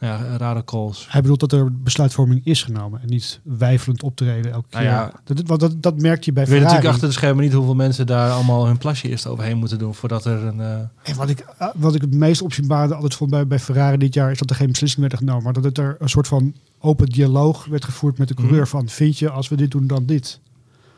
ja, 0.00 0.36
rare 0.36 0.64
calls. 0.64 1.06
Hij 1.10 1.20
bedoelt 1.20 1.40
dat 1.40 1.52
er 1.52 1.72
besluitvorming 1.82 2.40
is 2.44 2.62
genomen 2.62 3.00
en 3.02 3.08
niet 3.08 3.40
wijfelend 3.42 4.02
optreden 4.02 4.52
elke 4.52 4.68
keer. 4.68 4.80
Nou 4.82 4.92
ja. 4.92 5.12
dat, 5.24 5.42
want 5.46 5.60
dat, 5.60 5.82
dat 5.82 6.00
merk 6.00 6.24
je 6.24 6.32
bij 6.32 6.42
Ik 6.42 6.48
weet 6.48 6.58
Ferrari. 6.58 6.62
natuurlijk 6.76 6.94
achter 6.94 7.08
de 7.08 7.14
schermen 7.14 7.44
niet 7.44 7.52
hoeveel 7.52 7.74
mensen 7.74 8.06
daar 8.06 8.30
allemaal 8.30 8.66
hun 8.66 8.78
plasje 8.78 9.08
eerst 9.08 9.26
overheen 9.26 9.58
moeten 9.58 9.78
doen 9.78 9.94
voordat 9.94 10.24
er 10.24 10.44
een. 10.44 10.60
eh, 10.60 10.74
En 11.02 11.16
wat 11.16 11.28
ik, 11.28 11.44
ah, 11.58 11.74
wat 11.76 11.94
ik 11.94 12.00
het 12.00 12.14
meest 12.14 12.42
opzienbarende 12.42 12.94
altijd 12.94 13.14
vond 13.14 13.30
bij, 13.30 13.46
bij 13.46 13.58
Ferrari 13.58 13.96
dit 13.96 14.14
jaar... 14.14 14.30
is 14.30 14.38
dat 14.38 14.50
er 14.50 14.56
geen 14.56 14.70
beslissing 14.70 15.00
werd 15.00 15.16
genomen. 15.16 15.42
Maar 15.42 15.52
dat 15.52 15.64
het 15.64 15.78
er 15.78 15.96
een 15.98 16.08
soort 16.08 16.28
van 16.28 16.54
open 16.78 17.06
dialoog 17.06 17.64
werd 17.64 17.84
gevoerd 17.84 18.18
met 18.18 18.28
de 18.28 18.34
coureur. 18.34 18.60
Mhm. 18.60 18.68
Van, 18.70 18.88
vind 18.88 19.18
je 19.18 19.30
als 19.30 19.48
we 19.48 19.56
dit 19.56 19.70
doen 19.70 19.86
dan 19.86 20.06
dit? 20.06 20.40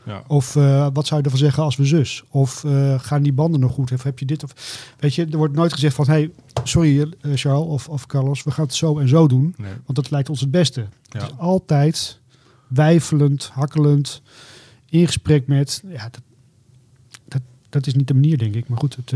Ja. 0.05 0.23
Of 0.27 0.57
eh, 0.57 0.89
wat 0.93 1.07
zou 1.07 1.21
je 1.21 1.25
ervan 1.25 1.41
zeggen 1.41 1.63
als 1.63 1.77
we 1.77 1.85
zus? 1.85 2.23
Of 2.29 2.65
eh, 2.65 3.01
gaan 3.01 3.23
die 3.23 3.33
banden 3.33 3.61
nog 3.61 3.73
goed? 3.73 3.93
Of 3.93 4.03
heb 4.03 4.19
je 4.19 4.25
dit? 4.25 4.45
Of, 4.45 4.53
weet 4.99 5.15
je, 5.15 5.27
er 5.27 5.37
wordt 5.37 5.55
nooit 5.55 5.73
gezegd 5.73 5.95
van... 5.95 6.07
hey, 6.07 6.31
sorry 6.65 7.01
eh, 7.01 7.31
Charles 7.35 7.67
of, 7.67 7.89
of 7.89 8.07
Carlos, 8.07 8.43
we 8.43 8.51
gaan 8.51 8.65
het 8.65 8.75
zo 8.75 8.99
en 8.99 9.09
zo 9.09 9.27
doen. 9.27 9.55
Nee. 9.57 9.73
Want 9.73 9.95
dat 9.95 10.11
lijkt 10.11 10.29
ons 10.29 10.41
het 10.41 10.51
beste. 10.51 10.87
Ja. 11.09 11.21
Dus 11.21 11.39
altijd 11.39 12.21
wijfelend, 12.67 13.51
hakkelend, 13.53 14.23
in 14.89 15.07
gesprek 15.07 15.47
met... 15.47 15.83
Ja, 15.89 16.09
dat, 16.11 16.23
dat, 17.29 17.43
dat 17.69 17.87
is 17.87 17.95
niet 17.95 18.09
de 18.09 18.15
manier, 18.15 18.39
denk 18.39 18.55
ik. 18.55 18.69
Maar 18.69 18.79
goed, 18.79 18.97
het 18.97 19.13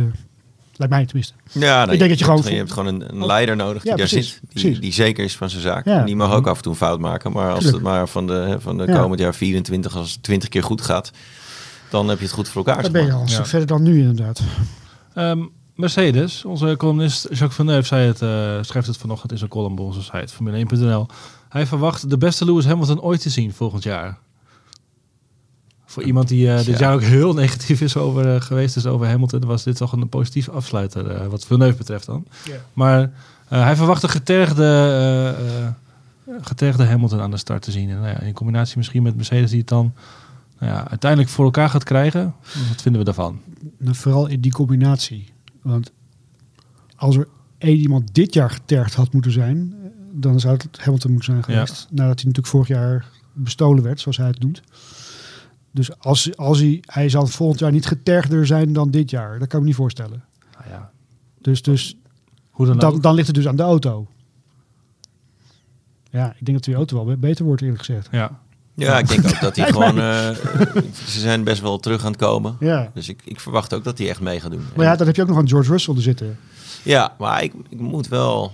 lijkt 0.78 0.94
mij 0.94 1.04
tenminste. 1.06 1.34
Ja, 1.52 1.84
nee, 1.84 1.92
Ik 1.92 1.98
denk 1.98 2.10
dat 2.10 2.18
je 2.18 2.24
gewoon 2.24 2.40
hebt, 2.40 2.50
je 2.52 2.56
hebt 2.56 2.72
gewoon 2.72 2.94
een, 2.94 3.08
een 3.14 3.26
leider 3.26 3.56
nodig 3.56 3.82
die 3.82 3.90
Ja, 3.90 3.96
daar 3.96 4.06
precies, 4.08 4.28
zit. 4.30 4.40
Die, 4.40 4.48
precies. 4.62 4.80
die 4.80 4.92
zeker 4.92 5.24
is 5.24 5.36
van 5.36 5.50
zijn 5.50 5.62
zaak. 5.62 5.84
Ja. 5.84 6.04
Die 6.04 6.16
mag 6.16 6.32
ook 6.32 6.46
af 6.46 6.56
en 6.56 6.62
toe 6.62 6.72
een 6.72 6.78
fout 6.78 7.00
maken. 7.00 7.32
Maar 7.32 7.50
als 7.50 7.58
Tuurlijk. 7.62 7.84
het 7.84 7.92
maar 7.92 8.08
van 8.08 8.26
de, 8.26 8.56
van 8.60 8.76
de 8.78 8.84
Ja. 8.86 9.00
komend 9.00 9.20
jaar 9.20 9.34
24, 9.34 9.96
als 9.96 10.12
het 10.12 10.22
20 10.22 10.48
keer 10.48 10.62
goed 10.62 10.80
gaat, 10.80 11.10
dan 11.90 12.08
heb 12.08 12.18
je 12.18 12.24
het 12.24 12.34
goed 12.34 12.48
voor 12.48 12.66
elkaar. 12.66 12.82
Dan 12.82 12.92
ben 12.92 13.04
je 13.06 13.12
al 13.12 13.26
verder 13.26 13.66
dan 13.66 13.82
nu 13.82 13.98
inderdaad. 13.98 14.40
Ehm, 15.14 15.44
Mercedes, 15.74 16.44
onze 16.44 16.74
columnist 16.78 17.22
Jacques 17.22 17.54
Villeneuve 17.54 17.86
zei 17.86 18.06
het, 18.06 18.22
eh, 18.22 18.28
schrijft 18.60 18.86
het 18.88 18.96
vanochtend 18.96 19.32
in 19.32 19.38
zijn 19.38 19.50
column 19.50 19.72
op 19.72 19.78
onze 19.80 20.02
site, 20.02 20.28
Formule1.nl. 20.34 21.06
Hij 21.48 21.66
verwacht 21.66 22.10
de 22.10 22.18
beste 22.18 22.44
Lewis 22.44 22.64
Hamilton 22.66 23.00
ooit 23.00 23.20
te 23.20 23.30
zien 23.30 23.52
volgend 23.52 23.82
jaar. 23.82 24.18
Voor 25.96 26.04
iemand 26.04 26.28
die 26.28 26.50
eh, 26.50 26.56
dit 26.56 26.66
Ja. 26.66 26.78
jaar 26.78 26.94
ook 26.94 27.02
heel 27.02 27.34
negatief 27.42 27.80
is 27.80 27.96
over 27.96 28.34
eh, 28.34 28.40
geweest 28.40 28.76
is 28.76 28.86
over 28.86 29.06
Hamilton, 29.06 29.44
was 29.44 29.62
dit 29.62 29.76
toch 29.76 29.92
een 29.92 30.08
positief 30.08 30.48
afsluiter, 30.48 31.10
eh, 31.10 31.26
wat 31.26 31.46
Villeneuve 31.46 31.76
betreft 31.76 32.06
dan. 32.06 32.26
Maar 32.72 33.10
hij 33.48 33.76
verwacht 33.76 34.02
een 34.02 34.08
getergde, 34.08 35.34
getergde 36.40 36.84
Hamilton 36.84 37.20
aan 37.20 37.30
de 37.30 37.36
start 37.36 37.62
te 37.62 37.70
zien. 37.70 37.90
En, 37.90 37.96
nou 38.00 38.08
ja, 38.08 38.20
in 38.20 38.32
combinatie 38.32 38.76
misschien 38.76 39.02
met 39.02 39.16
Mercedes 39.16 39.50
die 39.50 39.58
het 39.58 39.68
dan 39.68 39.94
nou 40.58 40.72
ja, 40.72 40.88
uiteindelijk 40.88 41.30
voor 41.30 41.44
elkaar 41.44 41.70
gaat 41.70 41.84
krijgen. 41.84 42.34
Wat 42.68 42.82
vinden 42.82 43.00
we 43.00 43.06
daarvan? 43.06 43.40
Nou, 43.78 43.96
vooral 43.96 44.26
in 44.26 44.40
die 44.40 44.52
combinatie. 44.52 45.28
Want 45.62 45.92
als 46.96 47.16
er 47.16 47.28
één 47.58 47.78
iemand 47.78 48.14
dit 48.14 48.34
jaar 48.34 48.50
getergd 48.50 48.94
had 48.94 49.12
moeten 49.12 49.32
zijn, 49.32 49.74
dan 50.12 50.40
zou 50.40 50.54
het 50.56 50.78
Hamilton 50.78 51.10
moeten 51.10 51.32
zijn 51.32 51.44
geweest. 51.44 51.86
Nadat 51.90 51.96
hij 51.96 52.06
natuurlijk 52.06 52.46
vorig 52.46 52.68
jaar 52.68 53.06
bestolen 53.32 53.82
werd, 53.82 54.00
zoals 54.00 54.16
hij 54.16 54.26
het 54.26 54.40
noemt. 54.40 54.62
Dus 55.76 55.98
als, 55.98 56.36
als 56.36 56.58
hij, 56.58 56.82
hij 56.86 57.08
zal 57.08 57.26
volgend 57.26 57.60
jaar 57.60 57.72
niet 57.72 57.86
getergder 57.86 58.46
zijn 58.46 58.72
dan 58.72 58.90
dit 58.90 59.10
jaar. 59.10 59.38
Dat 59.38 59.48
kan 59.48 59.56
ik 59.58 59.60
me 59.60 59.66
niet 59.66 59.74
voorstellen. 59.76 60.24
Nou 60.58 60.70
ja, 60.70 60.90
Dus, 61.40 61.62
dus 61.62 61.96
hoe 62.50 62.76
dan, 62.76 63.00
dan, 63.00 63.14
ligt 63.14 63.26
het 63.26 63.36
dus 63.36 63.48
aan 63.48 63.56
de 63.56 63.62
auto. 63.62 64.06
Ja, 66.10 66.26
ik 66.38 66.44
denk 66.44 66.52
dat 66.56 66.64
die 66.64 66.74
auto 66.74 66.96
wel 66.96 67.04
be- 67.04 67.16
beter 67.16 67.44
wordt 67.44 67.62
eerlijk 67.62 67.78
gezegd. 67.78 68.08
Ja. 68.10 68.40
Ja, 68.74 68.98
ik 68.98 69.08
denk 69.08 69.26
ook 69.26 69.40
dat 69.40 69.56
hij 69.56 69.72
gewoon... 69.72 69.98
eh, 69.98 70.30
ze 71.06 71.20
zijn 71.20 71.44
best 71.44 71.60
wel 71.60 71.78
terug 71.78 72.04
aan 72.04 72.10
het 72.12 72.20
komen. 72.20 72.56
Ja. 72.60 72.90
Dus 72.94 73.08
ik, 73.08 73.20
ik 73.24 73.40
verwacht 73.40 73.74
ook 73.74 73.84
dat 73.84 73.98
hij 73.98 74.08
echt 74.08 74.20
mee 74.20 74.40
gaat 74.40 74.50
doen. 74.50 74.64
Maar 74.76 74.86
ja, 74.86 74.96
dan 74.96 75.06
heb 75.06 75.16
je 75.16 75.22
ook 75.22 75.28
nog 75.28 75.38
aan 75.38 75.48
George 75.48 75.70
Russell 75.70 75.94
te 75.94 76.00
zitten. 76.00 76.38
Ja, 76.82 77.14
maar 77.18 77.42
ik, 77.42 77.52
ik 77.68 77.78
moet 77.80 78.08
wel 78.08 78.52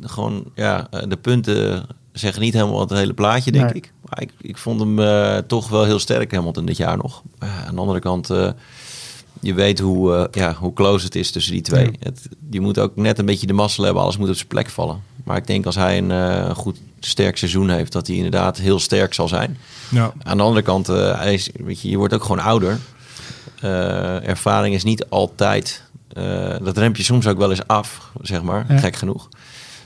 gewoon, 0.00 0.44
ja, 0.54 0.86
eh, 0.90 1.08
de 1.08 1.16
punten 1.16 1.86
zeggen 2.18 2.42
niet 2.42 2.52
helemaal 2.54 2.80
het 2.80 2.90
hele 2.90 3.12
plaatje, 3.14 3.52
denk 3.52 3.64
Nee. 3.64 3.74
ik. 3.74 3.92
Maar 4.08 4.22
ik, 4.22 4.30
ik 4.40 4.58
vond 4.58 4.80
hem 4.80 4.98
eh, 4.98 5.36
toch 5.36 5.68
wel 5.68 5.84
heel 5.84 5.98
sterk, 5.98 6.32
Hamilton, 6.32 6.66
dit 6.66 6.76
jaar 6.76 6.96
nog. 6.96 7.22
Ja, 7.40 7.64
aan 7.66 7.74
de 7.74 7.80
andere 7.80 8.00
kant, 8.00 8.30
eh, 8.30 8.50
je 9.40 9.54
weet 9.54 9.78
hoe, 9.78 10.14
eh, 10.14 10.24
ja, 10.42 10.54
hoe 10.54 10.72
close 10.72 11.04
het 11.04 11.14
is 11.14 11.30
tussen 11.30 11.52
die 11.52 11.62
twee. 11.62 11.84
Ja. 11.84 11.90
Het, 12.00 12.28
je 12.50 12.60
moet 12.60 12.78
ook 12.78 12.96
net 12.96 13.18
een 13.18 13.26
beetje 13.26 13.46
de 13.46 13.52
mazzel 13.52 13.84
hebben, 13.84 14.02
alles 14.02 14.16
moet 14.16 14.28
op 14.28 14.34
zijn 14.34 14.48
plek 14.48 14.70
vallen. 14.70 15.02
Maar 15.24 15.36
ik 15.36 15.46
denk 15.46 15.66
als 15.66 15.74
hij 15.74 15.98
een 15.98 16.10
eh, 16.10 16.54
goed, 16.54 16.78
sterk 17.00 17.36
seizoen 17.36 17.68
heeft, 17.70 17.92
dat 17.92 18.06
hij 18.06 18.16
inderdaad 18.16 18.58
heel 18.58 18.78
sterk 18.78 19.14
zal 19.14 19.28
zijn. 19.28 19.58
Ja. 19.90 20.12
Aan 20.22 20.36
de 20.36 20.42
andere 20.42 20.62
kant, 20.62 20.88
eh, 20.88 21.18
hij 21.18 21.34
is, 21.34 21.50
weet 21.64 21.80
je, 21.80 21.90
je 21.90 21.96
wordt 21.96 22.14
ook 22.14 22.22
gewoon 22.22 22.40
ouder. 22.44 22.78
Eh, 23.60 24.28
ervaring 24.28 24.74
is 24.74 24.84
niet 24.84 25.04
altijd. 25.08 25.82
eh, 26.12 26.56
dat 26.62 26.76
remp 26.76 26.96
je 26.96 27.02
soms 27.02 27.26
ook 27.26 27.38
wel 27.38 27.50
eens 27.50 27.66
af, 27.66 28.10
zeg 28.22 28.42
maar. 28.42 28.64
Ja. 28.68 28.78
Gek 28.78 28.96
genoeg. 28.96 29.28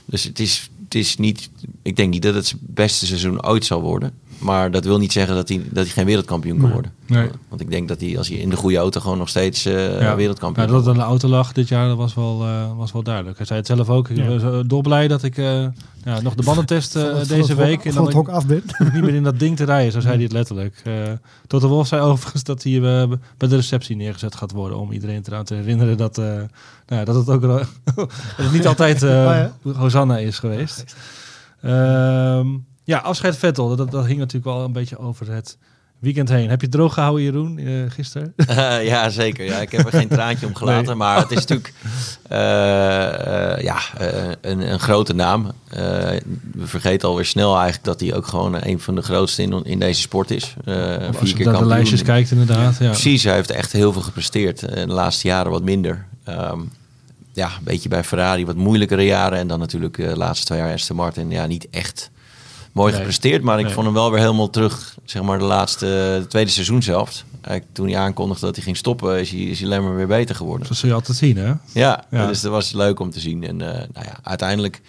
Dus 0.05 0.23
het 0.23 0.39
is, 0.39 0.69
is 0.95 1.17
niet. 1.17 1.49
Ik 1.81 1.95
denk 1.95 2.09
niet 2.09 2.21
dat 2.21 2.33
het 2.33 2.47
zijn 2.47 2.61
beste 2.65 3.05
seizoen 3.05 3.45
ooit 3.45 3.65
zal 3.65 3.81
worden. 3.81 4.13
Maar 4.43 4.71
dat 4.71 4.83
wil 4.85 4.97
niet 4.97 5.11
zeggen 5.11 5.35
dat 5.35 5.49
hij, 5.49 5.57
dat 5.69 5.83
hij 5.85 5.93
geen 5.93 6.05
wereldkampioen 6.05 6.55
kan 6.57 6.63
Nee. 6.65 6.73
worden. 6.73 6.91
Nee. 7.07 7.27
Want 7.49 7.61
ik 7.61 7.69
denk 7.69 7.87
dat 7.87 8.01
hij, 8.01 8.17
als 8.17 8.27
hij 8.27 8.37
in 8.37 8.49
de 8.49 8.55
goede 8.55 8.77
auto 8.77 8.99
gewoon 9.01 9.17
nog 9.17 9.29
steeds 9.29 9.65
eh, 9.65 9.99
Ja. 10.01 10.15
wereldkampioen 10.15 10.65
Ja, 10.65 10.71
dat 10.71 10.79
het 10.81 10.89
aan 10.89 10.99
de 10.99 11.05
auto 11.05 11.27
lag 11.27 11.51
dit 11.51 11.67
jaar, 11.67 11.87
dat 11.87 11.97
was 11.97 12.13
wel, 12.13 12.43
eh, 12.43 12.77
was 12.77 12.91
wel 12.91 13.03
duidelijk. 13.03 13.37
Hij 13.37 13.45
zei 13.45 13.59
het 13.59 13.67
zelf 13.67 13.89
ook. 13.89 14.09
Ik 14.09 14.17
Ja. 14.17 14.27
was 14.27 14.41
eh, 14.43 14.59
dolblij 14.65 15.07
dat 15.07 15.23
ik 15.23 15.37
eh, 15.37 15.61
ja, 16.03 16.21
nog 16.21 16.35
de 16.35 16.43
bandentest 16.43 16.95
eh, 16.95 17.01
Van 17.01 17.15
het- 17.17 17.27
van 17.27 17.37
deze 17.37 17.53
hok- 17.53 17.61
week... 17.61 17.85
en 17.85 17.93
Van 17.93 17.93
dan 17.93 18.01
het 18.03 18.11
ik 18.11 18.17
hok 18.17 18.29
af 18.29 18.45
bent. 18.47 18.79
niet 18.93 19.01
meer 19.03 19.13
in 19.15 19.23
dat 19.23 19.39
ding 19.39 19.55
te 19.57 19.63
rijden, 19.65 19.91
zo 19.91 19.99
zei 19.99 20.13
hij 20.13 20.23
het 20.23 20.31
letterlijk. 20.31 20.81
Eh 20.83 20.93
Toto 21.47 21.67
Wolf 21.67 21.87
zei 21.87 22.01
overigens 22.01 22.43
dat 22.43 22.63
hij 22.63 22.79
bij 23.37 23.49
de 23.49 23.55
receptie 23.55 23.95
neergezet 23.95 24.35
gaat 24.35 24.51
worden... 24.51 24.77
om 24.77 24.91
iedereen 24.91 25.23
eraan 25.27 25.43
te 25.45 25.53
herinneren 25.53 25.97
dat, 25.97 26.17
eh, 26.17 26.25
nou 26.25 26.47
ja, 26.87 27.03
dat 27.03 27.15
het 27.15 27.29
ook 27.29 27.41
dat 27.47 27.67
het 28.37 28.51
niet 28.51 28.67
altijd 28.67 29.03
eh 29.03 29.45
Oh 29.63 29.77
Hosanna 29.77 30.17
is 30.17 30.39
geweest. 30.39 30.95
Ehm, 31.61 32.47
ja, 32.83 32.97
afscheid 32.97 33.37
Vettel, 33.37 33.75
dat, 33.75 33.91
dat 33.91 34.05
hing 34.05 34.17
natuurlijk 34.17 34.55
wel 34.55 34.63
een 34.63 34.71
beetje 34.71 34.97
over 34.97 35.31
het 35.31 35.57
weekend 36.03 36.29
heen. 36.29 36.49
Heb 36.49 36.59
je 36.59 36.65
het 36.65 36.75
droog 36.75 36.93
gehouden, 36.93 37.23
Jeroen, 37.23 37.57
eh, 37.57 37.73
gisteren? 37.87 38.33
Eh, 38.47 38.85
ja, 38.85 39.09
zeker. 39.09 39.45
Ja, 39.45 39.57
ik 39.57 39.71
heb 39.71 39.85
er 39.85 39.91
geen 39.91 40.07
traantje 40.07 40.45
om 40.45 40.55
gelaten. 40.55 40.85
Nee. 40.85 40.95
Maar 40.95 41.17
het 41.17 41.31
is 41.31 41.37
natuurlijk 41.37 41.73
eh, 42.29 42.39
ja, 43.63 43.79
een, 44.41 44.71
een 44.71 44.79
grote 44.79 45.13
naam. 45.13 45.51
We 46.53 46.67
vergeten 46.67 47.07
alweer 47.07 47.25
snel 47.25 47.53
eigenlijk 47.53 47.83
dat 47.83 47.99
hij 47.99 48.15
ook 48.15 48.27
gewoon 48.27 48.57
een 48.59 48.79
van 48.79 48.95
de 48.95 49.01
grootste 49.01 49.41
in, 49.41 49.63
in 49.63 49.79
deze 49.79 50.01
sport 50.01 50.31
is. 50.31 50.55
Als 51.19 51.31
je 51.31 51.45
naar 51.45 51.57
de 51.57 51.65
lijstjes 51.65 52.01
kijkt, 52.03 52.31
inderdaad. 52.31 52.77
Ja. 52.77 52.89
Precies, 52.89 53.23
hij 53.23 53.35
heeft 53.35 53.51
echt 53.51 53.71
heel 53.71 53.93
veel 53.93 54.01
gepresteerd. 54.01 54.59
De 54.59 54.87
laatste 54.87 55.27
jaren 55.27 55.51
wat 55.51 55.63
minder. 55.63 56.05
Ehm, 56.23 56.59
ja, 57.33 57.45
een 57.45 57.63
beetje 57.63 57.89
bij 57.89 58.03
Ferrari 58.03 58.45
wat 58.45 58.55
moeilijkere 58.55 59.05
jaren. 59.05 59.37
En 59.37 59.47
dan 59.47 59.59
natuurlijk 59.59 59.95
de 59.95 60.17
laatste 60.17 60.45
twee 60.45 60.59
jaar 60.59 60.73
Aston 60.73 60.95
Martin. 60.95 61.31
Ja, 61.31 61.45
niet 61.45 61.67
echt 61.69 62.11
mooi 62.73 62.89
Nee. 62.91 62.99
gepresteerd. 62.99 63.41
Maar 63.43 63.59
ik 63.59 63.65
Nee. 63.65 63.73
vond 63.73 63.85
hem 63.85 63.95
wel 63.95 64.11
weer 64.11 64.19
helemaal 64.19 64.49
terug. 64.49 64.97
Zeg 65.05 65.21
maar 65.21 65.37
de 65.39 65.43
laatste, 65.45 65.85
de 66.21 66.25
tweede 66.27 66.49
seizoen 66.51 66.83
zelf. 66.83 67.23
Eigenlijk 67.41 67.75
toen 67.75 67.87
hij 67.87 67.97
aankondigde 67.97 68.45
dat 68.45 68.55
hij 68.55 68.63
ging 68.63 68.77
stoppen, 68.77 69.19
is 69.19 69.31
hij, 69.31 69.39
is 69.39 69.59
hij 69.59 69.67
alleen 69.69 69.83
maar 69.83 69.95
weer 69.95 70.07
beter 70.07 70.35
geworden. 70.35 70.67
Dat 70.67 70.77
zul 70.77 70.89
je 70.89 70.95
altijd 70.95 71.17
zien, 71.17 71.37
hè? 71.37 71.53
Ja, 71.73 72.03
Ja. 72.09 72.27
dus 72.27 72.41
dat 72.41 72.51
was 72.51 72.71
leuk 72.71 72.99
om 72.99 73.09
te 73.11 73.19
zien. 73.19 73.43
En 73.43 73.61
eh, 73.61 73.67
nou 73.93 74.05
ja, 74.05 74.19
uiteindelijk, 74.23 74.81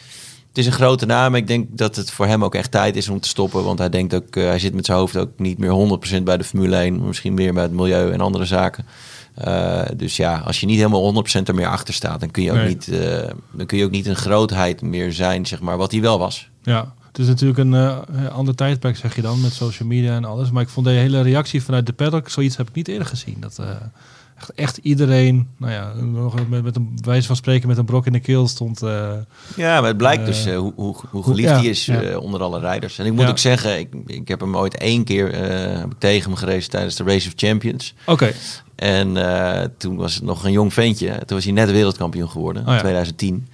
het 0.49 0.59
is 0.59 0.67
een 0.67 0.73
grote 0.73 1.07
naam. 1.07 1.35
Ik 1.35 1.47
denk 1.47 1.67
dat 1.79 1.97
het 1.97 2.11
voor 2.11 2.27
hem 2.27 2.45
ook 2.45 2.55
echt 2.55 2.71
tijd 2.71 2.97
is 2.97 3.09
om 3.09 3.21
te 3.21 3.29
stoppen. 3.29 3.65
Want 3.65 3.79
hij 3.79 3.89
denkt 3.89 4.15
ook, 4.15 4.37
eh, 4.37 4.45
hij 4.45 4.59
zit 4.59 4.75
met 4.75 4.87
zijn 4.87 4.99
hoofd 4.99 5.17
ook 5.17 5.31
niet 5.37 5.59
meer 5.59 5.71
100% 5.71 6.25
bij 6.25 6.37
de 6.37 6.45
Formule 6.45 6.77
1. 6.77 6.97
maar 6.99 7.07
Misschien 7.07 7.35
meer 7.35 7.53
bij 7.55 7.63
het 7.63 7.73
milieu 7.73 8.13
en 8.13 8.21
andere 8.21 8.45
zaken. 8.45 8.87
Eh, 9.35 9.83
dus 9.97 10.17
ja, 10.17 10.39
als 10.39 10.61
je 10.61 10.67
niet 10.67 10.77
helemaal 10.77 11.01
100% 11.03 11.49
er 11.49 11.55
meer 11.55 11.67
achter 11.69 11.95
staat, 11.95 12.21
dan 12.21 12.31
kun 12.31 12.43
je 12.43 12.51
ook, 12.51 12.57
Nee. 12.57 12.69
niet, 12.69 12.89
eh, 12.89 13.31
dan 13.53 13.67
kun 13.67 13.79
je 13.79 13.85
ook 13.85 13.91
niet 13.91 14.07
een 14.07 14.17
grootheid 14.17 14.83
meer 14.83 15.13
zijn, 15.13 15.47
zeg 15.47 15.61
maar, 15.61 15.77
wat 15.77 15.93
hij 15.93 16.01
wel 16.01 16.19
was. 16.19 16.49
Ja, 16.63 16.95
het 17.15 17.23
is 17.23 17.29
natuurlijk 17.29 17.59
een 17.59 17.75
eh, 17.75 17.99
ander 18.33 18.55
tijdperk, 18.55 18.97
zeg 18.97 19.17
je 19.17 19.23
dan, 19.23 19.41
met 19.41 19.53
social 19.53 19.89
media 19.89 20.15
en 20.17 20.25
alles. 20.25 20.51
Maar 20.51 20.63
ik 20.63 20.69
vond 20.69 20.87
de 20.87 20.93
hele 20.93 21.21
reactie 21.23 21.63
vanuit 21.63 21.87
de 21.87 21.93
paddock, 21.93 22.29
zoiets 22.29 22.57
heb 22.57 22.69
ik 22.69 22.75
niet 22.75 22.89
eerder 22.89 23.07
gezien. 23.07 23.37
Dat 23.41 23.59
eh, 23.59 23.67
echt, 24.39 24.53
echt 24.55 24.77
iedereen, 24.77 25.49
nou 25.57 25.73
ja, 25.73 25.93
nog 26.03 26.49
met, 26.49 26.63
met 26.65 26.77
een 26.77 26.99
wijze 27.05 27.27
van 27.27 27.37
spreken 27.37 27.69
met 27.69 27.79
een 27.79 27.85
brok 27.85 28.07
in 28.07 28.13
de 28.13 28.21
keel 28.21 28.49
stond. 28.49 28.83
eh, 28.83 29.13
Ja, 29.57 29.79
maar 29.81 29.89
het 29.89 29.97
blijkt 29.97 30.27
dus 30.27 30.47
hoe, 30.49 30.73
hoe, 30.77 30.97
hoe 31.11 31.23
geliefd 31.23 31.49
ja, 31.49 31.57
hij 31.57 31.67
is 31.67 31.87
ja. 31.87 32.17
onder 32.19 32.43
alle 32.43 32.61
rijders. 32.61 32.99
En 32.99 33.07
ik 33.07 33.13
moet 33.13 33.23
Ja. 33.23 33.29
ook 33.29 33.39
zeggen, 33.39 33.79
ik, 33.79 33.89
ik 34.07 34.29
heb 34.29 34.41
hem 34.41 34.57
ooit 34.57 34.77
één 34.77 35.05
keer 35.05 35.35
heb 35.79 35.93
ik 35.93 35.99
tegen 35.99 36.31
hem 36.31 36.39
gereden 36.39 36.71
tijdens 36.71 36.95
de 36.97 37.05
Race 37.05 37.27
of 37.29 37.33
Champions. 37.37 37.95
Oké, 38.07 38.33
En 38.77 39.17
toen 39.79 39.97
was 39.97 40.15
het 40.15 40.23
nog 40.25 40.45
een 40.45 40.53
jong 40.53 40.73
ventje. 40.73 41.09
Toen 41.09 41.37
was 41.37 41.45
hij 41.45 41.53
net 41.53 41.71
wereldkampioen 41.71 42.29
geworden, 42.31 42.67
Oh 42.67 42.73
in 42.73 42.79
2010. 42.79 43.49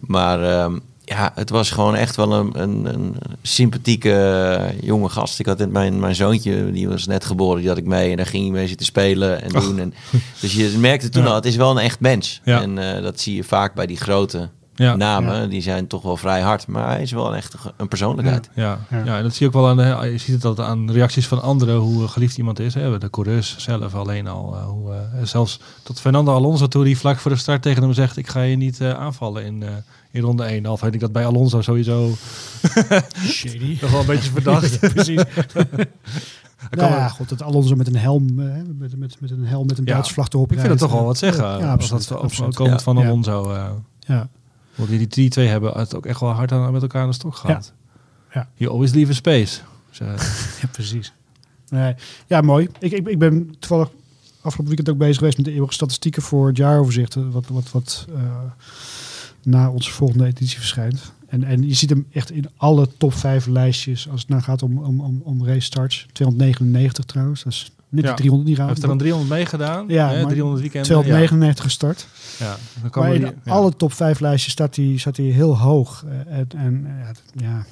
Maar 0.00 0.42
ehm, 0.42 0.78
ja, 1.04 1.32
het 1.34 1.50
was 1.50 1.70
gewoon 1.70 1.94
echt 1.94 2.16
wel 2.16 2.32
een, 2.32 2.50
een, 2.62 2.84
een 2.94 3.14
sympathieke 3.42 4.12
eh, 4.12 4.80
jonge 4.82 5.08
gast. 5.08 5.38
Ik 5.38 5.46
had 5.46 5.58
net 5.58 5.70
mijn, 5.72 6.00
mijn 6.00 6.14
zoontje, 6.14 6.72
die 6.72 6.88
was 6.88 7.06
net 7.06 7.24
geboren, 7.24 7.58
die 7.60 7.68
had 7.68 7.78
ik 7.78 7.84
mee. 7.86 8.10
En 8.10 8.16
daar 8.16 8.26
ging 8.26 8.42
hij 8.42 8.52
mee 8.52 8.68
zitten 8.68 8.86
spelen 8.86 9.42
en 9.42 9.56
Och. 9.56 9.62
doen. 9.62 9.78
En, 9.78 9.94
dus 10.40 10.52
je 10.54 10.74
merkte 10.78 11.08
toen 11.08 11.22
Ja. 11.22 11.28
al, 11.28 11.34
het 11.34 11.46
is 11.46 11.56
wel 11.56 11.70
een 11.70 11.78
echt 11.84 12.00
mens. 12.00 12.40
Ja. 12.44 12.60
En 12.62 12.78
eh, 12.96 13.02
dat 13.02 13.20
zie 13.20 13.34
je 13.36 13.44
vaak 13.44 13.74
bij 13.74 13.86
die 13.86 13.96
grote 13.96 14.48
ja. 14.74 14.96
namen. 14.96 15.40
Ja. 15.40 15.46
Die 15.46 15.62
zijn 15.62 15.86
toch 15.86 16.02
wel 16.02 16.16
vrij 16.16 16.40
hard. 16.40 16.66
Maar 16.66 16.88
hij 16.88 17.02
is 17.02 17.12
wel 17.12 17.34
echt 17.36 17.54
een- 17.54 17.72
een 17.76 17.88
persoonlijkheid. 17.88 18.48
Ja, 18.54 18.78
ja. 18.90 19.04
Ja. 19.04 19.16
en 19.16 19.22
dat 19.22 19.32
zie 19.34 19.40
je 19.40 19.46
ook 19.56 19.60
wel 19.62 19.68
aan 19.68 19.76
de, 20.02 20.10
je 20.12 20.18
ziet 20.18 20.34
het 20.34 20.44
altijd 20.44 20.68
aan 20.68 20.90
reacties 20.90 21.26
van 21.26 21.42
anderen 21.42 21.76
hoe 21.76 22.08
geliefd 22.08 22.38
iemand 22.38 22.58
is. 22.58 22.74
Hè. 22.74 22.98
De 22.98 23.10
coureurs 23.10 23.54
zelf 23.58 23.94
alleen 23.94 24.26
al. 24.28 24.54
eh, 24.56 24.64
hoe, 24.64 24.92
eh, 24.92 24.98
zelfs 25.22 25.60
tot 25.82 26.00
Fernando 26.00 26.34
Alonso 26.34 26.68
toen 26.68 26.84
hij 26.84 26.94
vlak 26.94 27.18
voor 27.18 27.30
de 27.30 27.36
start 27.36 27.62
tegen 27.62 27.82
hem 27.82 27.92
zegt: 27.92 28.16
ik 28.16 28.28
ga 28.28 28.42
je 28.42 28.56
niet 28.56 28.80
eh, 28.80 28.90
aanvallen 28.92 29.44
in, 29.44 29.62
eh, 29.62 29.68
in 30.12 30.22
ronde 30.22 30.42
1. 30.44 30.66
Al 30.66 30.76
vind 30.76 30.94
ik 30.94 31.00
dat 31.00 31.12
bij 31.12 31.26
Alonso 31.26 31.60
sowieso 31.62 32.10
Shady. 33.24 33.78
nog 33.82 33.90
wel 33.90 34.00
een 34.00 34.06
beetje 34.06 34.30
verdacht. 34.30 34.78
Precies. 34.94 35.22
kan 35.34 35.58
Nou 36.70 36.90
ja, 36.92 37.08
goed, 37.08 37.28
dat 37.28 37.42
Alonso 37.42 37.74
met 37.76 37.86
een 37.86 37.96
helm, 37.96 38.40
eh, 38.40 38.54
met, 38.78 38.98
met, 38.98 39.20
met 39.20 39.30
een 39.30 39.44
helm 39.46 39.66
met 39.66 39.78
een 39.78 39.84
Ja, 39.84 39.92
Duitse 39.92 40.12
vlag 40.12 40.28
erop 40.28 40.52
Ik 40.52 40.56
vind 40.58 40.68
dat 40.68 40.78
toch 40.78 40.92
wel 40.92 41.04
wat 41.04 41.18
zeggen. 41.18 41.44
Ja, 41.44 41.54
als 41.54 41.62
absoluut. 41.64 42.08
dat 42.08 42.18
absoluut. 42.20 42.54
komend 42.54 42.78
Ja. 42.78 42.82
van 42.84 42.96
Ja. 42.96 43.04
Alonso. 43.06 43.52
eh 43.52 43.70
Ja. 43.98 44.28
want 44.74 44.88
die, 44.90 45.06
die 45.06 45.28
twee 45.30 45.46
hebben 45.48 45.72
het 45.72 45.94
ook 45.94 46.06
echt 46.06 46.20
wel 46.20 46.30
hard 46.30 46.52
aan, 46.52 46.72
met 46.72 46.82
elkaar 46.82 47.02
aan 47.02 47.08
de 47.08 47.14
stok 47.14 47.34
gehad. 47.36 47.72
Ja. 48.32 48.48
You 48.54 48.70
always 48.72 48.92
leave 48.92 49.10
a 49.10 49.14
space. 49.14 49.60
Eh, 49.98 50.06
ja, 50.60 50.68
precies. 50.70 51.12
Nee. 51.68 51.94
Ja, 52.26 52.40
mooi. 52.40 52.68
Ik, 52.78 52.92
ik, 52.92 53.08
ik 53.08 53.18
ben 53.18 53.54
toevallig 53.58 53.88
afgelopen 54.36 54.66
weekend 54.66 54.88
ook 54.88 54.98
bezig 54.98 55.16
geweest 55.18 55.36
met 55.36 55.46
de 55.46 55.52
eeuwige 55.52 55.72
statistieken 55.72 56.22
voor 56.22 56.46
het 56.48 56.56
jaaroverzicht. 56.56 57.16
eh, 57.16 57.22
Wat, 57.30 57.44
wat, 57.48 57.70
wat 57.70 58.06
eh, 58.14 58.22
na 59.42 59.70
onze 59.70 59.90
volgende 59.90 60.26
editie 60.26 60.58
verschijnt. 60.58 61.12
En, 61.28 61.44
en 61.44 61.68
je 61.68 61.74
ziet 61.74 61.90
hem 61.90 62.06
echt 62.12 62.30
in 62.30 62.48
alle 62.56 62.88
top 62.98 63.14
5 63.14 63.46
lijstjes 63.46 64.08
als 64.08 64.20
het 64.20 64.28
nou 64.28 64.42
gaat 64.42 64.62
om, 64.62 64.78
om, 64.78 65.00
om, 65.00 65.20
om 65.24 65.46
race 65.46 65.60
starts. 65.60 66.06
299 66.12 67.04
trouwens. 67.04 67.42
Dat 67.42 67.52
is 67.52 67.70
net 67.88 68.04
Ja. 68.04 68.08
die 68.10 68.16
300 68.16 68.48
niet 68.48 68.58
raar. 68.58 68.68
heeft 68.68 68.82
er 68.82 68.88
dan 68.88 68.98
300 68.98 69.30
meegedaan. 69.32 69.84
Ja, 69.88 70.08
hè, 70.08 70.22
maar 70.22 70.30
300 70.30 70.60
weekenden. 70.60 70.86
299 70.90 71.64
gestart. 71.64 72.06
Ja, 72.38 72.46
ja. 72.46 72.56
Dan 72.80 72.90
kan 72.90 73.02
Maar 73.02 73.10
we 73.12 73.18
in 73.18 73.24
die- 73.24 73.34
ja. 73.44 73.52
alle 73.52 73.76
top 73.76 73.92
5 73.92 74.20
lijstjes 74.20 74.52
staat 74.52 74.76
hij, 74.76 74.94
staat 74.96 75.16
hij 75.16 75.26
heel 75.26 75.58
hoog. 75.58 76.04
Eh, 76.08 76.36
En, 76.38 76.46
en 76.56 76.86
eh, 76.86 77.06
ja, 77.34 77.46
ja, 77.46 77.64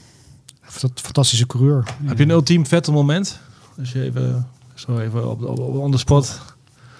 fantastische 0.95 1.47
coureur. 1.47 1.95
Heb 2.05 2.19
je 2.19 2.25
een 2.25 2.31
ultiem 2.31 2.67
vette 2.67 2.93
moment? 2.93 3.39
Als 3.79 3.93
je 3.93 4.03
even, 4.03 4.47
zo 4.75 4.99
even 4.99 5.31
op, 5.31 5.43
op, 5.45 5.59
op 5.59 5.75
on 5.77 5.91
the 5.91 5.99
spot. 5.99 6.41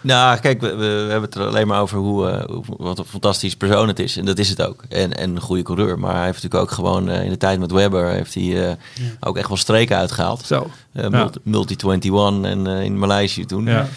Nou, 0.03 0.39
kijk, 0.41 0.61
we, 0.61 0.67
hebben 1.11 1.23
het 1.23 1.35
er 1.35 1.47
alleen 1.47 1.67
maar 1.67 1.81
over 1.81 1.99
hoe, 1.99 2.29
eh, 2.29 2.45
hoe- 2.49 2.65
wat 2.79 2.99
een 2.99 3.05
fantastisch 3.05 3.57
persoon 3.57 3.89
het 3.89 3.99
is. 3.99 4.17
En 4.17 4.25
dat 4.25 4.39
is 4.39 4.49
het 4.49 4.63
ook. 4.63 4.83
En, 4.89 5.17
en 5.17 5.31
een 5.31 5.41
goede 5.41 5.63
coureur. 5.63 5.99
Maar 5.99 6.15
hij 6.15 6.25
heeft 6.25 6.43
natuurlijk 6.43 6.63
ook 6.63 6.71
gewoon 6.77 7.09
eh, 7.09 7.25
in 7.25 7.31
de 7.31 7.37
tijd 7.37 7.59
met 7.59 7.71
Webber... 7.73 8.07
heeft 8.11 8.35
hij 8.35 8.69
eh, 8.69 8.75
ook 9.21 9.37
echt 9.37 9.49
wel 9.49 9.57
streken 9.57 9.97
uitgehaald. 9.97 10.43
Zo. 10.47 10.71
Ja. 10.93 11.09
multi, 11.09 11.39
Multi 11.43 11.77
21 11.87 12.51
en 12.51 12.67
in 12.67 12.99
Maleisië 12.99 13.45
toen. 13.47 13.65
Ja. 13.65 13.89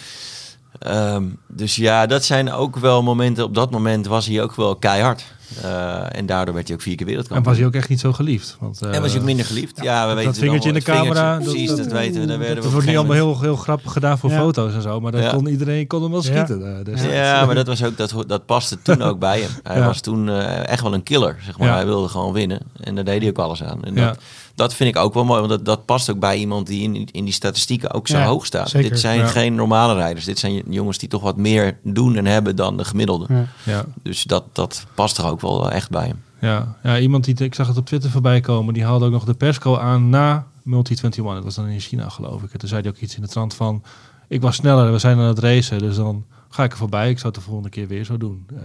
Ehm, 0.83 1.23
dus 1.47 1.75
ja, 1.75 2.05
dat 2.05 2.23
zijn 2.23 2.51
ook 2.51 2.77
wel 2.77 3.03
momenten. 3.03 3.43
Op 3.43 3.55
dat 3.55 3.71
moment 3.71 4.07
was 4.07 4.25
hij 4.27 4.41
ook 4.41 4.55
wel 4.55 4.75
keihard. 4.75 5.23
Eh, 5.61 6.17
en 6.17 6.25
daardoor 6.25 6.53
werd 6.53 6.67
hij 6.67 6.75
ook 6.75 6.81
vier 6.81 6.91
keer 6.95 7.01
En 7.05 7.07
wereldkampioen. 7.11 7.49
was 7.49 7.57
hij 7.57 7.67
ook 7.67 7.73
echt 7.75 7.89
niet 7.89 7.99
zo 7.99 8.13
geliefd. 8.13 8.57
Want, 8.59 8.81
eh, 8.81 8.95
En 8.95 9.01
was 9.01 9.11
hij 9.11 9.19
ook 9.19 9.25
minder 9.25 9.45
geliefd. 9.45 9.79
Ja, 9.83 10.07
we 10.07 10.13
weten 10.13 10.31
dat 10.31 10.39
vingertje 10.39 10.69
in 10.69 10.75
de 10.75 10.81
camera. 10.81 11.37
precies, 11.37 11.69
dat, 11.75 11.85
weten 11.91 12.21
we. 12.21 12.27
Daar 12.27 12.37
werden 12.37 12.55
Dat 12.55 12.65
we 12.65 12.71
wordt 12.71 12.87
niet 12.87 12.97
allemaal 12.97 13.15
heel, 13.15 13.39
heel 13.41 13.55
grappig 13.55 13.91
gedaan 13.91 14.17
voor 14.17 14.29
Ja. 14.29 14.37
foto's 14.39 14.73
en 14.73 14.81
zo. 14.81 14.99
Maar 14.99 15.17
Ja. 15.17 15.29
kon, 15.31 15.47
iedereen 15.47 15.87
kon 15.87 16.01
hem 16.01 16.11
wel 16.11 16.21
schieten. 16.21 16.77
eh, 16.77 16.85
Dus 16.85 17.03
Ja, 17.03 17.45
maar 17.45 17.55
dat, 17.55 17.67
was 17.67 17.83
ook, 17.83 17.97
dat, 17.97 18.13
dat 18.27 18.45
paste 18.45 18.81
toen 18.81 19.01
ook 19.09 19.19
bij 19.19 19.39
hem. 19.39 19.49
Hij 19.63 19.77
Ja. 19.77 19.85
was 19.85 20.01
toen 20.01 20.29
eh, 20.29 20.67
echt 20.67 20.81
wel 20.81 20.93
een 20.93 21.03
killer. 21.03 21.37
Zeg 21.45 21.57
maar. 21.57 21.67
Ja. 21.67 21.73
Hij 21.73 21.85
wilde 21.85 22.07
gewoon 22.07 22.33
winnen. 22.33 22.59
En 22.79 22.95
daar 22.95 23.03
deed 23.03 23.19
hij 23.21 23.29
ook 23.29 23.37
alles 23.37 23.63
aan. 23.63 23.83
En 23.83 23.93
Ja. 23.95 24.05
dat, 24.07 24.17
dat 24.55 24.73
vind 24.73 24.95
ik 24.95 25.01
ook 25.01 25.13
wel 25.13 25.25
mooi. 25.25 25.39
Want 25.39 25.51
dat, 25.51 25.65
dat 25.65 25.85
past 25.85 26.09
ook 26.09 26.19
bij 26.19 26.37
iemand 26.37 26.67
die 26.67 26.81
in, 26.83 27.07
in 27.11 27.23
die 27.23 27.33
statistieken 27.33 27.91
ook 27.93 28.07
zo 28.07 28.17
Ja, 28.17 28.25
hoog 28.25 28.45
staat. 28.45 28.69
zeker. 28.69 28.89
Dit 28.89 28.99
zijn 28.99 29.19
Ja. 29.19 29.27
geen 29.27 29.55
normale 29.55 29.93
rijders. 29.93 30.25
Dit 30.25 30.39
zijn 30.39 30.63
jongens 30.69 30.97
die 30.97 31.09
toch 31.09 31.21
wat 31.21 31.37
meer 31.37 31.77
doen 31.83 32.15
en 32.15 32.25
hebben 32.25 32.55
dan 32.55 32.77
de 32.77 32.85
gemiddelde. 32.85 33.25
Ja. 33.29 33.45
ja. 33.63 33.85
Dus 34.03 34.23
dat, 34.23 34.43
dat 34.51 34.85
past 34.95 35.17
er 35.17 35.25
ook 35.25 35.41
wel 35.41 35.71
echt 35.71 35.89
bij 35.89 36.05
hem. 36.07 36.21
Ja. 36.41 36.77
ja, 36.83 36.99
iemand 36.99 37.23
die, 37.23 37.35
ik 37.35 37.55
zag 37.55 37.67
het 37.67 37.77
op 37.77 37.85
Twitter 37.85 38.09
voorbij 38.09 38.39
komen, 38.41 38.73
die 38.73 38.83
haalde 38.83 39.05
ook 39.05 39.11
nog 39.11 39.23
de 39.25 39.33
persco 39.33 39.77
aan 39.77 40.09
na 40.09 40.47
Multi-21. 40.63 41.15
Dat 41.15 41.43
was 41.43 41.55
dan 41.55 41.67
in 41.67 41.79
China, 41.79 42.09
geloof 42.09 42.43
ik. 42.43 42.53
En 42.53 42.59
toen 42.59 42.69
zei 42.69 42.81
hij 42.81 42.89
ook 42.89 42.97
iets 42.97 43.15
in 43.15 43.21
de 43.21 43.27
trant 43.27 43.53
van, 43.53 43.83
ik 44.27 44.41
was 44.41 44.55
sneller, 44.55 44.91
we 44.91 44.97
zijn 44.97 45.17
aan 45.17 45.27
het 45.27 45.39
racen, 45.39 45.79
dus 45.79 45.95
dan 45.95 46.25
ga 46.49 46.63
ik 46.63 46.71
er 46.71 46.77
voorbij. 46.77 47.09
Ik 47.09 47.19
zou 47.19 47.27
het 47.33 47.35
de 47.35 47.41
volgende 47.45 47.69
keer 47.69 47.87
weer 47.87 48.03
zo 48.05 48.17
doen. 48.17 48.45
Eh, 48.55 48.61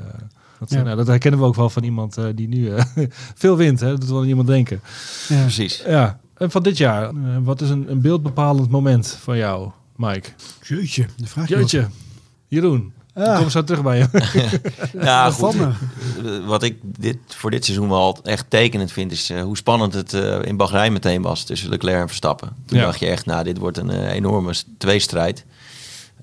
dat, 0.59 0.71
Ja. 0.71 0.83
nou, 0.83 0.97
dat 0.97 1.07
herkennen 1.07 1.41
we 1.41 1.47
ook 1.47 1.55
wel 1.55 1.71
van 1.71 1.83
iemand 1.83 2.17
eh, 2.17 2.25
die 2.35 2.49
nu 2.49 2.71
eh, 2.75 2.85
veel 3.35 3.57
wint. 3.57 3.81
Hè? 3.81 3.89
Dat 3.91 4.01
doet 4.01 4.11
wel 4.11 4.21
aan 4.21 4.27
iemand 4.29 4.49
denken. 4.49 4.81
Ja. 5.29 5.41
Precies. 5.41 5.83
Ja, 5.87 6.21
en 6.37 6.51
van 6.51 6.63
dit 6.63 6.77
jaar, 6.79 7.03
eh, 7.09 7.15
wat 7.43 7.61
is 7.61 7.71
een, 7.71 7.91
een 7.91 8.01
beeldbepalend 8.01 8.71
moment 8.71 9.19
voor 9.23 9.37
jou, 9.37 9.71
Mike? 9.97 10.29
Jeetje, 10.63 11.07
de 11.17 11.27
vraag 11.27 11.49
je 11.49 11.57
Jeetje, 11.57 11.87
Jeroen, 12.49 12.93
Ja. 13.15 13.39
kom 13.39 13.51
zo 13.51 13.65
terug 13.65 13.83
bij 13.83 13.99
je. 13.99 14.09
Ja, 15.01 15.25
wat. 15.25 15.35
goed. 15.35 15.55
Van 15.55 15.75
Eh, 16.25 16.47
Wat 16.47 16.63
ik 16.63 16.77
dit, 16.83 17.17
voor 17.27 17.51
dit 17.51 17.65
seizoen 17.65 17.89
wel 17.89 18.19
echt 18.23 18.45
tekenend 18.49 18.93
vind, 18.93 19.13
is 19.13 19.31
eh, 19.31 19.43
hoe 19.43 19.57
spannend 19.57 19.95
het 19.95 20.13
eh, 20.15 20.39
in 20.43 20.57
Bahrein 20.57 20.93
meteen 20.93 21.23
was 21.23 21.45
tussen 21.45 21.69
Leclerc 21.69 22.01
en 22.01 22.07
Verstappen. 22.09 22.49
Toen 22.67 22.79
Ja. 22.79 22.85
dacht 22.85 22.99
je 23.01 23.07
echt, 23.07 23.27
nou, 23.27 23.45
dit 23.45 23.59
wordt 23.59 23.77
een 23.79 23.91
eh, 23.91 24.13
enorme 24.15 24.55
tweestrijd. 24.79 25.45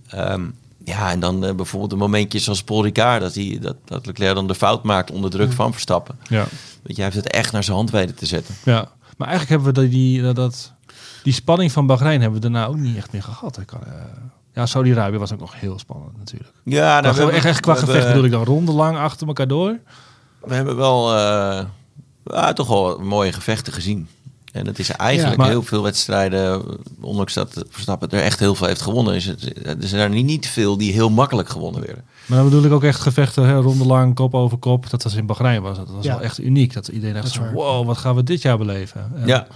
Ehm, 0.10 0.46
ja, 0.86 1.12
en 1.12 1.20
dan 1.20 1.46
eh, 1.46 1.56
bijvoorbeeld 1.56 1.92
een 1.92 1.98
momentje 1.98 2.40
zoals 2.40 2.64
Paul 2.64 2.84
Ricard, 2.84 3.22
dat, 3.22 3.36
hij, 3.36 3.58
dat, 3.62 3.76
dat 3.86 4.06
Leclerc 4.06 4.36
dan 4.36 4.48
de 4.48 4.56
fout 4.56 4.84
maakt 4.84 5.12
onder 5.12 5.30
druk 5.30 5.52
van 5.52 5.72
Verstappen. 5.72 6.20
ja. 6.30 6.46
Want 6.84 6.96
jij 6.98 7.04
heeft 7.06 7.16
het 7.18 7.30
echt 7.32 7.52
naar 7.52 7.64
zijn 7.64 7.76
hand 7.78 7.92
weten 7.92 8.16
te 8.16 8.26
zetten. 8.26 8.56
ja, 8.64 8.88
maar 9.18 9.28
eigenlijk 9.28 9.50
hebben 9.64 9.84
we 9.84 9.90
die, 9.90 10.00
die- 10.14 10.22
dat, 10.22 10.36
dat 10.36 10.74
die 11.24 11.34
spanning 11.34 11.72
van 11.72 11.88
Bahrein 11.88 12.22
hebben 12.22 12.42
we 12.42 12.50
daarna 12.50 12.66
ook 12.68 12.76
niet 12.78 12.98
echt 12.98 13.12
meer 13.12 13.24
gehad. 13.24 13.58
Ik 13.60 13.68
kan, 13.68 13.84
eh, 13.86 13.92
ja, 14.54 14.66
Saudi-Arabië 14.66 15.18
was 15.18 15.34
ook 15.34 15.40
nog 15.40 15.60
heel 15.60 15.80
spannend 15.80 16.18
natuurlijk. 16.18 16.52
Ja, 16.64 17.00
Nou, 17.02 17.16
nou, 17.16 17.32
echt, 17.32 17.46
echt 17.46 17.60
qua 17.60 17.74
we 17.74 17.80
gevecht 17.80 17.98
hebben- 17.98 18.22
bedoel 18.22 18.26
ik 18.40 18.46
dan 18.46 18.56
ronde 18.56 18.72
lang 18.72 18.98
achter 18.98 19.28
elkaar 19.28 19.48
door. 19.48 19.80
We 20.40 20.54
hebben 20.56 20.76
wel 20.76 21.16
eh, 21.16 21.66
ja, 22.26 22.54
toch 22.54 22.68
wel 22.68 23.00
mooie 23.00 23.32
gevechten 23.34 23.74
gezien. 23.74 24.08
En 24.56 24.66
het 24.68 24.80
is 24.80 24.90
eigenlijk 24.90 25.36
Ja, 25.38 25.42
maar- 25.42 25.52
heel 25.52 25.64
veel 25.64 25.84
wedstrijden, 25.84 26.64
ondanks 27.02 27.34
dat 27.34 27.64
Verstappen 27.70 28.10
er 28.10 28.22
echt 28.22 28.40
heel 28.40 28.56
veel 28.56 28.68
heeft 28.68 28.82
gewonnen, 28.82 29.16
is 29.16 29.26
het, 29.26 29.66
er 29.66 29.88
zijn 29.88 30.14
er 30.14 30.24
niet 30.24 30.48
veel 30.48 30.78
die 30.78 30.94
heel 30.94 31.10
makkelijk 31.10 31.50
gewonnen 31.50 31.82
werden. 31.86 32.04
Maar 32.26 32.38
dan 32.38 32.50
bedoel 32.50 32.64
ik 32.66 32.72
ook 32.72 32.84
echt 32.84 33.00
gevechten, 33.00 33.46
hè, 33.46 33.56
ronde 33.60 33.86
lang, 33.86 34.16
kop 34.16 34.34
over 34.34 34.58
kop. 34.58 34.90
Dat 34.90 35.04
was 35.04 35.16
in 35.16 35.26
Bahrein 35.26 35.62
was. 35.62 35.78
Dat 35.78 35.90
was 35.90 36.06
Ja. 36.06 36.14
wel 36.14 36.22
echt 36.24 36.40
uniek. 36.40 36.74
Dat 36.74 36.88
iedereen 36.88 37.16
Dat 37.16 37.24
echt 37.24 37.34
zo, 37.34 37.52
wow, 37.54 37.86
wat 37.86 37.98
gaan 37.98 38.16
we 38.16 38.24
dit 38.24 38.42
jaar 38.42 38.58
beleven? 38.58 39.12
En, 39.16 39.28
Ja, 39.28 39.48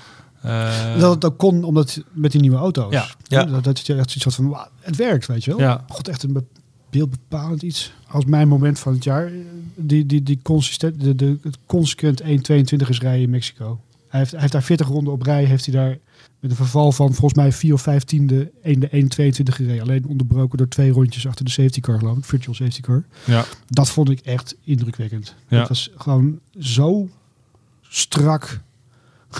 eh, 0.41 0.99
dat 0.99 1.13
het 1.13 1.25
ook 1.25 1.37
kon 1.37 1.63
omdat 1.63 2.01
met 2.11 2.31
die 2.31 2.41
nieuwe 2.41 2.57
auto's. 2.57 2.93
Ja. 2.93 3.05
Ja. 3.27 3.43
Dat, 3.43 3.63
dat 3.63 3.85
je 3.85 3.93
echt 3.95 4.11
zoiets 4.11 4.23
had 4.23 4.33
van, 4.35 4.67
het 4.79 4.95
werkt, 4.95 5.27
weet 5.27 5.43
je 5.43 5.51
wel. 5.51 5.59
Ja. 5.59 5.83
God, 5.89 6.07
echt 6.07 6.23
een 6.23 6.33
be- 6.33 6.43
beeldbepalend 6.89 7.61
iets. 7.61 7.91
Als 8.07 8.25
mijn 8.25 8.47
moment 8.47 8.79
van 8.79 8.93
het 8.93 9.03
jaar, 9.03 9.25
eh, 9.25 9.31
die, 9.75 10.05
die, 10.05 10.23
die 10.23 10.39
consistent, 10.43 11.01
de, 11.01 11.15
de, 11.15 11.37
het 11.43 11.57
consequent 11.65 12.21
1.22 12.21 12.89
is 12.89 12.99
rijden 12.99 13.21
in 13.21 13.29
Mexico. 13.29 13.79
Hij 14.09 14.19
heeft, 14.19 14.31
hij 14.31 14.39
heeft 14.39 14.51
daar 14.51 14.63
40 14.63 14.87
ronden 14.87 15.13
op 15.13 15.21
rij, 15.21 15.43
heeft 15.43 15.65
hij 15.65 15.73
daar 15.75 15.97
met 16.39 16.51
een 16.51 16.57
verval 16.57 16.91
van 16.91 17.07
volgens 17.13 17.33
mij 17.33 17.51
4 17.51 17.73
of 17.73 17.81
5 17.81 18.03
tiende 18.03 18.51
1 18.63 18.79
de 18.79 18.89
1.22 18.89 19.53
gereden. 19.53 19.81
Alleen 19.81 20.05
onderbroken 20.07 20.57
door 20.57 20.67
twee 20.67 20.91
rondjes 20.91 21.27
achter 21.27 21.45
de 21.45 21.51
safety 21.51 21.79
car, 21.79 21.99
geloof 21.99 22.17
ik, 22.17 22.25
virtual 22.25 22.55
safety 22.55 22.81
car. 22.81 23.03
ja. 23.25 23.45
Dat 23.67 23.89
vond 23.89 24.09
ik 24.09 24.19
echt 24.19 24.55
indrukwekkend. 24.63 25.35
Ja. 25.47 25.57
Dat 25.59 25.67
was 25.67 25.89
gewoon 25.97 26.39
zo 26.59 27.09
strak. 27.81 28.59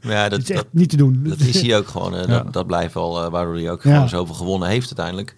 ja 0.00 0.28
Dat 0.28 0.30
dat, 0.30 0.40
is 0.40 0.50
echt 0.50 0.62
dat, 0.62 0.72
niet 0.72 0.90
te 0.90 0.96
doen. 0.96 1.22
dat 1.22 1.40
is 1.40 1.60
hij 1.62 1.76
ook 1.76 1.88
gewoon. 1.88 2.12
Ja. 2.20 2.26
dat, 2.26 2.52
dat 2.52 2.66
blijft 2.66 2.94
wel 2.94 3.24
eh, 3.24 3.30
waardoor 3.30 3.54
hij 3.54 3.70
ook 3.70 3.82
Ja. 3.82 3.92
gewoon 3.92 4.08
zoveel 4.08 4.34
gewonnen 4.34 4.68
heeft 4.68 4.86
uiteindelijk. 4.86 5.34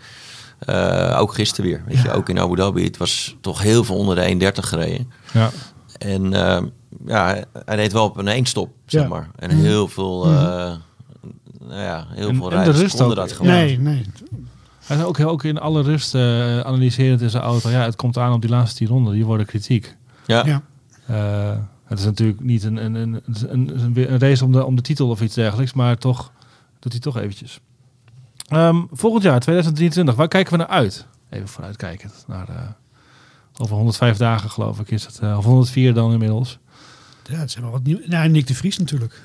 Eh, 0.59 1.17
ook 1.21 1.35
gisteren 1.35 1.71
weer. 1.71 1.83
Weet 1.87 1.97
je, 1.99 2.03
Ja. 2.09 2.13
ook 2.13 2.29
in 2.29 2.39
Abu 2.39 2.57
Dhabi. 2.57 2.85
Het 2.85 2.97
was 2.97 3.37
toch 3.41 3.63
heel 3.63 3.85
veel 3.85 3.97
onder 3.97 4.15
de 4.17 4.23
1.30 4.29 4.69
gereden. 4.69 5.11
ja. 5.33 5.51
En 5.99 6.33
eh, 6.33 6.63
ja, 7.07 7.45
hij 7.65 7.77
deed 7.77 7.93
wel 7.93 8.05
op 8.05 8.17
een 8.17 8.29
één-stop, 8.29 8.71
zeg 8.87 9.03
Ja. 9.03 9.09
maar. 9.09 9.31
En 9.37 9.51
Mhm. 9.51 9.61
heel 9.65 9.89
veel, 9.89 10.25
eh, 10.25 10.31
nou 11.61 11.81
ja, 11.81 12.07
heel 12.09 12.29
En- 12.29 12.35
veel 12.37 12.45
en 12.45 12.51
de 12.51 12.55
rijders 12.57 12.79
rust 12.79 12.97
konden 12.97 13.19
ook. 13.19 13.29
dat 13.29 13.33
gewoon. 13.37 13.53
Nee, 13.53 13.79
nee. 13.79 14.05
Hij 14.85 14.97
is 14.97 15.03
ook, 15.03 15.21
ook 15.21 15.45
in 15.45 15.59
alle 15.59 15.83
rust 15.83 16.15
eh, 16.15 16.61
analyserend 16.61 17.21
in 17.21 17.31
zijn 17.31 17.43
auto. 17.43 17.71
Ja, 17.71 17.81
het 17.85 17.97
komt 17.97 18.19
aan 18.19 18.33
op 18.33 18.41
die 18.41 18.51
laatste 18.51 18.77
tien 18.77 18.87
ronden. 18.89 19.13
Die 19.15 19.25
worden 19.25 19.47
kritiek. 19.47 19.97
Ja. 20.27 20.47
Ja. 20.47 20.63
Eh, 21.07 21.59
het 21.85 21.99
is 21.99 22.05
natuurlijk 22.05 22.41
niet 22.41 22.65
een, 22.65 22.77
een, 22.77 22.95
een, 22.95 23.23
een, 23.95 24.19
race 24.19 24.45
om 24.45 24.53
de, 24.53 24.65
om 24.65 24.77
de 24.77 24.83
titel 24.83 25.09
of 25.09 25.21
iets 25.21 25.35
dergelijks. 25.35 25.73
Maar 25.73 25.99
toch 25.99 26.31
doet 26.79 26.93
hij 26.93 27.01
toch 27.01 27.17
eventjes. 27.17 27.61
Ehm, 28.49 28.83
volgend 28.93 29.23
jaar, 29.23 29.41
2023. 29.41 30.15
Waar 30.15 30.29
kijken 30.29 30.53
we 30.53 30.59
naar 30.59 30.67
uit? 30.67 31.07
Even 31.31 31.49
vooruitkijkend. 31.49 32.25
Naar, 32.27 32.49
eh, 32.49 32.55
over 33.59 33.77
105 33.77 34.17
dagen 34.17 34.51
geloof 34.51 34.81
ik 34.81 34.91
is 34.91 35.07
het. 35.07 35.21
of 35.37 35.45
104 35.45 35.95
dan 35.95 36.13
inmiddels. 36.13 36.59
Ja, 37.31 37.39
het 37.39 37.51
zijn 37.51 37.65
wel 37.65 37.73
wat 37.73 37.83
nieuw. 37.83 37.99
Nou, 38.07 38.29
Nick 38.29 38.47
de 38.47 38.55
Vries 38.55 38.79
natuurlijk. 38.79 39.21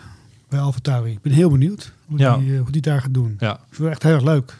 Bij 0.49 0.59
AlphaTauri. 0.59 1.11
Ik 1.11 1.21
ben 1.21 1.31
heel 1.31 1.49
benieuwd 1.49 1.91
hoe, 2.05 2.17
Ja. 2.17 2.37
die, 2.37 2.53
eh, 2.53 2.59
hoe 2.61 2.71
die 2.71 2.81
daar 2.81 3.01
gaat 3.01 3.13
doen. 3.13 3.35
Ja, 3.39 3.51
Ik 3.53 3.59
vind 3.69 3.77
het 3.83 3.87
echt 3.89 4.03
heel 4.03 4.13
erg 4.13 4.23
leuk. 4.23 4.55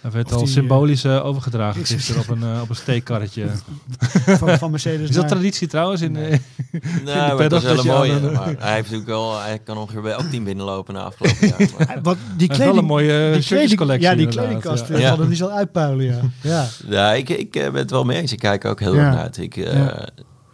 hij 0.00 0.10
werd 0.10 0.26
Of 0.26 0.32
al 0.32 0.38
die, 0.38 0.48
symbolisch 0.48 1.04
eh, 1.04 1.24
overgedragen 1.24 1.80
is- 1.80 1.90
gisteren 1.90 2.20
op 2.22 2.28
een, 2.28 2.42
eh, 2.42 2.60
op 2.62 2.68
een 2.68 2.76
steekkarretje. 2.76 3.46
Van, 4.38 4.58
van 4.58 4.70
Mercedes 4.70 5.00
Is 5.08 5.14
dat 5.14 5.24
naar- 5.24 5.30
traditie 5.32 5.68
trouwens? 5.68 6.00
In, 6.00 6.12
Nee. 6.12 6.30
eh, 6.30 6.38
Nee, 7.04 7.14
maar 7.14 7.48
dat 7.48 7.52
is 7.52 7.62
wel 7.62 7.76
dat 7.76 7.84
een 7.84 7.90
mooie. 7.90 8.12
aan 8.14 8.32
Maar 8.32 8.44
hij 8.44 8.72
heeft 8.74 8.82
natuurlijk 8.90 9.06
wel, 9.06 9.40
hij 9.40 9.58
kan 9.58 9.76
ongeveer 9.76 10.02
bij 10.02 10.12
elk 10.12 10.30
team 10.30 10.44
binnenlopen 10.44 10.94
na 10.94 11.00
afgelopen 11.02 11.46
jaar. 11.48 11.68
Maar, 11.78 11.88
Eh, 11.96 12.02
Wat, 12.02 12.16
die 12.36 12.48
wel 12.48 12.76
een 12.78 12.84
mooie 12.84 13.08
eh, 13.08 13.16
die 13.18 13.22
kleding, 13.24 13.44
shirtjescollectie. 13.44 14.08
Ja, 14.08 14.14
die 14.14 14.26
kledingkast. 14.28 14.88
ja. 14.88 14.96
Ja. 14.98 15.08
Hadden 15.08 15.28
die 15.28 15.36
zal 15.36 15.50
uitpuilen, 15.50 16.04
ja. 16.04 16.20
ja. 16.40 16.66
ja, 16.88 17.12
ik, 17.12 17.28
ik 17.28 17.56
eh, 17.56 17.62
ben 17.70 17.80
het 17.80 17.90
wel 17.90 18.04
mee 18.04 18.20
eens. 18.20 18.32
Ik 18.32 18.38
kijk 18.38 18.64
ook 18.64 18.80
heel 18.80 18.94
Ja. 18.94 19.00
erg 19.04 19.14
naar 19.14 19.22
uit. 19.22 19.36
Ik 19.38 19.56
eh, 19.56 19.74
Ja. 19.74 20.08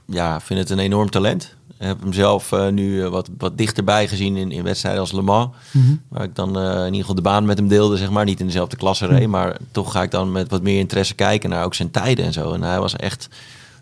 ja. 0.06 0.40
vind 0.40 0.58
het 0.60 0.70
een 0.70 0.78
enorm 0.78 1.10
talent. 1.10 1.56
Ik 1.78 1.86
heb 1.86 2.00
hem 2.00 2.12
zelf 2.12 2.52
eh, 2.52 2.68
nu 2.68 3.02
eh, 3.02 3.08
wat, 3.08 3.30
wat 3.38 3.58
dichterbij 3.58 4.08
gezien 4.08 4.36
in, 4.36 4.50
in 4.52 4.62
wedstrijden 4.62 5.00
als 5.00 5.12
Le 5.12 5.22
Mans. 5.22 5.48
Mhm. 5.72 5.94
Waar 6.08 6.22
ik 6.24 6.34
dan 6.34 6.58
eh, 6.58 6.78
in 6.78 6.84
ieder 6.84 7.00
geval 7.00 7.14
de 7.14 7.22
baan 7.22 7.44
met 7.44 7.58
hem 7.58 7.68
deelde, 7.68 7.96
zeg 7.96 8.10
maar. 8.10 8.24
Niet 8.24 8.40
in 8.40 8.46
dezelfde 8.46 8.76
klasse 8.76 9.06
reed, 9.06 9.22
Hm. 9.24 9.30
maar 9.30 9.56
toch 9.72 9.92
ga 9.92 10.02
ik 10.02 10.10
dan 10.10 10.32
met 10.32 10.50
wat 10.50 10.62
meer 10.62 10.78
interesse 10.78 11.14
kijken 11.14 11.50
naar 11.50 11.64
ook 11.64 11.74
zijn 11.74 11.90
tijden 11.90 12.24
en 12.24 12.32
zo. 12.32 12.52
En 12.52 12.62
hij 12.62 12.80
was 12.80 12.96
echt 12.96 13.28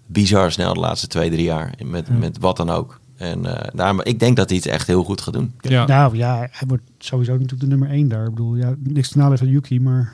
bizar 0.07 0.53
snel 0.53 0.75
de 0.75 0.81
laatste 0.81 1.07
twee, 1.07 1.31
drie 1.31 1.45
jaar. 1.45 1.75
Met, 1.85 2.19
met 2.19 2.39
wat 2.39 2.57
dan 2.57 2.71
ook. 2.71 3.01
En 3.17 3.47
eh, 3.47 3.69
daarom, 3.75 4.01
ik 4.03 4.19
denk 4.19 4.37
dat 4.37 4.49
hij 4.49 4.59
het 4.59 4.67
echt 4.67 4.87
heel 4.87 5.05
goed 5.05 5.21
gaat 5.21 5.35
doen. 5.35 5.53
ja. 5.61 5.87
Nou 5.87 6.17
ja, 6.17 6.37
hij 6.51 6.69
wordt 6.69 6.83
sowieso 6.99 7.33
natuurlijk 7.33 7.61
de 7.61 7.67
nummer 7.67 7.89
1 7.91 8.09
daar. 8.09 8.25
Ik 8.25 8.31
bedoel, 8.31 8.55
ja, 8.55 8.75
niks 8.79 9.09
te 9.09 9.17
nadelen 9.19 9.39
van 9.39 9.49
Yuki, 9.49 9.81
maar 9.81 10.13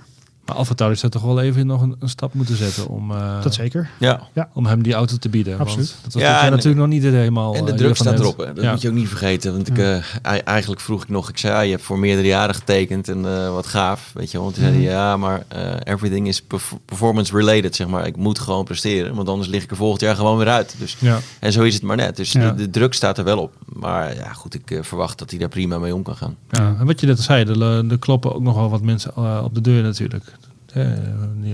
Maar 0.52 0.60
AlphaTauri 0.60 0.96
zou 0.96 1.12
toch 1.12 1.22
wel 1.22 1.40
even 1.40 1.66
nog 1.66 1.82
een, 1.82 1.96
een 1.98 2.08
stap 2.08 2.34
moeten 2.34 2.56
zetten 2.56 2.88
om, 2.88 3.10
eh, 3.10 3.42
dat 3.42 3.54
zeker. 3.54 3.90
Ja. 3.98 4.20
om 4.52 4.66
hem 4.66 4.82
die 4.82 4.92
auto 4.94 5.16
te 5.16 5.28
bieden. 5.28 5.58
Absoluut. 5.58 5.90
Want 5.90 6.02
dat 6.04 6.12
was 6.12 6.22
Ja, 6.22 6.44
en- 6.44 6.50
natuurlijk 6.50 6.76
nog 6.80 6.88
niet 6.88 7.02
helemaal. 7.02 7.54
En 7.54 7.64
de 7.64 7.70
eh, 7.70 7.76
druk 7.76 7.96
staat 7.96 8.18
erop, 8.20 8.38
hè. 8.38 8.52
dat 8.52 8.64
Ja. 8.64 8.70
moet 8.70 8.80
je 8.80 8.88
ook 8.88 8.94
niet 8.94 9.08
vergeten. 9.08 9.52
Want 9.52 9.68
ik, 9.68 9.76
Ja. 9.76 9.82
eh, 9.96 10.04
ei- 10.22 10.40
eigenlijk 10.40 10.80
vroeg 10.80 11.02
ik 11.02 11.08
nog, 11.08 11.28
ik 11.28 11.38
zei, 11.38 11.52
ja, 11.54 11.60
je 11.60 11.70
hebt 11.70 11.82
voor 11.82 11.98
meerdere 11.98 12.26
jaren 12.28 12.54
getekend 12.54 13.08
en 13.08 13.26
eh, 13.26 13.50
wat 13.52 13.66
gaaf, 13.66 14.10
weet 14.14 14.26
je 14.30 14.32
wel. 14.32 14.42
Want 14.42 14.54
toen 14.54 14.64
zei 14.64 14.76
Mhm. 14.76 14.86
ja, 14.86 15.16
maar 15.16 15.42
eh, 15.48 15.74
everything 15.84 16.28
is 16.28 16.42
perf- 16.42 16.74
performance 16.84 17.36
related, 17.36 17.76
zeg 17.76 17.86
maar. 17.86 18.06
Ik 18.06 18.16
moet 18.16 18.38
gewoon 18.38 18.64
presteren, 18.64 19.14
want 19.14 19.28
anders 19.28 19.48
lig 19.48 19.62
ik 19.62 19.70
er 19.70 19.76
volgend 19.76 20.00
jaar 20.00 20.16
gewoon 20.16 20.38
weer 20.38 20.48
uit. 20.48 20.74
Dus, 20.78 20.96
Ja. 20.98 21.18
en 21.40 21.52
zo 21.52 21.62
is 21.62 21.74
het 21.74 21.82
maar 21.82 21.96
net. 21.96 22.16
Dus 22.16 22.32
Ja. 22.32 22.50
de, 22.50 22.54
de 22.54 22.70
druk 22.70 22.94
staat 22.94 23.18
er 23.18 23.24
wel 23.24 23.38
op. 23.38 23.52
Maar 23.64 24.14
ja, 24.14 24.32
goed, 24.32 24.54
ik 24.54 24.78
verwacht 24.80 25.18
dat 25.18 25.30
hij 25.30 25.38
daar 25.38 25.48
prima 25.48 25.78
mee 25.78 25.94
om 25.94 26.02
kan 26.02 26.16
gaan. 26.16 26.36
Ja, 26.50 26.76
en 26.78 26.86
wat 26.86 27.00
je 27.00 27.06
net 27.06 27.16
al 27.16 27.22
zei, 27.22 27.44
er, 27.44 27.90
er 27.90 27.98
kloppen 27.98 28.34
ook 28.34 28.42
nog 28.42 28.54
wel 28.54 28.70
wat 28.70 28.82
mensen 28.82 29.44
op 29.44 29.54
de 29.54 29.60
deur 29.60 29.82
natuurlijk. 29.82 30.32
Eh, 30.72 30.86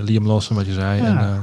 Liam 0.04 0.26
Lawson, 0.26 0.56
wat 0.56 0.66
je 0.66 0.72
zei. 0.72 1.02
Ja. 1.02 1.06
En, 1.06 1.18
eh, 1.18 1.38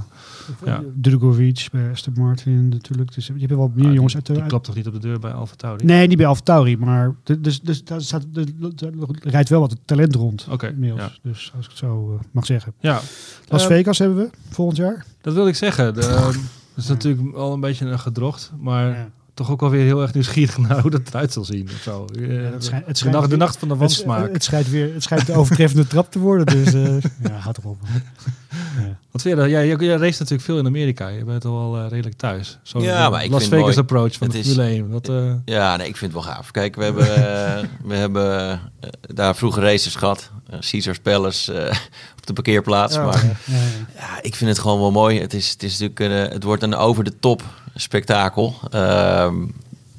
Ja. 0.65 0.81
Drugovic 1.01 1.67
bij 1.71 1.89
Aston 1.91 2.13
Martin 2.17 2.69
natuurlijk. 2.69 3.13
Dus 3.13 3.27
je 3.27 3.33
hebt 3.39 3.51
wel 3.51 3.71
meer 3.75 3.87
ah, 3.87 3.93
jongens 3.93 4.13
die, 4.13 4.21
uit 4.27 4.39
de... 4.39 4.47
die 4.49 4.61
toch 4.61 4.75
niet 4.75 4.87
op 4.87 4.93
de 4.93 4.99
deur 4.99 5.19
bij 5.19 5.31
Alfa 5.31 5.55
Tauri? 5.55 5.85
Nee, 5.85 6.07
niet 6.07 6.17
bij 6.17 6.25
AlphaTauri, 6.27 6.77
maar 6.77 7.15
de- 7.23 7.41
dus, 7.41 7.61
dus 7.61 7.83
daar 7.83 8.01
staat, 8.01 8.25
er 8.33 8.45
rijdt 9.21 9.49
wel 9.49 9.59
wat 9.59 9.75
talent 9.85 10.15
rond. 10.15 10.47
Oké, 10.51 10.67
inmiddels. 10.67 11.01
ja. 11.01 11.29
Dus 11.29 11.51
als 11.55 11.63
ik 11.65 11.69
het 11.71 11.79
zo 11.79 12.13
eh, 12.19 12.25
mag 12.31 12.45
zeggen. 12.45 12.73
Ja, 12.79 12.99
Las 13.47 13.61
Eh, 13.61 13.67
Vegas 13.67 13.97
hebben 13.99 14.17
we 14.17 14.29
volgend 14.49 14.77
jaar. 14.77 15.05
dat 15.21 15.33
wil 15.33 15.47
ik 15.47 15.55
zeggen. 15.55 15.93
De, 15.93 15.99
dat 16.01 16.35
is 16.83 16.87
natuurlijk 16.87 17.35
al 17.35 17.53
een 17.53 17.59
beetje 17.59 17.85
een 17.85 17.99
gedrocht, 17.99 18.51
maar 18.59 18.87
Ja. 18.89 19.09
Toch 19.35 19.51
ook 19.51 19.61
alweer 19.61 19.83
heel 19.83 20.01
erg 20.01 20.13
nieuwsgierig 20.13 20.57
naar 20.67 20.81
hoe 20.81 20.91
dat 20.91 21.01
eruit 21.09 21.33
zal 21.33 21.43
zien. 21.45 21.69
Of 21.75 21.81
zo. 21.81 22.05
Eh, 22.05 22.51
het 22.51 22.63
schijnt- 22.63 22.85
het 22.87 22.97
de, 22.97 23.09
nacht, 23.09 23.29
de 23.29 23.37
nacht 23.37 23.57
van 23.57 23.67
de 23.67 23.73
Het, 23.73 23.83
wansmaak. 23.83 24.33
het 24.33 24.43
schijnt 24.43 24.69
weer 24.69 24.93
het 24.93 25.03
schijnt 25.03 25.25
de 25.25 25.33
overtreffende 25.33 25.87
trap 25.87 26.11
te 26.11 26.19
worden. 26.19 26.45
Dus 26.45 26.73
eh, 26.73 27.01
ja, 27.29 27.31
houd 27.31 27.57
erop. 27.57 27.77
Ja. 28.77 28.97
Wat 29.11 29.21
vind 29.21 29.37
je? 29.37 29.49
Jij, 29.49 29.67
jij, 29.67 29.75
jij 29.77 29.95
race 29.95 30.15
natuurlijk 30.19 30.41
veel 30.41 30.57
in 30.57 30.65
Amerika. 30.65 31.07
Je 31.07 31.23
bent 31.23 31.45
al 31.45 31.71
wel 31.71 31.83
eh, 31.83 31.89
redelijk 31.89 32.15
thuis. 32.17 32.57
Zo 32.63 32.81
Ja, 32.81 33.09
maar 33.09 33.23
ik 33.23 33.31
Las 33.31 33.43
Vegas 33.47 33.59
mooi- 33.61 33.77
approach 33.77 34.13
van 34.17 34.27
het 34.27 34.35
de 34.35 34.41
is- 34.41 34.47
Formule 34.55 34.69
1. 34.69 34.91
Dat, 34.91 35.09
eh, 35.09 35.33
Ja, 35.45 35.75
nee, 35.75 35.87
ik 35.87 35.97
vind 35.97 36.13
het 36.13 36.23
wel 36.23 36.33
gaaf. 36.33 36.51
Kijk, 36.51 36.75
we 36.75 36.83
hebben, 36.83 37.05
we 37.89 37.95
hebben 37.95 38.59
daar 39.01 39.35
vroeger 39.35 39.63
races 39.63 39.95
gehad. 39.95 40.31
Eh, 40.55 40.69
Caesars 40.69 40.99
Palace 40.99 41.53
eh, 41.53 41.77
op 42.17 42.25
de 42.25 42.33
parkeerplaats. 42.33 42.95
Ja. 42.95 43.05
maar 43.05 43.23
Ja, 43.95 44.21
ik 44.21 44.35
vind 44.35 44.49
het 44.49 44.59
gewoon 44.59 44.79
wel 44.79 44.91
mooi. 44.91 45.19
Het, 45.19 45.33
is, 45.33 45.49
het, 45.49 45.63
is 45.63 45.71
natuurlijk 45.79 45.99
een, 45.99 46.27
eh, 46.27 46.33
het 46.33 46.43
wordt 46.43 46.63
een 46.63 46.75
over 46.75 47.03
de 47.03 47.19
top 47.19 47.43
spektakel. 47.75 48.55
Ehm, 48.71 49.33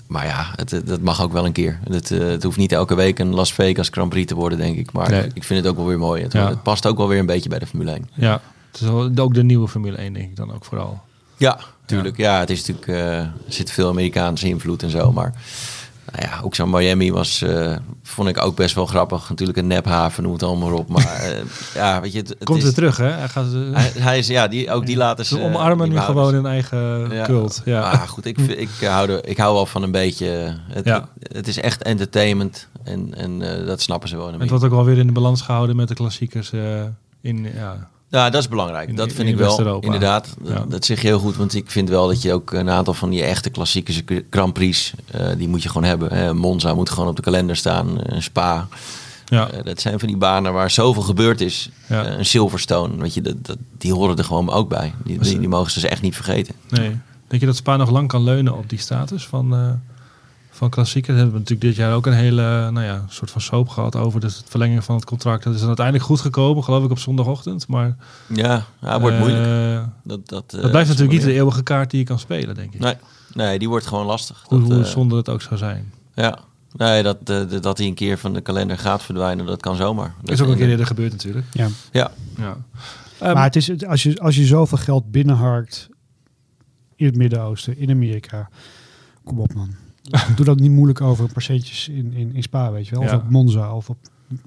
maar 0.06 0.26
ja, 0.26 0.46
het, 0.56 0.82
dat 0.86 1.00
mag 1.00 1.22
ook 1.22 1.32
wel 1.32 1.44
een 1.46 1.52
keer. 1.52 1.78
Het, 1.90 2.08
het 2.08 2.42
hoeft 2.42 2.56
niet 2.56 2.72
elke 2.72 2.94
week 2.94 3.18
een 3.18 3.34
Las 3.34 3.52
Vegas 3.52 3.88
Grand 3.88 4.08
Prix 4.10 4.26
te 4.26 4.34
worden, 4.34 4.58
denk 4.58 4.76
ik. 4.78 4.92
Maar 4.92 5.10
Nee. 5.10 5.26
ik 5.34 5.44
vind 5.44 5.60
het 5.60 5.68
ook 5.70 5.76
wel 5.76 5.86
weer 5.86 5.98
mooi. 5.98 6.22
Het, 6.22 6.32
Ja. 6.32 6.48
het 6.48 6.62
past 6.62 6.86
ook 6.86 6.96
wel 6.96 7.08
weer 7.08 7.18
een 7.18 7.26
beetje 7.26 7.48
bij 7.48 7.58
de 7.58 7.66
Formule 7.66 7.90
1. 7.90 8.08
ja, 8.14 8.40
het 8.72 8.80
is 8.80 8.88
ook 8.88 9.34
de 9.34 9.42
nieuwe 9.44 9.68
Formule 9.68 9.96
1 9.96 10.12
denk 10.12 10.28
ik 10.30 10.36
dan 10.36 10.54
ook 10.54 10.64
vooral. 10.64 11.00
Ja, 11.36 11.58
tuurlijk. 11.86 12.16
Ja, 12.16 12.40
het 12.40 12.50
is 12.50 12.58
natuurlijk, 12.66 12.88
er 12.88 13.32
zit 13.48 13.70
veel 13.70 13.88
Amerikaanse 13.88 14.48
invloed 14.48 14.82
en 14.82 14.90
zo. 14.90 15.12
Maar 15.12 15.32
nou 16.12 16.28
ja, 16.28 16.40
ook 16.42 16.54
zo'n 16.54 16.70
Miami 16.70 17.12
was, 17.12 17.42
eh, 17.42 17.76
vond 18.02 18.28
ik 18.28 18.42
ook 18.42 18.56
best 18.56 18.74
wel 18.74 18.86
grappig. 18.86 19.28
Natuurlijk 19.28 19.58
een 19.58 19.66
nephaven, 19.66 20.22
noem 20.22 20.32
het 20.32 20.42
allemaal 20.42 20.72
op. 20.72 20.88
Maar 20.88 21.06
eh, 21.22 21.38
ja, 21.74 22.00
weet 22.00 22.12
je, 22.12 22.18
het, 22.18 22.28
het 22.28 22.44
Komt 22.44 22.62
weer 22.62 22.74
terug 22.74 22.96
hè? 22.96 23.10
Hij 23.10 23.28
gaat 23.28 23.46
eh, 23.52 23.60
Hij, 23.72 23.92
hij 23.98 24.18
is, 24.18 24.26
ja, 24.26 24.48
die, 24.48 24.70
ook 24.70 24.86
die 24.86 24.96
laten 24.96 25.24
ze 25.24 25.40
omarmen 25.40 25.88
nu 25.88 25.98
gewoon 25.98 26.34
hun 26.34 26.46
eigen 26.46 27.10
Ja. 27.10 27.24
cult. 27.24 27.62
Ja. 27.64 27.96
Goed, 27.96 28.26
ik, 28.26 28.38
ik, 28.38 28.68
hou 28.80 29.10
er, 29.10 29.26
ik 29.26 29.36
hou 29.36 29.54
wel 29.54 29.66
van 29.66 29.82
een 29.82 29.90
beetje... 29.90 30.56
Het, 30.68 30.84
Ja. 30.84 31.08
het 31.22 31.48
is 31.48 31.60
echt 31.60 31.82
entertainment. 31.82 32.68
En, 32.84 33.14
en 33.14 33.38
dat 33.66 33.80
snappen 33.80 34.08
ze 34.08 34.16
wel. 34.16 34.32
het 34.32 34.48
wordt 34.50 34.64
ook 34.64 34.70
wel 34.70 34.84
weer 34.84 34.98
in 34.98 35.06
de 35.06 35.12
balans 35.12 35.42
gehouden 35.42 35.76
met 35.76 35.88
de 35.88 35.94
klassiekers 35.94 36.50
in, 37.20 37.48
ja, 37.54 37.88
Ja, 38.08 38.30
dat 38.30 38.40
is 38.40 38.48
belangrijk. 38.48 38.96
Dat 38.96 39.08
in- 39.08 39.14
vind 39.14 39.28
in 39.28 39.34
ik 39.34 39.38
wel. 39.40 39.80
Inderdaad, 39.80 40.36
Ja. 40.44 40.64
dat, 40.68 40.84
zeg 40.84 41.00
je 41.02 41.06
heel 41.06 41.18
goed. 41.18 41.36
Want 41.36 41.54
ik 41.54 41.70
vind 41.70 41.88
wel 41.88 42.06
dat 42.08 42.22
je 42.22 42.32
ook 42.32 42.52
een 42.52 42.70
aantal 42.70 42.94
van 42.94 43.10
die 43.10 43.22
echte 43.22 43.50
klassieke 43.50 44.24
Grand 44.30 44.52
Prix... 44.52 44.92
eh, 45.10 45.26
die 45.36 45.48
moet 45.48 45.62
je 45.62 45.68
gewoon 45.68 45.88
hebben. 45.88 46.12
Hè. 46.12 46.34
Monza 46.34 46.74
moet 46.74 46.90
gewoon 46.90 47.08
op 47.08 47.16
de 47.16 47.22
kalender 47.22 47.56
staan. 47.56 48.02
eh, 48.02 48.20
Spa. 48.20 48.68
ja. 49.24 49.48
Eh, 49.50 49.64
dat 49.64 49.80
zijn 49.80 49.98
van 49.98 50.08
die 50.08 50.16
banen 50.16 50.52
waar 50.52 50.70
zoveel 50.70 51.02
gebeurd 51.02 51.40
is. 51.40 51.70
Ja. 51.88 52.06
Een 52.06 52.24
Silverstone, 52.26 52.96
weet 52.96 53.14
je, 53.14 53.20
dat, 53.20 53.44
dat, 53.46 53.56
die 53.78 53.92
horen 53.92 54.16
er 54.16 54.24
gewoon 54.24 54.50
ook 54.50 54.68
bij. 54.68 54.94
Die, 55.04 55.18
die, 55.18 55.38
die 55.38 55.48
mogen 55.48 55.70
ze 55.80 55.88
echt 55.88 56.02
niet 56.02 56.14
vergeten. 56.14 56.54
Nee. 56.68 56.96
Denk 57.28 57.40
je 57.40 57.46
dat 57.46 57.56
Spa 57.56 57.76
nog 57.76 57.90
lang 57.90 58.08
kan 58.08 58.22
leunen 58.24 58.56
op 58.56 58.68
die 58.68 58.78
status 58.78 59.26
van, 59.26 59.54
van 60.56 60.70
klassieker. 60.70 61.14
Hebben 61.14 61.32
we 61.32 61.38
natuurlijk 61.38 61.66
dit 61.68 61.76
jaar 61.76 61.94
ook 61.94 62.06
een 62.06 62.12
hele 62.12 62.70
nou 62.70 62.82
ja, 62.86 63.04
soort 63.08 63.30
van 63.30 63.40
soap 63.40 63.68
gehad 63.68 63.96
over 63.96 64.20
dus 64.20 64.36
het 64.36 64.44
verlengen 64.48 64.82
van 64.82 64.94
het 64.94 65.04
contract. 65.04 65.44
Dat 65.44 65.52
is 65.52 65.58
dan 65.58 65.66
uiteindelijk 65.68 66.06
goed 66.06 66.20
gekomen, 66.20 66.64
geloof 66.64 66.84
ik, 66.84 66.90
op 66.90 66.98
zondagochtend. 66.98 67.68
Maar 67.68 67.96
Ja, 68.26 68.64
ja 68.80 69.00
wordt 69.00 69.14
eh, 69.16 69.20
moeilijk. 69.22 69.84
Dat, 70.04 70.28
dat, 70.28 70.50
Dat 70.50 70.70
blijft 70.70 70.88
natuurlijk 70.88 71.16
niet 71.18 71.26
de 71.26 71.32
eeuwige 71.32 71.62
kaart 71.62 71.90
die 71.90 72.00
je 72.00 72.06
kan 72.06 72.18
spelen, 72.18 72.54
denk 72.54 72.74
ik. 72.74 72.80
Nee, 72.80 72.94
nee, 73.32 73.58
die 73.58 73.68
wordt 73.68 73.86
gewoon 73.86 74.06
lastig. 74.06 74.44
hoe 74.46 74.58
Dat, 74.60 74.68
hoe 74.68 74.78
eh, 74.84 74.88
zonde 74.88 75.16
het 75.16 75.28
ook 75.28 75.42
zou 75.42 75.56
zijn. 75.56 75.92
Ja, 76.14 76.38
nee, 76.72 77.02
dat, 77.02 77.16
eh, 77.24 77.24
dat- 77.24 77.62
dat 77.62 77.78
hij 77.78 77.86
een 77.86 77.94
keer 77.94 78.18
van 78.18 78.32
de 78.32 78.40
kalender 78.40 78.78
gaat 78.78 79.02
verdwijnen, 79.02 79.46
dat 79.46 79.60
kan 79.60 79.76
zomaar. 79.76 80.14
Dat 80.20 80.30
is 80.30 80.40
ook 80.40 80.48
een 80.48 80.56
keer 80.56 80.68
eerder 80.68 80.86
gebeurd 80.86 81.12
natuurlijk. 81.12 81.46
Ja. 81.52 81.68
Ja, 81.92 82.10
Ja. 82.38 82.56
Ehm, 83.18 83.34
maar 83.34 83.44
het 83.44 83.56
is, 83.56 83.66
het- 83.66 83.86
als, 83.86 84.02
je, 84.02 84.20
als 84.20 84.36
je 84.36 84.44
zoveel 84.46 84.78
geld 84.78 85.10
binnenharkt 85.10 85.88
in 86.96 87.06
het 87.06 87.16
Midden-Oosten, 87.16 87.78
in 87.78 87.90
Amerika, 87.90 88.48
kom 89.24 89.40
op 89.40 89.54
man. 89.54 89.74
Doe 90.36 90.44
dat 90.44 90.58
niet 90.60 90.70
moeilijk 90.70 91.00
over 91.00 91.28
centjes 91.36 91.88
in, 91.88 92.12
in, 92.12 92.34
in 92.34 92.42
Spa, 92.42 92.72
weet 92.72 92.86
je 92.88 92.94
wel. 92.94 93.04
Of 93.04 93.10
Ja. 93.10 93.16
op 93.16 93.30
Monza 93.30 93.74
of 93.74 93.90
op 93.90 93.98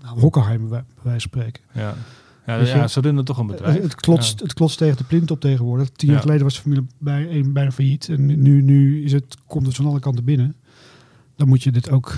Hockenheim, 0.03 0.59
bij 0.69 0.69
bij 0.69 0.83
wijze 1.03 1.27
van 1.29 1.41
spreken. 1.41 1.63
ja. 1.73 1.93
Ja, 2.45 2.55
ja, 2.59 2.87
ze 2.87 2.99
runnen 3.01 3.25
toch 3.25 3.37
een 3.37 3.47
bedrijf. 3.47 3.73
Het, 3.73 3.83
het, 3.83 3.95
klotst, 3.95 4.39
het 4.39 4.53
klotst 4.53 4.77
tegen 4.77 4.97
de 4.97 5.03
plint 5.03 5.31
op 5.31 5.39
tegenwoordig. 5.39 5.89
Tien 5.89 6.07
Ja. 6.07 6.13
jaar 6.13 6.21
geleden 6.23 6.43
was 6.43 6.53
de 6.55 6.61
Formule 6.61 6.83
bij, 6.97 7.29
een, 7.31 7.53
bijna 7.53 7.71
failliet. 7.71 8.09
En 8.09 8.25
nu, 8.41 8.61
nu 8.61 9.03
is 9.03 9.11
het, 9.11 9.37
komt 9.47 9.65
het 9.65 9.75
van 9.75 9.85
alle 9.85 9.99
kanten 9.99 10.23
binnen. 10.23 10.55
Dan 11.35 11.47
moet 11.47 11.63
je 11.63 11.71
dit 11.71 11.89
ook 11.89 12.17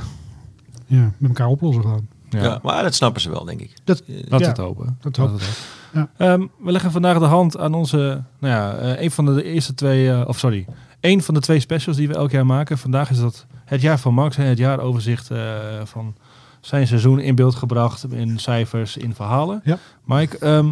ja, 0.86 1.13
met 1.17 1.30
elkaar 1.30 1.47
oplossen 1.47 1.84
gewoon. 1.84 2.08
Ja. 2.34 2.44
ja. 2.44 2.60
maar 2.63 2.84
dat 2.84 2.96
snappen 2.96 3.22
ze 3.22 3.30
wel, 3.30 3.46
denk 3.46 3.60
ik. 3.62 3.74
Dat, 3.84 4.00
Eh, 4.08 4.15
Laat 4.30 4.39
Ja, 4.39 4.48
het 4.48 4.58
hopen. 4.58 4.86
dat 5.02 5.15
het 5.15 5.15
Ja. 5.15 5.22
hopen. 5.32 6.10
Ehm, 6.17 6.48
we 6.63 6.72
leggen 6.72 6.91
vandaag 6.91 7.20
de 7.20 7.26
hand 7.26 7.58
aan 7.58 7.74
onze, 7.74 7.98
nou 8.39 8.54
ja, 8.54 8.74
eh, 8.76 9.02
een 9.04 9.12
van 9.12 9.26
de 9.26 9.44
eerste 9.44 9.74
twee, 9.74 10.12
eh, 10.12 10.28
of 10.28 10.39
sorry, 10.39 10.65
één 11.00 11.22
van 11.22 11.34
de 11.34 11.39
twee 11.39 11.60
specials 11.60 11.98
die 11.98 12.08
we 12.08 12.13
elk 12.13 12.32
jaar 12.32 12.46
maken. 12.46 12.78
Vandaag 12.78 13.10
is 13.10 13.20
dat 13.20 13.46
het 13.65 13.82
jaar 13.82 14.00
van 14.00 14.13
Max 14.13 14.38
en 14.38 14.46
het 14.46 14.58
jaaroverzicht 14.58 15.32
eh, 15.32 15.39
van 15.84 16.15
zijn 16.62 16.88
seizoen 16.88 17.20
in 17.20 17.36
beeld 17.36 17.56
gebracht, 17.56 18.06
in 18.12 18.39
cijfers, 18.39 18.98
in 18.98 19.13
verhalen. 19.15 19.62
Ja. 19.63 19.78
Mike, 20.06 20.38
ehm, 20.38 20.72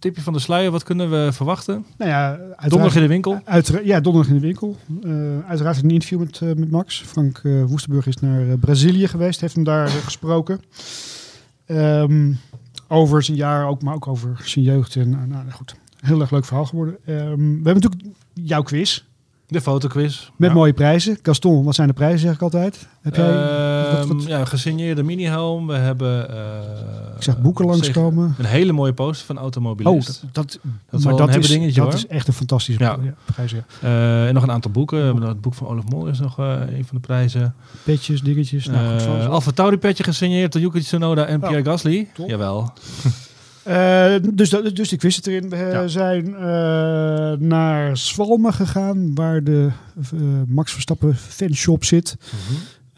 tipje 0.00 0.22
van 0.22 0.32
de 0.32 0.38
sluier, 0.38 0.70
wat 0.70 0.82
kunnen 0.82 1.10
we 1.10 1.32
verwachten? 1.32 1.84
nou 1.98 2.10
ja, 2.10 2.38
Donderdag 2.68 2.94
in 2.94 3.02
de 3.02 3.08
winkel. 3.08 3.40
uitera- 3.44 3.80
ja, 3.84 4.00
donderdag 4.00 4.32
in 4.32 4.38
de 4.40 4.46
winkel. 4.46 4.76
Eh, 5.02 5.48
uiteraard 5.48 5.82
een 5.82 5.90
interview 5.90 6.18
met, 6.18 6.40
eh, 6.40 6.48
met 6.54 6.70
Max. 6.70 7.02
Frank 7.06 7.40
Woestenburg 7.66 8.06
is 8.06 8.16
naar 8.16 8.58
Brazilië 8.58 9.08
geweest. 9.08 9.40
Heeft 9.40 9.54
hem 9.54 9.64
daar 9.64 9.88
gesproken. 9.88 10.60
Ehm, 11.66 12.32
over 12.88 13.22
zijn 13.22 13.36
jaar, 13.36 13.66
ook, 13.68 13.82
maar 13.82 13.94
ook 13.94 14.06
over 14.06 14.40
zijn 14.44 14.64
jeugd. 14.64 14.96
En, 14.96 15.10
nou, 15.10 15.26
nou, 15.26 15.50
goed, 15.50 15.74
heel 16.00 16.20
erg 16.20 16.30
leuk 16.30 16.44
verhaal 16.44 16.64
geworden. 16.66 16.96
Ehm, 17.04 17.18
we 17.36 17.60
hebben 17.62 17.74
natuurlijk 17.82 18.02
jouw 18.32 18.62
quiz. 18.62 19.02
De 19.50 19.60
fotoquiz. 19.60 20.30
Met 20.36 20.48
Ja. 20.48 20.54
mooie 20.56 20.72
prijzen. 20.72 21.18
Gaston, 21.22 21.64
wat 21.64 21.74
zijn 21.74 21.88
de 21.88 21.94
prijzen, 21.94 22.18
zeg 22.18 22.34
ik 22.34 22.42
altijd. 22.42 22.88
Heb 23.00 23.16
jij, 23.16 23.30
Ehm, 23.30 23.96
wat- 23.96 24.06
wat- 24.06 24.24
Ja, 24.26 24.44
gesigneerde 24.44 25.02
minihelm. 25.02 25.66
We 25.66 25.74
hebben... 25.74 26.30
eh, 26.30 26.36
ik 27.16 27.22
zag 27.22 27.40
boeken 27.40 27.64
langskomen. 27.66 28.34
Een 28.38 28.44
hele 28.44 28.72
mooie 28.72 28.92
poster 28.92 29.26
van 29.26 29.36
Oh, 29.36 29.42
Automobilist. 29.42 30.22
dat, 30.32 30.32
dat, 30.32 30.58
een 30.90 31.00
dat, 31.02 31.18
hebben 31.18 31.38
is, 31.40 31.48
dingetje, 31.48 31.74
dat 31.80 31.84
hoor. 31.84 31.94
is 31.94 32.06
echt 32.06 32.28
een 32.28 32.32
fantastische 32.34 32.82
Ja. 32.84 32.98
prijs. 33.24 33.50
Ja. 33.50 33.64
Eh, 33.80 34.26
en 34.26 34.34
nog 34.34 34.42
een 34.42 34.50
aantal 34.50 34.70
boeken. 34.70 35.16
Het 35.22 35.40
boek 35.40 35.54
van 35.54 35.66
Olaf 35.66 35.84
Mol 35.88 36.06
is 36.06 36.20
nog 36.20 36.38
eh, 36.38 36.46
een 36.76 36.84
van 36.84 36.96
de 36.96 37.00
prijzen. 37.00 37.54
Petjes, 37.82 38.22
dingetjes. 38.22 38.66
Nou, 38.66 38.92
goed, 38.92 39.02
zo. 39.02 39.16
Alfa 39.16 39.50
Tauri 39.50 39.76
petje 39.78 40.04
gesigneerd 40.04 40.52
door 40.52 40.60
Yuki 40.62 40.80
Tsunoda 40.80 41.24
en 41.24 41.40
Pierre 41.40 41.64
Gasly. 41.64 42.08
top. 42.14 42.28
Jawel. 42.28 42.72
Eh, 43.62 44.14
dus, 44.32 44.50
dat, 44.50 44.76
dus 44.76 44.92
ik 44.92 45.02
wist 45.02 45.16
het 45.16 45.26
erin. 45.26 45.48
We 45.48 45.56
eh, 45.56 45.72
Ja. 45.72 45.86
zijn 45.86 46.34
eh, 46.34 47.32
naar 47.38 47.96
Zwalmen 47.96 48.52
gegaan, 48.54 49.14
waar 49.14 49.44
de 49.44 49.68
Max 50.46 50.72
Verstappen 50.72 51.16
fanshop 51.16 51.84
zit. 51.84 52.16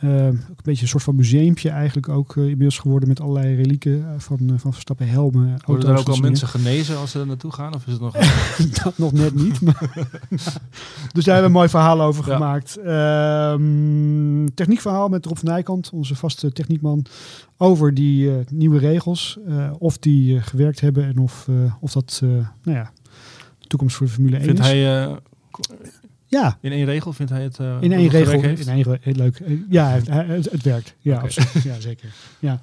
Eh, 0.03 0.27
ook 0.27 0.33
een 0.33 0.55
beetje 0.63 0.83
een 0.83 0.89
soort 0.89 1.03
van 1.03 1.15
museumpje 1.15 1.69
eigenlijk 1.71 2.09
ook 2.09 2.37
eh, 2.37 2.43
inmiddels 2.43 2.79
geworden 2.79 3.09
met 3.09 3.21
allerlei 3.21 3.55
relieken 3.55 4.05
eh, 4.09 4.19
van, 4.19 4.39
eh, 4.41 4.55
van 4.57 4.73
Verstappen 4.73 5.09
helmen, 5.09 5.49
auto's. 5.49 5.67
Worden 5.67 5.89
er 5.91 5.99
ook 5.99 6.09
al 6.09 6.17
mensen 6.17 6.49
genezen 6.49 6.97
als 6.99 7.11
ze 7.11 7.21
er 7.21 7.27
naartoe 7.27 7.53
gaan? 7.53 7.75
Of 7.75 7.87
is 7.87 7.93
het 7.93 8.01
nog... 8.03 8.13
dat 8.83 8.99
nog 8.99 9.13
net 9.13 9.35
niet. 9.35 9.61
maar- 9.61 9.91
dus 11.13 11.25
daar 11.25 11.35
hebben 11.35 11.37
we 11.41 11.43
een 11.45 11.53
mooi 11.53 11.69
verhaal 11.69 12.01
over 12.03 12.27
Ja. 12.29 12.33
gemaakt. 12.35 12.77
Ehm, 12.77 14.47
techniekverhaal 14.55 15.09
met 15.09 15.27
Rob 15.27 15.37
van 15.37 15.49
Nijkant, 15.49 15.91
onze 15.93 16.15
vaste 16.15 16.53
techniekman, 16.53 17.05
over 17.57 17.95
die 17.95 18.31
nieuwe 18.51 18.79
regels. 18.79 19.39
of 19.79 19.99
die 19.99 20.41
gewerkt 20.41 20.81
hebben 20.81 21.05
en 21.05 21.19
of, 21.19 21.49
of 21.81 21.93
dat 21.93 22.21
nou 22.63 22.77
ja, 22.79 22.91
de 23.59 23.67
toekomst 23.67 23.97
voor 23.97 24.07
de 24.07 24.13
Formule 24.13 24.37
1 24.37 24.45
vindt 24.45 24.61
is. 24.61 24.67
hij 24.67 25.17
ja, 26.33 26.59
in 26.61 26.73
één 26.73 26.85
regel? 26.85 27.13
Vindt 27.13 27.33
hij 27.33 27.43
het 27.43 27.59
eh, 27.59 27.77
in 27.81 27.93
één 27.93 28.03
het 28.03 28.13
regel. 28.13 28.33
In 28.33 28.45
één, 28.45 28.67
regel, 28.67 28.97
heel 29.01 29.15
leuk. 29.15 29.41
Eh, 29.41 29.53
Ja, 29.69 29.89
het, 29.91 30.51
het 30.51 30.63
werkt. 30.63 30.95
Ja, 30.99 31.19
absoluut. 31.19 31.63
Ja, 31.63 31.81
zeker. 31.81 32.09
Ja. 32.39 32.61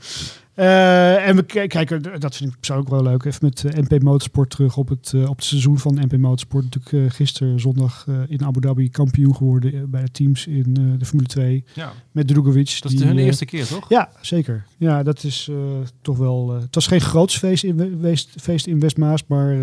Eh, 0.54 1.28
en 1.28 1.36
we 1.36 1.44
kijken, 1.68 2.20
dat 2.20 2.36
vind 2.36 2.50
ik 2.50 2.56
persoonlijk 2.58 2.90
wel 2.90 3.04
leuk, 3.04 3.24
even 3.24 3.40
met 3.46 3.90
MP 3.90 4.02
Motorsport 4.02 4.50
terug 4.50 4.78
op 4.78 4.90
het, 4.90 5.14
op 5.28 5.36
het 5.36 5.46
seizoen 5.46 5.80
van 5.80 5.94
MP 5.94 6.18
Motorsport. 6.18 6.64
Natuurlijk 6.64 7.12
eh, 7.12 7.16
gisteren 7.16 7.60
zondag 7.60 8.08
in 8.28 8.46
Abu 8.46 8.60
Dhabi 8.60 8.90
kampioen 8.90 9.36
geworden 9.36 9.90
bij 9.90 10.02
de 10.02 10.12
teams 10.12 10.48
in 10.48 10.74
de 11.00 11.06
Formule 11.06 11.28
2 11.28 11.64
Ja, 11.74 11.92
met 12.12 12.28
Drugovic. 12.28 12.78
dat 12.82 12.92
is 12.92 12.98
die, 12.98 13.08
hun 13.08 13.18
eerste 13.18 13.46
keer, 13.46 13.66
toch? 13.68 13.90
Ja, 13.90 14.10
zeker. 14.22 14.66
Ja, 14.78 15.04
dat 15.04 15.24
is 15.24 15.50
toch 16.02 16.18
wel... 16.18 16.50
het 16.50 16.76
was 16.76 16.88
geen 16.88 17.02
groots 17.02 17.38
feest 17.38 17.64
in, 17.64 18.18
feest 18.40 18.68
in 18.68 18.80
Westmaas, 18.80 19.24
maar 19.28 19.56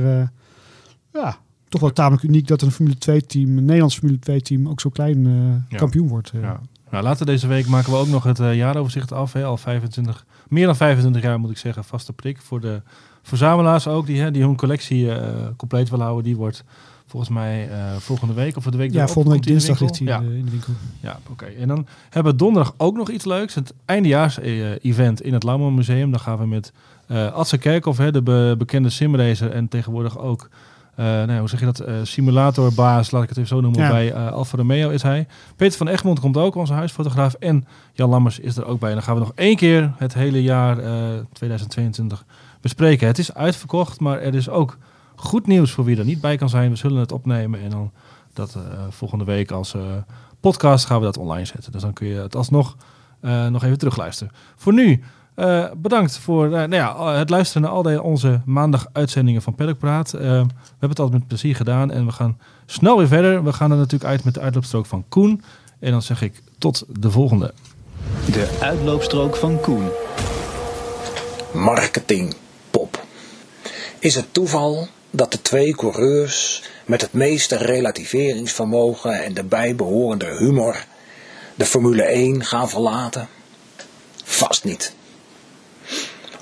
ja, 1.12 1.38
toch 1.68 1.80
wel 1.80 1.92
tamelijk 1.92 2.22
uniek 2.22 2.46
dat 2.46 2.62
een 2.62 2.70
Formule 2.70 2.96
2-team, 3.10 3.58
een 3.58 3.64
Nederlands 3.64 3.98
Formule 3.98 4.18
2-team, 4.30 4.68
ook 4.68 4.80
zo 4.80 4.90
klein 4.90 5.26
eh, 5.26 5.32
Ja. 5.72 5.76
kampioen 5.76 6.08
wordt. 6.08 6.30
eh. 6.34 6.40
Ja. 6.40 6.60
Nou, 6.90 7.04
later 7.04 7.26
deze 7.26 7.46
week 7.46 7.66
maken 7.66 7.92
we 7.92 7.98
ook 7.98 8.08
nog 8.08 8.24
het 8.24 8.40
eh, 8.40 8.54
jaaroverzicht 8.56 9.12
af. 9.12 9.32
Hè. 9.32 9.44
Al 9.44 9.56
25, 9.56 10.24
meer 10.48 10.66
dan 10.66 10.76
25 10.76 11.22
jaar 11.22 11.40
moet 11.40 11.50
ik 11.50 11.58
zeggen, 11.58 11.84
vaste 11.84 12.12
prik. 12.12 12.38
Voor 12.42 12.60
de 12.60 12.82
verzamelaars 13.22 13.86
ook, 13.88 14.06
die, 14.06 14.20
hè, 14.20 14.30
die 14.30 14.42
hun 14.42 14.56
collectie 14.56 15.08
compleet 15.56 15.88
willen 15.90 16.04
houden. 16.04 16.24
Die 16.24 16.36
wordt 16.36 16.64
volgens 17.06 17.32
mij 17.32 17.68
volgende 17.98 18.34
week 18.34 18.56
of 18.56 18.64
de 18.64 18.76
week 18.76 18.92
Ja, 18.92 19.06
volgende 19.06 19.30
week 19.36 19.46
dinsdag 19.46 19.80
ligt 19.80 19.98
hij 19.98 20.06
in, 20.06 20.12
Ja, 20.12 20.18
de- 20.20 20.38
in 20.38 20.44
de 20.44 20.50
winkel. 20.50 20.72
ja 21.00 21.18
oké. 21.30 21.44
En 21.44 21.68
dan 21.68 21.86
hebben 22.10 22.32
we 22.32 22.38
donderdag 22.38 22.74
ook 22.76 22.96
nog 22.96 23.10
iets 23.10 23.24
leuks. 23.24 23.54
Het 23.54 23.72
eindejaars-event 23.84 25.22
in 25.22 25.32
het 25.32 25.42
Lauwman 25.42 25.74
Museum. 25.74 26.10
Dan 26.10 26.20
gaan 26.20 26.38
we 26.38 26.46
met 26.46 26.72
eh 27.06 27.32
Adse 27.32 27.58
Kerkhoff, 27.58 27.98
hè, 27.98 28.12
de 28.12 28.22
be- 28.22 28.54
bekende 28.58 28.90
simracer 28.90 29.50
en 29.50 29.68
tegenwoordig 29.68 30.18
ook... 30.18 30.48
eh, 30.96 31.04
nou, 31.04 31.38
hoe 31.38 31.48
zeg 31.48 31.60
je 31.60 31.66
dat? 31.66 31.80
eh, 31.80 31.94
simulatorbaas, 32.02 33.10
laat 33.10 33.22
ik 33.22 33.28
het 33.28 33.38
even 33.38 33.48
zo 33.48 33.60
noemen. 33.60 33.80
Ja. 33.80 33.90
Bij 33.90 34.12
eh, 34.12 34.32
Alfa 34.32 34.56
Romeo 34.56 34.90
is 34.90 35.02
hij. 35.02 35.26
Peter 35.56 35.78
van 35.78 35.88
Egmond 35.88 36.20
komt 36.20 36.36
ook, 36.36 36.54
onze 36.54 36.72
huisfotograaf. 36.72 37.34
En 37.34 37.66
Jan 37.92 38.08
Lammers 38.10 38.38
is 38.38 38.56
er 38.56 38.66
ook 38.66 38.80
bij. 38.80 38.88
En 38.88 38.94
dan 38.94 39.04
gaan 39.04 39.14
we 39.14 39.20
nog 39.20 39.32
één 39.34 39.56
keer 39.56 39.92
het 39.96 40.14
hele 40.14 40.42
jaar 40.42 40.78
eh, 40.78 40.92
2022 41.32 42.24
bespreken. 42.60 43.06
Het 43.06 43.18
is 43.18 43.34
uitverkocht, 43.34 44.00
maar 44.00 44.20
er 44.20 44.34
is 44.34 44.48
ook 44.48 44.78
goed 45.14 45.46
nieuws 45.46 45.70
voor 45.70 45.84
wie 45.84 45.98
er 45.98 46.04
niet 46.04 46.20
bij 46.20 46.36
kan 46.36 46.48
zijn. 46.48 46.70
We 46.70 46.76
zullen 46.76 47.00
het 47.00 47.12
opnemen 47.12 47.60
en 47.60 47.70
dan 47.70 47.90
dat 48.32 48.56
volgende 48.90 49.24
week 49.24 49.50
als 49.50 49.74
podcast 50.40 50.84
gaan 50.86 50.98
we 50.98 51.04
dat 51.04 51.18
online 51.18 51.44
zetten. 51.44 51.72
Dus 51.72 51.82
dan 51.82 51.92
kun 51.92 52.06
je 52.06 52.14
het 52.14 52.36
alsnog 52.36 52.76
nog 53.50 53.64
even 53.64 53.78
terugluisteren. 53.78 54.32
Voor 54.56 54.72
nu, 54.72 55.02
eh, 55.36 55.64
bedankt 55.76 56.18
voor 56.18 56.44
eh, 56.44 56.50
nou 56.50 56.74
ja, 56.74 57.14
het 57.14 57.30
luisteren 57.30 57.62
naar 57.62 57.70
al 57.70 57.82
die, 57.82 58.02
onze 58.02 58.40
maandag 58.44 58.86
uitzendingen 58.92 59.42
van 59.42 59.54
Paddock 59.54 59.78
Praat. 59.78 60.12
Eh, 60.12 60.20
we 60.20 60.26
hebben 60.26 60.88
het 60.88 60.98
altijd 60.98 61.18
met 61.18 61.28
plezier 61.28 61.56
gedaan 61.56 61.90
en 61.90 62.06
we 62.06 62.12
gaan 62.12 62.38
snel 62.66 62.98
weer 62.98 63.06
verder. 63.06 63.44
We 63.44 63.52
gaan 63.52 63.70
er 63.70 63.76
natuurlijk 63.76 64.10
uit 64.10 64.24
met 64.24 64.34
de 64.34 64.40
uitloopstrook 64.40 64.86
van 64.86 65.04
Koen. 65.08 65.42
En 65.78 65.90
dan 65.90 66.02
zeg 66.02 66.22
ik 66.22 66.42
tot 66.58 66.84
de 67.00 67.10
volgende. 67.10 67.54
De 68.32 68.58
uitloopstrook 68.60 69.36
van 69.36 69.60
Koen. 69.60 69.88
marketingpop. 71.52 73.04
Is 73.98 74.14
het 74.14 74.26
toeval 74.32 74.88
dat 75.10 75.32
de 75.32 75.42
twee 75.42 75.74
coureurs 75.74 76.62
met 76.86 77.00
het 77.00 77.12
meeste 77.12 77.56
relativeringsvermogen 77.56 79.24
en 79.24 79.34
de 79.34 79.44
bijbehorende 79.44 80.36
humor 80.38 80.84
de 81.54 81.64
Formule 81.64 82.02
1 82.02 82.44
gaan 82.44 82.68
verlaten? 82.68 83.28
Vast 84.24 84.64
niet. 84.64 84.94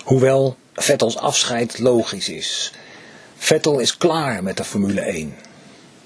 Hoewel 0.04 0.56
Vettels 0.74 1.16
afscheid 1.16 1.78
logisch 1.78 2.28
is. 2.28 2.72
Vettel 3.36 3.78
is 3.78 3.96
klaar 3.96 4.42
met 4.42 4.56
de 4.56 4.64
Formule 4.64 5.00
1. 5.00 5.34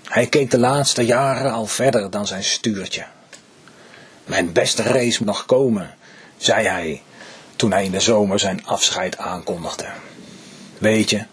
Hij 0.05 0.27
keek 0.27 0.51
de 0.51 0.59
laatste 0.59 1.03
jaren 1.03 1.53
al 1.53 1.67
verder 1.67 2.11
dan 2.11 2.27
zijn 2.27 2.45
stuurtje. 2.45 3.07
Mijn 4.25 4.53
beste 4.53 4.83
race 4.83 5.25
nog 5.25 5.47
komen, 5.47 5.95
zei 6.37 6.67
hij 6.67 7.03
toen 7.57 7.73
hij 7.73 7.85
in 7.85 7.91
de 7.91 8.01
zomer 8.01 8.39
zijn 8.39 8.67
afscheid 8.67 9.17
aankondigde. 9.17 9.87
Weet 10.79 11.11
je, 11.11 11.25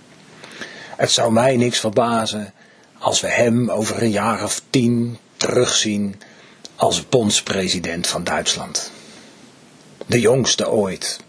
het 0.95 1.11
zou 1.11 1.31
mij 1.31 1.57
niks 1.57 1.79
verbazen 1.79 2.53
als 2.99 3.21
we 3.21 3.27
hem 3.27 3.69
over 3.71 4.01
een 4.01 4.11
jaar 4.11 4.43
of 4.43 4.61
tien 4.69 5.17
terugzien 5.37 6.21
als 6.75 7.09
bondspresident 7.09 8.07
van 8.07 8.23
Duitsland. 8.23 8.91
De 10.05 10.19
jongste 10.19 10.69
ooit, 10.69 11.19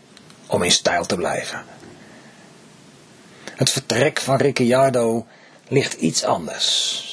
om 0.46 0.62
in 0.62 0.72
stijl 0.72 1.06
te 1.06 1.16
blijven. 1.16 1.64
Het 3.44 3.70
vertrek 3.70 4.20
van 4.20 4.36
Ricciardo 4.36 5.26
ligt 5.68 5.92
iets 5.92 6.24
anders. 6.24 7.04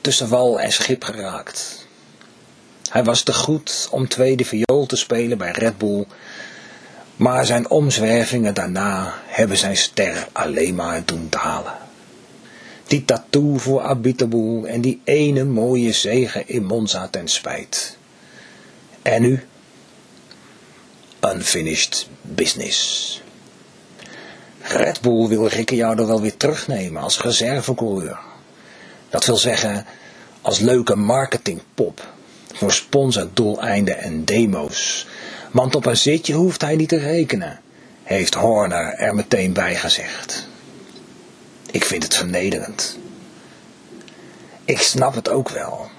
Tussen 0.00 0.28
wal 0.28 0.60
en 0.60 0.72
schip 0.72 1.04
geraakt. 1.04 1.86
Hij 2.90 3.04
was 3.04 3.22
te 3.22 3.32
goed 3.32 3.88
om 3.90 4.08
tweede 4.08 4.44
viool 4.44 4.86
te 4.86 4.96
spelen 4.96 5.38
bij 5.38 5.50
Red 5.50 5.78
Bull, 5.78 6.06
maar 7.16 7.46
zijn 7.46 7.70
omzwervingen 7.70 8.54
daarna 8.54 9.14
hebben 9.26 9.56
zijn 9.56 9.76
ster 9.76 10.28
alleen 10.32 10.74
maar 10.74 11.02
doen 11.04 11.26
dalen. 11.30 11.74
Die 12.86 13.04
tattoo 13.04 13.58
voor 13.58 13.80
Abitaboel 13.80 14.66
en 14.66 14.80
die 14.80 15.00
ene 15.04 15.44
mooie 15.44 15.92
zegen 15.92 16.48
in 16.48 16.64
Monza 16.64 17.08
ten 17.08 17.28
spijt. 17.28 17.96
En 19.02 19.22
nu? 19.22 19.46
Unfinished 21.32 22.08
business. 22.22 23.22
Red 24.62 25.00
Bull 25.00 25.28
wil 25.28 25.48
Ricciardo 25.48 26.06
wel 26.06 26.20
weer 26.20 26.36
terugnemen 26.36 27.02
als 27.02 27.20
reservecoureur. 27.20 28.18
Dat 29.10 29.24
wil 29.24 29.36
zeggen, 29.36 29.86
als 30.42 30.58
leuke 30.58 30.96
marketingpop 30.96 32.12
voor 32.52 32.72
sponsordoeleinden 32.72 33.98
en 33.98 34.24
demo's. 34.24 35.06
Want 35.50 35.74
op 35.74 35.86
een 35.86 35.96
zitje 35.96 36.34
hoeft 36.34 36.60
hij 36.60 36.76
niet 36.76 36.88
te 36.88 36.98
rekenen, 36.98 37.60
heeft 38.02 38.34
Horner 38.34 38.94
er 38.94 39.14
meteen 39.14 39.52
bij 39.52 39.76
gezegd. 39.76 40.46
Ik 41.70 41.84
vind 41.84 42.02
het 42.02 42.16
vernederend. 42.16 42.98
Ik 44.64 44.78
snap 44.80 45.14
het 45.14 45.28
ook 45.28 45.48
wel. 45.48 45.90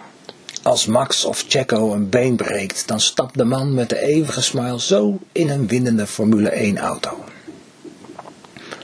Als 0.66 0.86
Max 0.86 1.26
of 1.26 1.46
Checo 1.48 1.94
een 1.94 2.10
been 2.10 2.36
breekt, 2.36 2.88
dan 2.88 3.00
stapt 3.00 3.38
de 3.38 3.44
man 3.44 3.74
met 3.74 3.90
de 3.90 4.00
eeuwige 4.00 4.42
smile 4.42 4.82
zo 4.82 5.20
in 5.32 5.50
een 5.50 5.68
winnende 5.68 6.08
Formule 6.08 6.50
1 6.50 6.78
auto. 6.78 7.24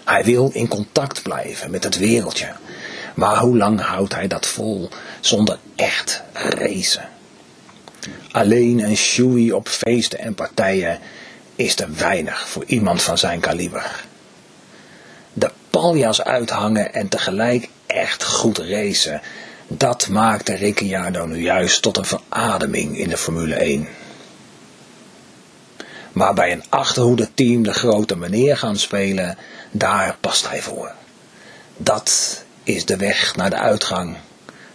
Hij 0.05 0.23
wil 0.23 0.49
in 0.53 0.67
contact 0.67 1.21
blijven 1.21 1.71
met 1.71 1.83
het 1.83 1.97
wereldje. 1.97 2.51
Maar 3.15 3.37
hoe 3.37 3.57
lang 3.57 3.81
houdt 3.81 4.15
hij 4.15 4.27
dat 4.27 4.45
vol 4.45 4.89
zonder 5.19 5.57
echt 5.75 6.23
racen? 6.33 7.09
Alleen 8.31 8.79
een 8.83 8.97
shoei 8.97 9.51
op 9.51 9.67
feesten 9.67 10.19
en 10.19 10.33
partijen 10.33 10.99
is 11.55 11.75
te 11.75 11.89
weinig 11.89 12.49
voor 12.49 12.63
iemand 12.65 13.01
van 13.01 13.17
zijn 13.17 13.39
kaliber. 13.39 14.05
De 15.33 15.51
paljas 15.69 16.23
uithangen 16.23 16.93
en 16.93 17.07
tegelijk 17.07 17.69
echt 17.85 18.23
goed 18.23 18.57
racen, 18.57 19.21
dat 19.77 20.07
maakte 20.07 20.53
Ricciardo 20.53 21.25
nu 21.25 21.41
juist 21.41 21.81
tot 21.81 21.97
een 21.97 22.05
verademing 22.05 22.97
in 22.97 23.09
de 23.09 23.17
Formule 23.17 23.55
1. 23.55 23.87
Maar 26.11 26.33
bij 26.33 26.51
een 26.51 26.63
achterhoede 26.69 27.33
team 27.33 27.63
de 27.63 27.73
grote 27.73 28.17
meneer 28.17 28.57
gaan 28.57 28.77
spelen, 28.77 29.37
daar 29.71 30.17
past 30.19 30.49
hij 30.49 30.61
voor. 30.61 30.91
Dat 31.77 32.43
is 32.63 32.85
de 32.85 32.97
weg 32.97 33.35
naar 33.35 33.49
de 33.49 33.55
uitgang, 33.55 34.17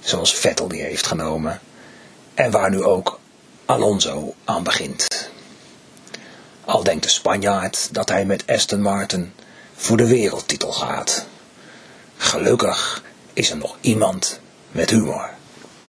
zoals 0.00 0.34
Vettel 0.34 0.68
die 0.68 0.82
heeft 0.82 1.06
genomen. 1.06 1.60
En 2.34 2.50
waar 2.50 2.70
nu 2.70 2.82
ook 2.82 3.20
Alonso 3.64 4.34
aan 4.44 4.62
begint. 4.62 5.30
Al 6.64 6.82
denkt 6.82 7.02
de 7.02 7.08
Spanjaard 7.08 7.88
dat 7.92 8.08
hij 8.08 8.24
met 8.24 8.46
Aston 8.46 8.82
Martin 8.82 9.32
voor 9.74 9.96
de 9.96 10.06
wereldtitel 10.06 10.72
gaat. 10.72 11.26
Gelukkig 12.16 13.02
is 13.32 13.50
er 13.50 13.56
nog 13.56 13.76
iemand 13.80 14.40
met 14.76 14.90
humor. 14.90 15.35